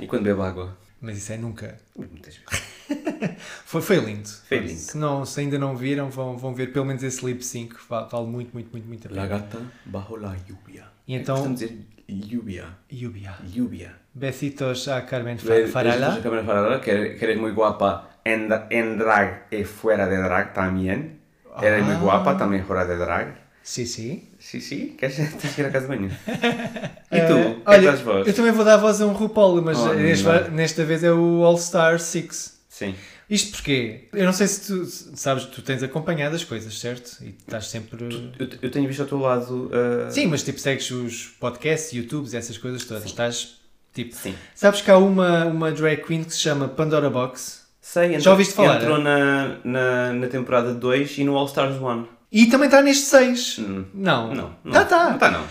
E 0.00 0.06
quando 0.06 0.22
bebo 0.22 0.42
água. 0.42 0.76
Mas 1.00 1.18
isso 1.18 1.32
é 1.32 1.36
nunca. 1.36 1.76
Muitas 1.96 2.34
vezes. 2.36 2.62
Foi, 3.64 3.82
foi 3.82 3.96
lindo. 3.96 4.28
Foi 4.48 4.58
lindo. 4.58 4.78
Se, 4.78 4.96
não, 4.96 5.24
se 5.24 5.40
ainda 5.40 5.58
não 5.58 5.76
viram, 5.76 6.08
vão, 6.10 6.36
vão 6.36 6.54
ver 6.54 6.72
pelo 6.72 6.84
menos 6.84 7.02
esse 7.02 7.24
lip 7.24 7.42
sync. 7.44 7.74
Vale, 7.88 8.08
vale 8.10 8.26
muito, 8.26 8.50
muito, 8.54 8.70
muito, 8.72 8.86
muito 8.86 9.08
a 9.08 9.10
La 9.14 9.22
pena. 9.26 9.38
gata 9.40 9.58
bajo 9.84 10.16
la 10.16 10.34
lluvia. 10.48 10.84
E 11.06 11.14
então- 11.16 11.44
a 11.44 11.48
dizer 11.48 11.76
lluvia. 12.08 12.64
Lluvia. 12.90 13.34
Lluvia. 13.54 13.92
Besitos 14.14 14.88
a 14.88 15.02
Carmen 15.02 15.36
Ves- 15.36 15.70
Farala. 15.70 16.08
ves 16.10 16.18
a 16.18 16.22
Carmen 16.22 16.44
Farala, 16.46 16.80
que 16.80 17.16
que 17.16 17.24
eres 17.24 17.38
muy 17.38 17.52
guapa 17.52 18.08
en, 18.24 18.48
en 18.70 18.98
drag 18.98 19.46
y 19.50 19.64
fuera 19.64 20.06
de 20.08 20.16
drag 20.16 20.52
también. 20.54 21.18
Eres 21.60 21.84
muy 21.84 21.94
Ah. 21.94 22.00
guapa 22.00 22.36
también 22.38 22.64
fuera 22.64 22.84
de 22.86 22.96
drag. 22.96 23.34
Sim, 23.62 23.84
sim. 23.86 24.28
Sí, 24.38 24.60
sí, 24.60 24.96
queres 24.96 25.18
ir 25.58 25.66
à 25.66 25.70
casa 25.72 25.88
de 25.88 25.96
banho. 25.96 26.10
E 27.10 27.20
tu? 27.26 27.34
que 27.34 27.62
olha, 27.66 27.92
voz? 27.96 28.26
eu 28.28 28.34
também 28.34 28.52
vou 28.52 28.64
dar 28.64 28.76
voz 28.76 29.00
a 29.00 29.06
um 29.06 29.12
RuPaul, 29.12 29.60
mas 29.62 29.76
Oh, 29.78 29.92
nesta, 29.94 30.48
nesta 30.50 30.84
vez 30.84 31.02
é 31.02 31.10
o 31.12 31.42
All 31.44 31.56
Star 31.58 31.98
6. 31.98 32.55
Sim. 32.76 32.94
Isto 33.30 33.52
porquê? 33.52 34.06
Eu 34.12 34.26
não 34.26 34.34
sei 34.34 34.46
se 34.46 34.66
tu 34.66 34.84
sabes, 35.16 35.46
tu 35.46 35.62
tens 35.62 35.82
acompanhado 35.82 36.36
as 36.36 36.44
coisas, 36.44 36.78
certo? 36.78 37.16
E 37.24 37.28
estás 37.28 37.68
sempre. 37.68 38.04
Eu, 38.38 38.48
eu 38.60 38.70
tenho 38.70 38.86
visto 38.86 39.00
ao 39.00 39.06
teu 39.06 39.18
lado. 39.18 39.70
uh, 39.72 40.10
Sim, 40.10 40.26
mas 40.26 40.42
tipo, 40.42 40.60
segues 40.60 40.90
os 40.90 41.24
podcasts, 41.40 41.94
YouTubes, 41.94 42.34
essas 42.34 42.58
coisas 42.58 42.84
todas. 42.84 43.06
Estás 43.06 43.56
tipo. 43.94 44.14
Sim. 44.14 44.34
Sabes 44.54 44.82
que 44.82 44.90
há 44.90 44.98
uma, 44.98 45.46
uma 45.46 45.72
drag 45.72 46.02
queen 46.04 46.22
que 46.22 46.34
se 46.34 46.40
chama 46.40 46.68
Pandora 46.68 47.08
Box 47.08 47.64
Sei, 47.80 48.08
entrou, 48.08 48.20
Já 48.20 48.30
ouviste 48.32 48.52
falar, 48.52 48.76
Entrou 48.76 48.98
na, 48.98 49.56
na, 49.64 50.12
na 50.12 50.26
temporada 50.26 50.74
2 50.74 51.16
e 51.16 51.24
no 51.24 51.34
All 51.34 51.46
Stars 51.46 51.80
1. 51.80 52.06
e 52.30 52.44
também 52.46 52.66
está 52.66 52.82
neste 52.82 53.06
6. 53.06 53.58
Hum. 53.58 53.84
Não. 53.94 54.34
Não, 54.34 54.56
não. 54.62 54.72
Tá, 54.72 54.84
tá. 54.84 55.10
Não 55.12 55.18
tá, 55.18 55.30
não. 55.30 55.46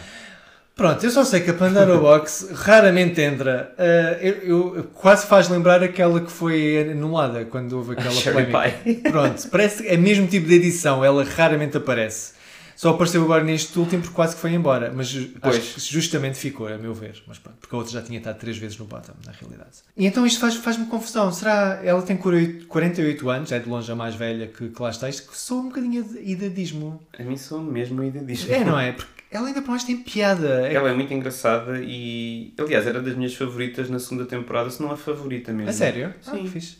Pronto, 0.75 1.03
eu 1.05 1.09
só 1.09 1.23
sei 1.23 1.39
que 1.39 1.49
a 1.49 1.53
Pandora 1.53 1.97
Box 1.97 2.49
raramente 2.53 3.21
entra. 3.21 3.73
Uh, 3.79 4.23
eu, 4.25 4.75
eu- 4.77 4.83
quase 4.93 5.25
faz 5.25 5.47
lembrar 5.47 5.81
aquela 5.81 6.19
que 6.19 6.29
foi 6.31 6.89
anulada 6.91 7.45
quando 7.45 7.73
houve 7.77 7.93
aquela 7.93 8.11
Sherry 8.11 8.51
polémica. 8.51 9.09
Pronto, 9.09 9.47
parece 9.49 9.83
que 9.83 9.89
é 9.89 9.95
o 9.95 9.99
mesmo 10.01 10.27
tipo 10.27 10.47
de 10.47 10.55
edição, 10.55 11.03
ela 11.03 11.23
raramente 11.23 11.77
aparece. 11.77 12.33
Só 12.75 12.89
apareceu 12.89 13.23
agora 13.23 13.41
neste 13.41 13.79
último 13.79 14.01
porque 14.01 14.13
quase 14.13 14.35
que 14.35 14.41
foi 14.41 14.51
embora, 14.51 14.91
mas 14.93 15.13
Pois. 15.41 15.55
acho 15.55 15.75
que 15.75 15.79
justamente 15.93 16.37
ficou, 16.37 16.67
a 16.67 16.77
meu 16.77 16.93
ver. 16.93 17.23
Mas 17.25 17.37
pronto, 17.39 17.55
porque 17.61 17.73
a 17.73 17.77
outra 17.77 17.93
já 17.93 18.01
tinha 18.01 18.17
estado 18.17 18.37
três 18.37 18.57
vezes 18.57 18.77
no 18.77 18.83
bottom, 18.83 19.13
na 19.25 19.31
realidade. 19.31 19.77
E 19.95 20.05
então 20.05 20.25
isto 20.25 20.41
faz- 20.41 20.55
faz-me 20.55 20.85
confusão. 20.87 21.31
Será. 21.31 21.79
Ela 21.85 22.01
tem 22.01 22.17
48 22.17 22.67
48 22.67 23.29
anos, 23.29 23.51
é 23.53 23.59
de 23.59 23.69
longe 23.69 23.89
a 23.89 23.95
mais 23.95 24.13
velha 24.15 24.47
que, 24.47 24.67
que 24.67 24.81
lá 24.81 24.89
está. 24.89 25.07
Isto 25.07 25.31
que 25.31 25.37
sou 25.37 25.59
um 25.61 25.69
bocadinho 25.69 26.03
de 26.03 26.19
idadismo. 26.29 27.01
A 27.17 27.23
mim 27.23 27.37
sou 27.37 27.61
mesmo 27.61 28.01
ainda 28.01 28.19
disso. 28.19 28.51
É, 28.51 28.65
não 28.65 28.77
é? 28.77 28.91
Porque 28.91 29.14
ela 29.35 29.47
ainda 29.47 29.61
por 29.61 29.69
mais 29.71 29.83
tem 29.83 29.97
piada. 29.97 30.67
É- 30.67 30.73
Ela 30.73 30.89
é 30.89 30.93
muito 30.93 31.13
engraçada 31.13 31.79
e, 31.81 32.53
aliás, 32.59 32.85
era 32.87 33.01
das 33.01 33.15
minhas 33.15 33.33
favoritas 33.35 33.89
na 33.89 33.99
segunda 33.99 34.25
temporada, 34.25 34.69
se 34.69 34.81
não 34.81 34.91
a 34.91 34.97
favorita 34.97 35.51
mesmo. 35.53 35.69
A 35.69 35.73
sério? 35.73 36.13
Ah, 36.25 36.31
Sim. 36.31 36.43
que 36.43 36.49
fixe. 36.49 36.77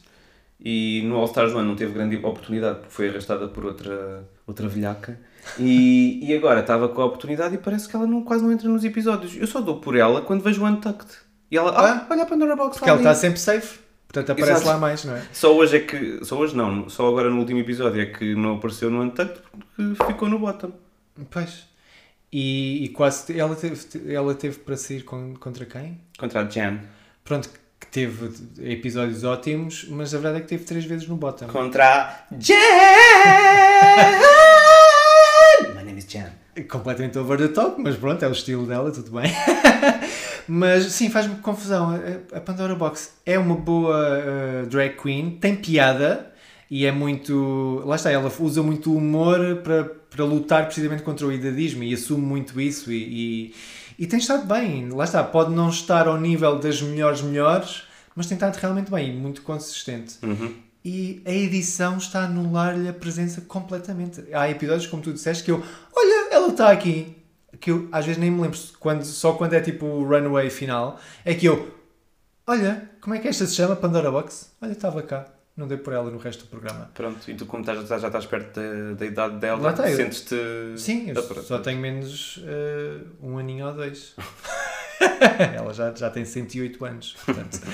E 0.60 1.04
no 1.06 1.18
All 1.18 1.26
Stars 1.26 1.54
1 1.54 1.62
não 1.64 1.76
teve 1.76 1.92
grande 1.94 2.16
oportunidade 2.18 2.80
porque 2.80 2.94
foi 2.94 3.10
arrastada 3.10 3.48
por 3.48 3.66
outra, 3.66 4.28
outra 4.48 4.68
velhaca. 4.68 5.20
E, 5.60 6.20
e 6.26 6.36
agora 6.36 6.62
estava 6.62 6.90
com 6.90 7.02
a 7.02 7.06
oportunidade 7.06 7.54
e 7.56 7.58
parece 7.58 7.88
que 7.88 7.96
ela 7.96 8.08
não, 8.08 8.24
quase 8.24 8.44
não 8.44 8.52
entra 8.52 8.68
nos 8.68 8.84
episódios. 8.84 9.36
Eu 9.38 9.46
só 9.46 9.62
dou 9.62 9.80
por 9.80 9.96
ela 9.96 10.22
quando 10.22 10.42
vejo 10.42 10.64
o 10.64 10.66
Untucked. 10.66 11.12
E 11.52 11.58
ela, 11.58 11.72
ah, 11.72 12.08
olha 12.10 12.24
a 12.24 12.26
Pandora 12.26 12.56
Box 12.56 12.78
Porque 12.78 12.90
ela 12.90 13.00
está 13.00 13.14
sempre 13.14 13.40
safe. 13.40 13.80
Portanto, 14.08 14.32
aparece 14.32 14.52
Exato. 14.62 14.68
lá 14.68 14.78
mais, 14.78 15.04
não 15.04 15.16
é? 15.16 15.22
Só 15.34 15.56
hoje 15.56 15.78
é 15.78 15.80
que. 15.82 16.24
Só 16.24 16.38
hoje 16.38 16.56
não, 16.56 16.88
só 16.90 17.08
agora 17.08 17.30
no 17.30 17.38
último 17.40 17.60
episódio 17.60 18.02
é 18.02 18.06
que 18.06 18.34
não 18.34 18.56
apareceu 18.56 18.90
no 18.90 19.02
Untucked 19.02 19.40
porque 19.76 20.06
ficou 20.06 20.30
no 20.30 20.40
bottom. 20.40 20.72
Pois. 21.30 21.68
E, 22.38 22.84
e 22.84 22.90
quase. 22.90 23.40
Ela 23.40 23.56
teve, 23.56 23.80
ela 24.14 24.36
teve 24.36 24.58
para 24.60 24.76
sair 24.76 25.04
con- 25.04 25.36
contra 25.40 25.66
quem? 25.66 25.98
Contra 26.20 26.42
a 26.42 26.50
Jan. 26.50 26.80
Pronto, 27.24 27.50
que 27.80 27.88
teve 27.88 28.30
episódios 28.62 29.24
ótimos, 29.24 29.86
mas 29.90 30.14
a 30.14 30.18
verdade 30.18 30.40
é 30.40 30.42
que 30.42 30.48
teve 30.48 30.66
três 30.66 30.84
vezes 30.84 31.08
no 31.08 31.16
bottom. 31.16 31.48
Contra 31.48 31.86
a 31.86 32.26
Jan! 32.38 32.56
My 35.76 35.84
name 35.84 36.00
is 36.00 36.06
Jan. 36.12 36.30
Completamente 36.70 37.18
over 37.18 37.38
the 37.38 37.48
top, 37.50 37.82
mas 37.82 37.96
pronto, 37.96 38.24
é 38.24 38.28
o 38.28 38.32
estilo 38.32 38.66
dela, 38.66 38.92
tudo 38.92 39.12
bem. 39.12 39.32
mas 40.48 40.86
sim, 40.92 41.10
faz-me 41.10 41.36
confusão. 41.38 41.92
A- 41.92 42.38
A 42.38 42.42
Pandora 42.42 42.76
Box 42.76 43.14
é 43.26 43.38
uma 43.40 43.56
boa 43.56 43.96
uh, 43.98 44.66
drag 44.68 44.96
queen, 45.02 45.38
tem 45.40 45.56
piada 45.56 46.32
e 46.70 46.86
é 46.86 46.92
muito. 46.92 47.82
Lá 47.86 47.96
está, 47.96 48.12
ela 48.12 48.32
usa 48.40 48.64
muito 48.64 48.92
o 48.92 48.98
humor 48.98 49.58
para, 49.64 49.84
para 50.16 50.24
lutar 50.24 50.66
precisamente 50.66 51.04
contra 51.04 51.28
o 51.28 51.32
idadismo 51.32 51.84
e 51.84 51.94
assume 51.94 52.26
muito 52.26 52.60
isso 52.62 52.92
e, 52.92 53.50
e, 53.50 53.56
e 54.00 54.08
tem 54.08 54.18
estado 54.18 54.48
bem. 54.48 54.90
Lá 54.90 55.04
está, 55.04 55.24
pode 55.24 55.54
não 55.54 55.70
estar 55.70 56.08
ao 56.08 56.20
nível 56.20 56.58
das 56.58 56.82
melhores 56.82 57.22
melhores, 57.22 57.84
mas 58.16 58.26
tem 58.28 58.36
estado 58.36 58.56
realmente 58.56 58.90
bem 58.90 59.10
e 59.10 59.14
muito 59.14 59.42
consistente. 59.42 60.18
Uhum. 60.24 60.56
E 60.84 61.22
a 61.26 61.32
edição 61.32 61.98
está 61.98 62.22
a 62.22 62.26
anular-lhe 62.26 62.88
a 62.88 62.94
presença 62.94 63.42
completamente. 63.42 64.24
Há 64.32 64.50
episódios, 64.50 64.88
como 64.88 65.04
tu 65.04 65.12
disseste, 65.12 65.44
que 65.44 65.52
eu, 65.52 65.62
olha, 65.94 66.30
ela 66.32 66.50
está 66.50 66.72
aqui. 66.72 67.18
Que 67.60 67.72
eu 67.72 67.90
às 67.92 68.06
vezes 68.06 68.20
nem 68.20 68.30
me 68.32 68.42
lembro, 68.42 68.60
quando, 68.80 69.04
só 69.04 69.34
quando 69.34 69.54
é 69.54 69.62
tipo 69.62 69.86
o 69.86 70.04
runway 70.04 70.50
final, 70.50 71.00
é 71.24 71.34
que 71.34 71.48
eu, 71.48 71.74
olha, 72.46 72.90
como 73.02 73.16
é 73.16 73.20
que 73.20 73.28
esta 73.28 73.46
se 73.46 73.56
chama? 73.56 73.76
Pandora 73.76 74.12
Box? 74.12 74.52
Olha, 74.62 74.74
estava 74.74 75.02
cá. 75.02 75.35
Não 75.58 75.68
dei 75.68 75.78
por 75.78 75.94
ela 75.94 76.12
no 76.12 76.18
resto 76.18 76.44
do 76.44 76.50
programa. 76.50 76.90
Pronto, 76.94 77.32
e 77.32 77.34
tu 77.34 77.46
como 77.46 77.62
estás, 77.62 77.88
já 78.02 78.08
estás 78.08 78.26
perto 78.26 78.60
da, 78.60 78.94
da 78.94 79.06
idade 79.06 79.38
dela, 79.38 79.74
sentes-te... 79.96 80.36
Sim, 80.78 81.12
eu 81.12 81.16
Ah, 81.18 81.42
só 81.42 81.60
tenho 81.60 81.80
menos 81.80 82.42
eh, 82.46 82.98
um 83.22 83.38
aninho 83.38 83.68
ou 83.68 83.74
dois. 83.74 84.14
Ela 85.56 85.74
já, 85.74 85.94
já 85.94 86.10
tem 86.10 86.26
108 86.26 86.84
anos, 86.86 87.16
portanto. 87.26 87.60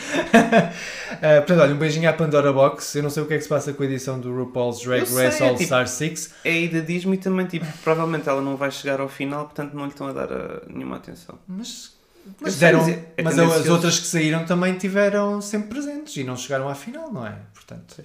Eh, 1.21 1.37
portanto, 1.41 1.59
olha, 1.61 1.73
um 1.75 1.77
beijinho 1.77 2.09
à 2.09 2.13
Pandora 2.13 2.51
Box. 2.51 2.95
Eu 2.95 3.03
não 3.03 3.09
sei 3.09 3.21
o 3.21 3.25
que 3.27 3.33
é 3.33 3.37
que 3.37 3.43
se 3.43 3.49
passa 3.49 3.73
com 3.73 3.83
a 3.83 3.85
edição 3.85 4.19
do 4.19 4.33
RuPaul's 4.35 4.79
Drag 4.81 5.05
sei, 5.05 5.25
Race 5.25 5.43
é 5.43 5.47
All 5.47 5.53
tipo- 5.55 5.65
Star 5.65 5.87
6. 5.87 6.33
É 6.43 6.61
idadismo 6.61 7.13
e 7.13 7.17
também, 7.17 7.45
tipo, 7.45 7.65
provavelmente 7.83 8.27
ela 8.27 8.41
não 8.41 8.55
vai 8.55 8.71
chegar 8.71 8.99
ao 8.99 9.07
final, 9.09 9.45
portanto 9.45 9.73
não 9.73 9.83
lhe 9.83 9.89
estão 9.91 10.07
a 10.07 10.13
dar 10.13 10.31
ah, 10.31 10.61
nenhuma 10.67 10.95
atenção. 10.97 11.37
Mas, 11.47 11.93
mas, 12.39 12.55
deram, 12.57 12.87
é- 12.87 13.03
é 13.17 13.23
mas 13.23 13.37
as 13.37 13.67
outras 13.67 13.99
que 13.99 14.07
saíram 14.07 14.45
também 14.45 14.73
tiveram 14.77 15.41
sempre 15.41 15.69
presentes 15.69 16.15
e 16.17 16.23
não 16.23 16.35
chegaram 16.35 16.67
à 16.69 16.73
final, 16.75 17.11
não 17.13 17.27
é? 17.27 17.35
Portanto, 17.75 18.03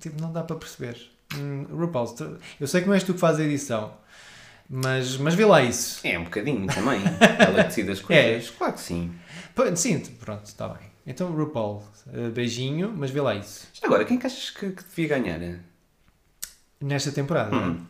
tipo, 0.00 0.20
não 0.20 0.32
dá 0.32 0.42
para 0.42 0.56
perceber. 0.56 0.96
Hum, 1.36 1.64
RuPaul, 1.70 2.12
eu 2.60 2.66
sei 2.66 2.80
que 2.80 2.86
não 2.88 2.94
és 2.94 3.02
tu 3.04 3.14
que 3.14 3.20
fazes 3.20 3.40
a 3.40 3.44
edição, 3.44 3.94
mas, 4.68 5.16
mas 5.16 5.34
vê 5.34 5.44
lá 5.44 5.62
isso. 5.62 6.00
É 6.06 6.18
um 6.18 6.24
bocadinho 6.24 6.66
também. 6.66 7.00
ela 7.38 7.62
decide 7.64 7.90
as 7.92 8.00
coisas. 8.02 8.50
Claro 8.50 8.72
que 8.74 8.80
sim. 8.80 9.12
Sim, 9.76 10.00
pronto, 10.18 10.44
está 10.46 10.68
bem. 10.68 10.88
Então, 11.06 11.30
RuPaul, 11.32 11.82
eh, 12.12 12.28
beijinho, 12.30 12.92
mas 12.96 13.10
vê 13.10 13.20
lá 13.20 13.34
isso. 13.34 13.66
Agora, 13.82 14.04
quem 14.04 14.16
é 14.16 14.20
que 14.20 14.26
achas 14.26 14.50
que, 14.50 14.70
que 14.70 14.82
devia 14.84 15.18
ganhar? 15.18 15.40
Nesta 16.80 17.12
temporada, 17.12 17.54
Hum. 17.54 17.84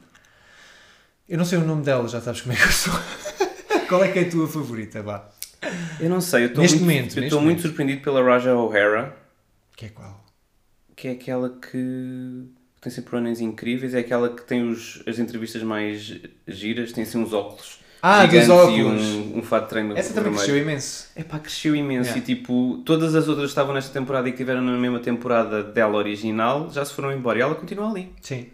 eu 1.28 1.38
não 1.38 1.44
sei 1.44 1.58
o 1.58 1.64
nome 1.64 1.82
dela, 1.84 2.08
já 2.08 2.20
sabes 2.20 2.40
como 2.40 2.52
é 2.52 2.56
que 2.56 2.62
eu 2.64 2.72
sou. 2.72 2.92
Qual 3.88 4.02
é 4.04 4.08
que 4.12 4.18
é 4.20 4.22
a 4.22 4.30
tua 4.30 4.46
favorita, 4.48 5.02
vá? 5.02 5.28
Eu 5.98 6.08
não 6.08 6.20
sei, 6.20 6.44
eu 6.44 6.46
estou 6.48 6.62
muito, 6.64 6.80
momento, 6.80 7.16
eu 7.18 7.22
muito 7.22 7.34
momento. 7.40 7.62
surpreendido 7.62 8.02
pela 8.02 8.22
Raja 8.22 8.54
O'Hara, 8.54 9.16
Que 9.76 9.86
é 9.86 9.88
qual? 9.88 10.19
Que 11.00 11.08
é 11.08 11.12
aquela 11.12 11.48
que 11.48 12.44
tem 12.80 12.92
sempre 12.92 13.16
runnings 13.16 13.40
incríveis, 13.40 13.94
é 13.94 14.00
aquela 14.00 14.28
que 14.34 14.42
tem 14.42 14.68
os, 14.68 15.02
as 15.06 15.18
entrevistas 15.18 15.62
mais 15.62 16.14
giras, 16.46 16.92
tem 16.92 17.04
assim 17.04 17.18
uns 17.18 17.32
óculos. 17.32 17.80
Ah, 18.02 18.24
dos 18.26 18.30
gigantes 18.32 18.48
E 18.48 18.52
óculos. 18.52 19.02
um, 19.02 19.38
um 19.38 19.42
fato 19.42 19.64
de 19.64 19.68
treino 19.70 19.96
Essa 19.96 20.08
também 20.14 20.32
vermelho. 20.32 20.42
cresceu 20.44 20.62
imenso. 20.62 21.10
É 21.16 21.22
pá, 21.22 21.38
cresceu 21.38 21.74
imenso 21.76 22.10
Yeah. 22.10 22.18
e 22.18 22.34
tipo, 22.36 22.82
todas 22.84 23.14
as 23.14 23.28
outras 23.28 23.46
que 23.46 23.50
estavam 23.52 23.74
nesta 23.74 23.92
temporada 23.92 24.28
e 24.28 24.32
que 24.32 24.38
tiveram 24.38 24.62
na 24.62 24.76
mesma 24.78 25.00
temporada 25.00 25.62
dela 25.62 25.96
original 25.98 26.70
já 26.70 26.84
se 26.84 26.92
foram 26.94 27.12
embora 27.12 27.38
e 27.38 27.42
ela 27.42 27.54
continua 27.54 27.90
ali. 27.90 28.12
Sim. 28.22 28.46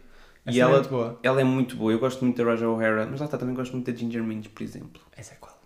E 0.44 0.50
Essa 0.50 0.58
é 0.58 0.60
ela, 0.62 0.72
muito 0.74 0.88
boa. 0.88 1.18
ela 1.22 1.40
é 1.40 1.44
muito 1.44 1.76
boa, 1.76 1.92
eu 1.92 1.98
gosto 1.98 2.24
muito 2.24 2.36
da 2.42 2.48
Raja 2.50 2.68
O'Hara, 2.68 3.06
mas 3.10 3.18
lá 3.20 3.26
está, 3.26 3.36
também 3.38 3.54
gosto 3.54 3.72
muito 3.72 3.90
da 3.90 3.96
Ginger 3.96 4.22
Minch, 4.22 4.48
por 4.50 4.62
exemplo. 4.62 5.00
Essa 5.16 5.34
é 5.34 5.36
qual? 5.40 5.60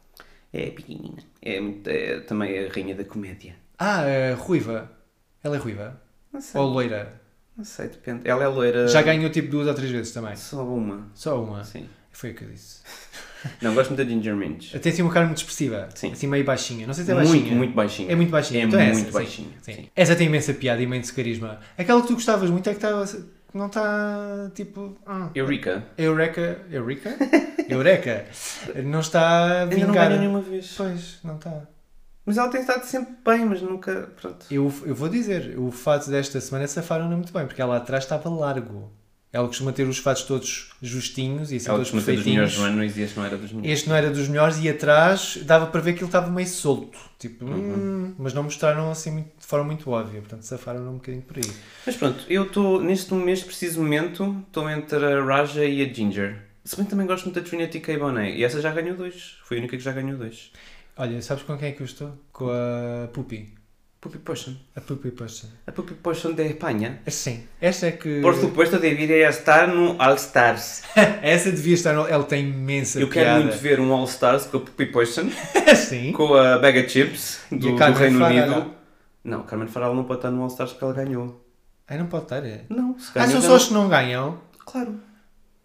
É 0.53 0.66
pequenina, 0.71 1.23
é, 1.43 1.61
muito- 1.61 1.88
é 1.88 2.21
também 2.21 2.66
a 2.66 2.71
rainha 2.73 2.95
da 2.95 3.05
comédia. 3.05 3.55
Ah, 3.79 4.03
a 4.33 4.35
ruiva. 4.35 4.90
Ela 5.45 5.57
é 5.57 5.59
ruiva? 5.59 6.01
Não 6.33 6.40
sei, 6.40 6.61
Ou 6.61 6.66
loira? 6.69 7.21
não 7.57 7.64
sei, 7.64 7.88
depende. 7.88 8.23
Ela 8.29 8.45
é 8.45 8.49
loira. 8.49 8.88
Já 8.88 9.03
ganhou 9.03 9.29
tipo 9.31 9.51
duas 9.51 9.66
ou 9.66 9.75
três 9.75 9.90
vezes 9.90 10.12
também. 10.12 10.35
Só 10.37 10.64
uma, 10.64 11.09
Só 11.14 11.43
uma. 11.43 11.62
sim. 11.64 11.88
Foi 12.12 12.31
o 12.33 12.35
que 12.35 12.45
eu 12.45 12.49
disse. 12.51 12.81
Não, 13.62 13.73
gosto 13.75 13.91
muito 13.95 14.05
da 14.05 14.11
Ginger 14.11 14.37
Minch. 14.37 14.78
Tem 14.78 14.93
assim 14.93 15.01
uma 15.01 15.12
cara 15.12 15.24
muito 15.24 15.39
expressiva. 15.39 15.89
Sim. 15.95 16.12
Assim 16.12 16.26
meio 16.26 16.45
baixinha. 16.45 16.87
Não 16.87 16.93
sei 16.93 17.05
se 17.05 17.11
é 17.11 17.14
Muito, 17.14 17.28
baixinha. 17.31 17.55
muito 17.57 17.74
baixinha. 17.74 18.12
É 18.12 18.14
muito 18.16 18.31
baixinha. 18.31 18.61
É 18.62 18.66
Então 18.66 18.78
muito 18.81 18.93
essa, 18.99 19.05
sim. 19.07 19.12
baixinha, 19.12 19.49
Sim. 19.62 19.72
sim. 19.74 19.89
Essa 19.97 20.14
tem 20.16 20.26
imensa 20.26 20.53
piada 20.53 20.81
e 20.81 20.85
imenso 20.85 21.14
carisma. 21.14 21.59
Aquela 21.78 22.03
que 22.03 22.09
tu 22.09 22.14
gostavas 22.14 22.51
muito 22.51 22.68
é 22.68 22.72
que 22.74 22.78
estava. 22.78 23.05
Não 23.55 23.66
está 23.66 24.51
tipo. 24.55 24.99
ah, 25.07 25.31
Eureka. 25.35 25.85
Eureka. 25.97 26.61
Eureka? 26.70 27.16
Eureka! 27.68 28.26
Não 28.85 29.01
está 29.01 29.22
a 29.22 29.61
Ainda 29.62 29.87
não 29.87 29.95
ganhou 29.95 30.18
nenhuma 30.18 30.41
vez. 30.43 30.74
Pois, 30.76 31.18
não 31.24 31.37
está. 31.37 31.62
Mas 32.31 32.39
ela 32.39 32.49
tem 32.49 32.61
estado 32.61 32.85
sempre 32.85 33.12
bem, 33.24 33.45
mas 33.45 33.61
nunca. 33.61 34.09
Pronto. 34.20 34.47
Eu, 34.49 34.72
eu 34.87 34.95
vou 34.95 35.09
dizer, 35.09 35.59
o 35.59 35.72
fato 35.72 36.09
desta 36.09 36.41
semana 36.41 36.68
safaram-na 36.68 37.16
muito 37.16 37.33
bem, 37.33 37.45
porque 37.45 37.61
ela 37.61 37.76
atrás 37.78 38.05
estava 38.05 38.28
largo. 38.31 38.93
Ela 39.33 39.49
costuma 39.49 39.72
ter 39.72 39.83
os 39.89 39.99
fatos 39.99 40.22
todos 40.22 40.70
justinhos 40.81 41.51
e 41.51 41.57
assim 41.57 41.68
Ela 41.68 41.78
todos 41.85 41.89
ser 42.05 42.14
dos 42.14 42.24
melhores 42.24 42.55
perfeitinhos. 42.57 42.97
e 42.97 43.01
este 43.03 43.16
não 43.18 43.24
era 43.24 43.37
dos 43.37 43.51
melhores. 43.53 43.72
Este 43.72 43.89
não 43.89 43.97
era 43.97 44.11
dos 44.11 44.28
melhores 44.28 44.59
e 44.61 44.68
atrás 44.68 45.39
dava 45.43 45.66
para 45.66 45.81
ver 45.81 45.95
que 45.95 45.99
ele 46.01 46.07
estava 46.07 46.31
meio 46.31 46.47
solto. 46.47 46.97
Tipo, 47.18 47.45
Uhum. 47.47 47.53
hum, 47.74 48.14
mas 48.16 48.33
não 48.33 48.45
mostraram 48.45 48.89
assim 48.93 49.11
muito- 49.11 49.31
de 49.41 49.47
forma 49.47 49.64
muito 49.66 49.91
óbvia. 49.91 50.20
Portanto, 50.20 50.43
safaram-na 50.43 50.89
um 50.91 50.95
bocadinho 50.95 51.22
por 51.24 51.37
aí. 51.37 51.51
Mas 51.85 51.97
pronto, 51.97 52.24
eu 52.28 52.45
estou 52.45 52.81
neste, 52.81 53.12
neste 53.14 53.45
preciso 53.45 53.81
momento, 53.83 54.45
estou 54.47 54.70
entre 54.70 55.05
a 55.05 55.24
Raja 55.24 55.64
e 55.64 55.83
a 55.83 55.93
Ginger. 55.93 56.43
Se 56.64 56.76
bem 56.76 56.85
que 56.85 56.91
também 56.91 57.07
gosto 57.07 57.24
muito 57.24 57.41
da 57.41 57.45
Trinity 57.49 57.81
K. 57.81 57.97
Bonet. 57.99 58.37
E 58.37 58.45
essa 58.45 58.61
já 58.61 58.70
ganhou 58.70 58.95
dois. 58.97 59.39
Foi 59.45 59.57
a 59.57 59.61
única 59.61 59.76
que 59.76 59.83
já 59.83 59.93
ganhou 59.93 60.16
dois. 60.18 60.53
Olha, 61.01 61.22
sabes 61.22 61.42
com 61.44 61.57
quem 61.57 61.68
é 61.68 61.72
que 61.72 61.80
eu 61.80 61.86
estou? 61.86 62.12
Com 62.32 62.51
a 62.51 63.09
Pupi. 63.09 63.55
Puppy 64.01 64.18
Potion. 64.18 64.55
A 64.76 64.80
Pupi 64.80 65.11
Potion. 65.11 65.48
A 65.66 65.72
Puppy 65.72 65.94
Potion 65.94 66.32
de 66.32 66.42
Espanha. 66.46 67.01
Sim, 67.07 67.44
esta 67.61 67.86
é 67.86 67.92
que. 67.92 68.20
Por 68.20 68.34
supuesto, 68.34 68.78
deveria 68.78 69.28
estar 69.28 69.68
no 69.68 69.96
All 70.01 70.14
Stars. 70.16 70.82
Essa 71.22 71.51
devia 71.53 71.74
estar. 71.74 71.92
no- 71.94 72.07
Ela 72.07 72.24
tem 72.24 72.48
imensa 72.48 72.98
Eu 73.01 73.09
quero 73.09 73.26
piada. 73.26 73.40
muito 73.44 73.59
ver 73.59 73.78
um 73.80 73.92
All 73.92 74.05
Stars 74.07 74.44
com 74.46 74.57
a 74.59 74.61
Puppy 74.61 74.86
Potion, 74.86 75.28
Sim. 75.76 76.12
com 76.12 76.34
a 76.34 76.59
Bag 76.59 76.80
of 76.80 76.88
Chips 76.88 77.40
do, 77.51 77.59
do 77.59 77.76
Reino 77.76 78.18
Farala? 78.18 78.57
Unido. 78.57 78.74
Não, 79.24 79.42
Carmen 79.42 79.68
Farala 79.68 79.94
não 79.94 80.05
pode 80.05 80.18
estar 80.20 80.30
no 80.30 80.40
All 80.42 80.48
Stars 80.48 80.72
porque 80.72 80.84
ela 80.84 80.94
ganhou. 80.94 81.46
Ai, 81.88 81.98
não 81.98 82.07
pode 82.07 82.24
estar. 82.24 82.44
é? 82.44 82.64
Não, 82.70 82.98
se 82.98 83.11
Ah, 83.16 83.26
ganhou. 83.26 83.40
são 83.42 83.51
só 83.51 83.57
os 83.57 83.66
que 83.68 83.74
não 83.74 83.88
ganham? 83.88 84.38
Claro. 84.64 84.98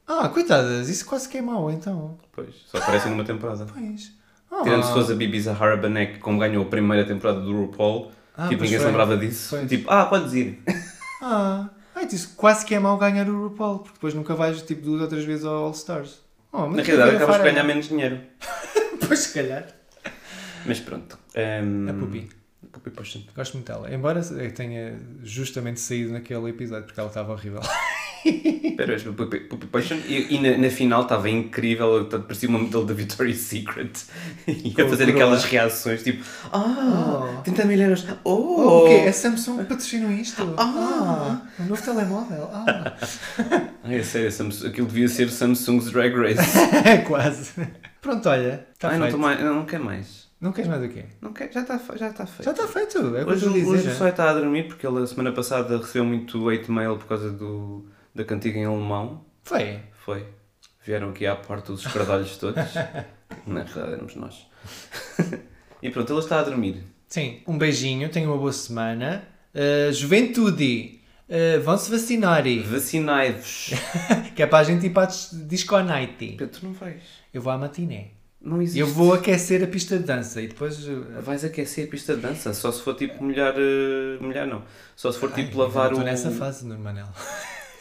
Ah, 0.07 0.27
coitadas, 0.29 0.89
isso 0.89 1.05
quase 1.05 1.27
que 1.29 1.38
é 1.38 1.41
mau 1.41 1.71
então. 1.71 2.17
Pois, 2.33 2.53
só 2.67 2.77
aparecem 2.79 3.11
numa 3.11 3.23
temporada. 3.23 3.65
Pois. 3.73 4.11
Tirando 4.64 4.84
se 4.84 4.89
Ah. 4.91 4.93
fosse 4.93 5.12
a 5.12 5.16
Bibi 5.16 5.41
Zahara 5.41 5.78
Banek, 5.78 6.20
como 6.20 6.39
ganhou 6.39 6.64
a 6.64 6.68
primeira 6.68 7.06
temporada 7.06 7.39
do 7.41 7.51
RuPaul, 7.53 8.12
Ah, 8.38 8.47
tipo, 8.47 8.64
ninguém 8.64 8.80
se 8.80 8.86
lembrava 8.86 9.18
disso. 9.18 9.56
Pois. 9.58 9.70
Tipo, 9.70 9.89
ah, 9.91 10.06
podes 10.06 10.34
ir. 10.36 10.60
Ah, 11.22 11.70
ai, 11.95 12.06
disse 12.06 12.28
quase 12.30 12.66
que 12.66 12.76
é 12.76 12.80
mau 12.80 12.97
ganhar 12.97 13.28
o 13.30 13.43
RuPaul, 13.49 13.80
porque 13.80 13.93
depois 13.95 14.14
nunca 14.14 14.34
vais 14.36 14.62
tipo 14.62 14.82
duas 14.82 15.01
ou 15.01 15.08
três 15.08 15.26
vezes 15.26 15.45
ao 15.45 15.66
All 15.66 15.72
Stars. 15.72 16.22
Oh, 16.51 16.68
Na 16.68 16.82
realidade, 16.84 17.16
acabas 17.18 17.36
a 17.36 17.43
ganhar 17.43 17.64
menos 17.64 17.88
dinheiro. 17.89 18.20
Pois, 19.08 19.20
se 19.20 19.34
calhar. 19.34 19.68
Mas 20.66 20.80
pronto. 20.80 21.20
Um, 21.36 21.89
A 21.89 21.93
Pupi. 21.93 22.30
A 22.64 22.68
Pupi 22.72 22.89
Potion. 22.89 23.22
Gosto 23.36 23.53
muito 23.56 23.68
dela. 23.72 23.93
Embora 23.93 24.20
tenha 24.56 24.97
justamente 25.22 25.80
saído 25.80 26.12
naquele 26.14 26.49
episódio, 26.49 26.86
porque 26.86 26.99
ela 26.99 27.10
estava 27.10 27.34
horrível. 27.34 27.60
Pupi 29.13 29.67
Potion. 29.67 29.97
E, 30.07 30.36
e 30.36 30.39
na, 30.41 30.57
na 30.57 30.69
final 30.69 31.03
estava 31.03 31.30
incrível, 31.30 32.05
parecia 32.05 32.49
uma 32.49 32.59
modelo 32.59 32.86
da 32.86 32.93
Victoria's 32.93 33.38
Secret. 33.39 33.91
E 34.47 34.80
a 34.82 34.88
fazer 34.89 35.09
aquelas 35.09 35.43
reações 35.43 36.03
tipo, 36.03 36.23
ah, 36.51 37.41
30 37.43 37.65
mil 37.65 37.80
euros. 37.82 38.05
Oh, 38.23 38.34
Oh, 38.36 38.86
o 38.86 38.88
quê? 38.88 39.07
A 39.07 39.13
Samsung 39.13 39.63
patrocinou 39.65 40.11
isto? 40.11 40.53
Ah. 40.57 41.41
um 41.59 41.65
novo 41.65 41.82
telemóvel. 41.82 42.49
Ah. 42.51 42.93
Ah, 43.88 43.93
é 43.93 44.01
sério, 44.01 44.32
Samsung- 44.32 44.67
aquilo 44.69 44.88
devia 44.88 45.07
ser 45.07 45.30
Samsung's 45.30 45.91
Drag 45.91 46.11
Race. 46.15 46.41
quase. 47.07 47.51
Pronto, 48.01 48.28
olha, 48.28 48.65
está 48.73 48.91
não, 48.93 48.99
feito. 49.01 49.11
tô 49.11 49.17
mais, 49.19 49.39
não 49.43 49.63
quero 49.65 49.84
mais. 49.86 50.26
Não 50.41 50.51
queres 50.51 50.69
mais 50.69 50.84
o 50.84 50.89
quê? 50.89 51.05
Não 51.21 51.32
quero, 51.34 51.53
já 51.53 51.61
está 51.61 51.80
já 51.95 52.11
tá 52.11 52.26
feito. 52.26 52.43
Já 52.45 52.51
está 52.51 52.67
feito, 52.67 52.97
é 53.15 53.23
Hoje, 53.26 53.47
dizer. 53.49 54.01
o 54.01 54.05
é? 54.05 54.09
Está 54.09 54.30
a 54.32 54.34
dormir 54.34 54.67
porque 54.67 54.86
ele 54.88 55.03
a 55.03 55.07
semana 55.07 55.32
passada 55.32 55.78
recebeu 55.78 56.03
muito 56.05 56.49
hate 56.49 56.71
mail 56.71 56.97
por 56.97 57.05
causa 57.05 57.32
do, 57.32 57.86
da 58.16 58.24
cantiga 58.24 58.57
em 58.57 58.66
alemão. 58.66 59.26
Foi. 59.43 59.80
Foi. 60.05 60.26
Vieram 60.86 61.09
aqui 61.09 61.26
à 61.28 61.36
porta 61.36 61.72
os 61.74 61.86
escardalhos 61.86 62.38
todos. 62.38 62.63
Na 63.45 63.63
realidade 63.63 63.93
éramos 63.93 64.16
nós. 64.16 64.47
e 65.82 65.89
pronto, 65.89 66.11
ele 66.13 66.20
está 66.20 66.39
a 66.39 66.43
dormir. 66.43 66.84
Sim, 67.07 67.41
um 67.47 67.57
beijinho, 67.57 68.09
tenham 68.09 68.32
uma 68.32 68.38
boa 68.38 68.53
semana. 68.53 69.28
Uh, 69.53 69.91
juventude, 69.93 70.99
uh, 71.30 71.61
vão-se 71.61 71.89
vacinar. 71.91 72.43
Vacinai-vos. 72.66 73.72
que 74.36 74.43
é 74.43 74.47
para 74.47 74.59
a 74.59 74.63
gente 74.63 74.86
ir 74.86 74.89
para 74.91 75.03
a 75.03 75.05
dis- 75.07 75.30
disco 75.47 75.80
night. 75.82 76.36
Pedro, 76.38 76.47
tu 76.47 76.66
não 76.66 76.74
vais. 76.74 77.01
Eu 77.34 77.41
vou 77.41 77.51
à 77.53 77.57
matiné. 77.57 78.11
Não 78.41 78.61
existe. 78.61 78.80
Eu 78.80 78.88
vou 78.88 79.13
aquecer 79.13 79.63
a 79.63 79.68
pista 79.68 79.97
de 79.97 80.03
dança 80.03 80.39
e 80.41 80.47
depois. 80.47 80.88
uh, 80.88 81.22
Vais 81.22 81.43
aquecer 81.43 81.88
a 81.88 81.89
pista 81.89 82.16
de 82.16 82.22
dança, 82.22 82.53
só 82.53 82.72
se 82.72 82.82
for 82.82 82.95
tipo 82.95 83.24
molhar. 83.24 83.53
eh, 83.57 84.18
molhar 84.22 84.45
não. 84.45 84.63
Só 84.95 85.11
se 85.11 85.18
for 85.20 85.32
tipo 85.32 85.57
lavar 85.57 85.88
Estou 85.88 86.01
o. 86.01 86.05
nessa 86.05 86.30
fase, 86.32 86.66
Nuno 86.66 86.84
Manel. 86.84 87.07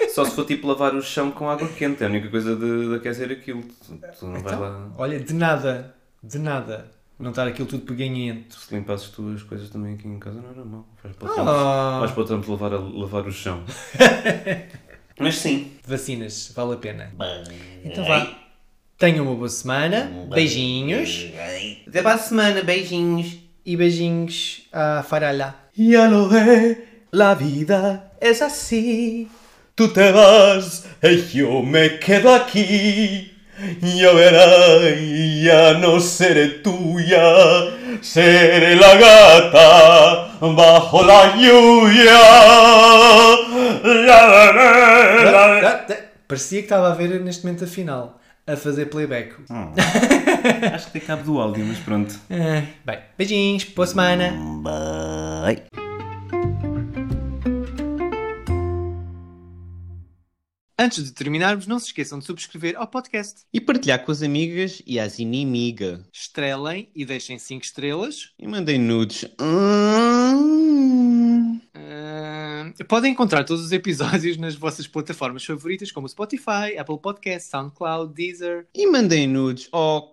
Só 0.09 0.25
se 0.25 0.33
for 0.35 0.45
tipo 0.45 0.67
lavar 0.67 0.95
o 0.95 1.03
chão 1.03 1.31
com 1.31 1.49
água 1.49 1.69
quente. 1.69 2.03
É 2.03 2.07
a 2.07 2.11
única 2.11 2.29
coisa 2.29 2.55
de, 2.57 2.89
de 2.89 2.95
aquecer 2.97 3.31
aquilo. 3.31 3.63
Tu, 3.63 3.99
tu 4.19 4.27
não 4.27 4.41
vais 4.41 4.59
lá. 4.59 4.69
Então, 4.69 4.93
olha, 4.99 5.21
de 5.21 5.33
nada, 5.35 5.95
de 6.23 6.39
nada. 6.39 6.91
Não 7.19 7.31
estar 7.31 7.47
aquilo 7.47 7.67
tudo 7.69 7.85
peganhento. 7.85 8.59
Se 8.59 8.75
limpasses 8.75 9.09
tu 9.11 9.33
as 9.35 9.43
coisas 9.43 9.71
também 9.71 9.95
aqui 9.95 10.09
em 10.09 10.19
casa 10.19 10.41
não 10.41 10.51
era 10.51 10.65
mal. 10.65 10.87
Vais 11.03 11.15
para 11.17 11.27
o 11.27 11.35
tempo, 11.35 11.49
Ah, 11.49 11.97
vais 12.01 12.11
para 12.13 12.23
o 12.23 12.27
tempo 12.27 12.51
lavar, 12.53 12.75
a- 12.75 12.79
lavar 12.79 13.27
o 13.27 13.33
chão. 13.33 13.63
Mas 15.19 15.37
sim. 15.39 15.71
vacinas, 15.87 16.53
vale 16.57 16.75
a 16.75 16.77
pena. 16.77 17.13
Então 17.85 18.05
vá. 18.05 18.37
Tenham 18.99 19.27
uma 19.27 19.37
boa 19.37 19.49
semana. 19.49 20.11
Beijinhos. 20.33 21.27
Até 21.87 22.03
para 22.03 22.15
a 22.15 22.19
semana, 22.19 22.63
beijinhos. 22.63 23.39
E 23.67 23.77
beijinhos 23.77 24.69
à 24.73 25.03
lo 26.11 26.29
ve, 26.29 26.85
la 27.13 27.35
vida 27.35 28.13
es 28.21 28.43
así. 28.43 29.27
Tú 29.75 29.89
te 29.89 30.13
vas 30.13 30.87
y 31.03 31.17
yo 31.37 31.61
me 31.61 31.99
quedo 31.99 32.33
aquí. 32.33 33.33
Ya 33.81 34.13
verás, 34.13 34.83
ya 35.43 35.75
no 35.79 35.99
seré 35.99 36.49
tuya, 36.63 37.23
seré 38.01 38.77
la 38.77 38.95
gata 38.95 40.39
bajo 40.41 41.03
la 41.05 41.37
lluvia. 41.37 42.21
La, 43.83 44.27
la, 44.27 44.53
la, 44.53 45.61
la. 45.61 45.87
Parecia 46.27 46.59
que 46.59 46.65
estava 46.67 46.93
a 46.93 46.95
ver 46.95 47.21
neste 47.21 47.45
momento 47.45 47.65
a 47.65 47.69
final. 47.69 48.19
A 48.47 48.57
fazer 48.57 48.87
playback. 48.91 49.35
Acho 50.73 50.87
que 50.87 50.93
tem 50.93 51.03
cabo 51.03 51.25
do 51.25 51.41
áudio, 51.41 51.65
mas 51.65 51.79
pronto. 51.79 52.15
Ah, 52.31 52.63
bem, 52.85 52.99
beijinhos, 53.19 53.65
boa 53.65 53.87
semana. 53.87 54.33
Bye. 54.63 55.84
Antes 60.77 61.05
de 61.05 61.13
terminarmos, 61.13 61.69
não 61.69 61.79
se 61.79 61.87
esqueçam 61.87 62.19
de 62.19 62.25
subscrever 62.25 62.75
ao 62.77 62.89
podcast. 62.89 63.43
E 63.53 63.61
partilhar 63.61 64.05
com 64.05 64.11
as 64.11 64.23
amigas 64.23 64.83
e 64.85 64.99
as 64.99 65.21
inimigas. 65.21 66.01
Estrelem 66.13 66.91
e 66.95 67.05
deixem 67.05 67.39
5 67.39 67.65
estrelas. 67.65 68.33
E 68.37 68.49
mandem 68.49 68.77
nudes. 68.77 69.25
Hum. 69.41 70.35
Ah, 71.73 72.73
podem 72.89 73.13
encontrar 73.13 73.45
todos 73.45 73.65
os 73.65 73.71
episódios 73.71 74.37
nas 74.37 74.57
vossas 74.57 74.89
plataformas 74.89 75.45
favoritas, 75.45 75.93
como 75.93 76.09
Spotify, 76.09 76.77
Apple 76.77 76.99
Podcasts, 76.99 77.51
SoundCloud, 77.51 78.13
Deezer. 78.13 78.67
E 78.75 78.89
mandem 78.89 79.29
nudes. 79.29 79.69
Oh, 79.73 80.13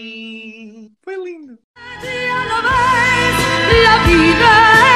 La 3.91 3.97
vida 4.05 4.90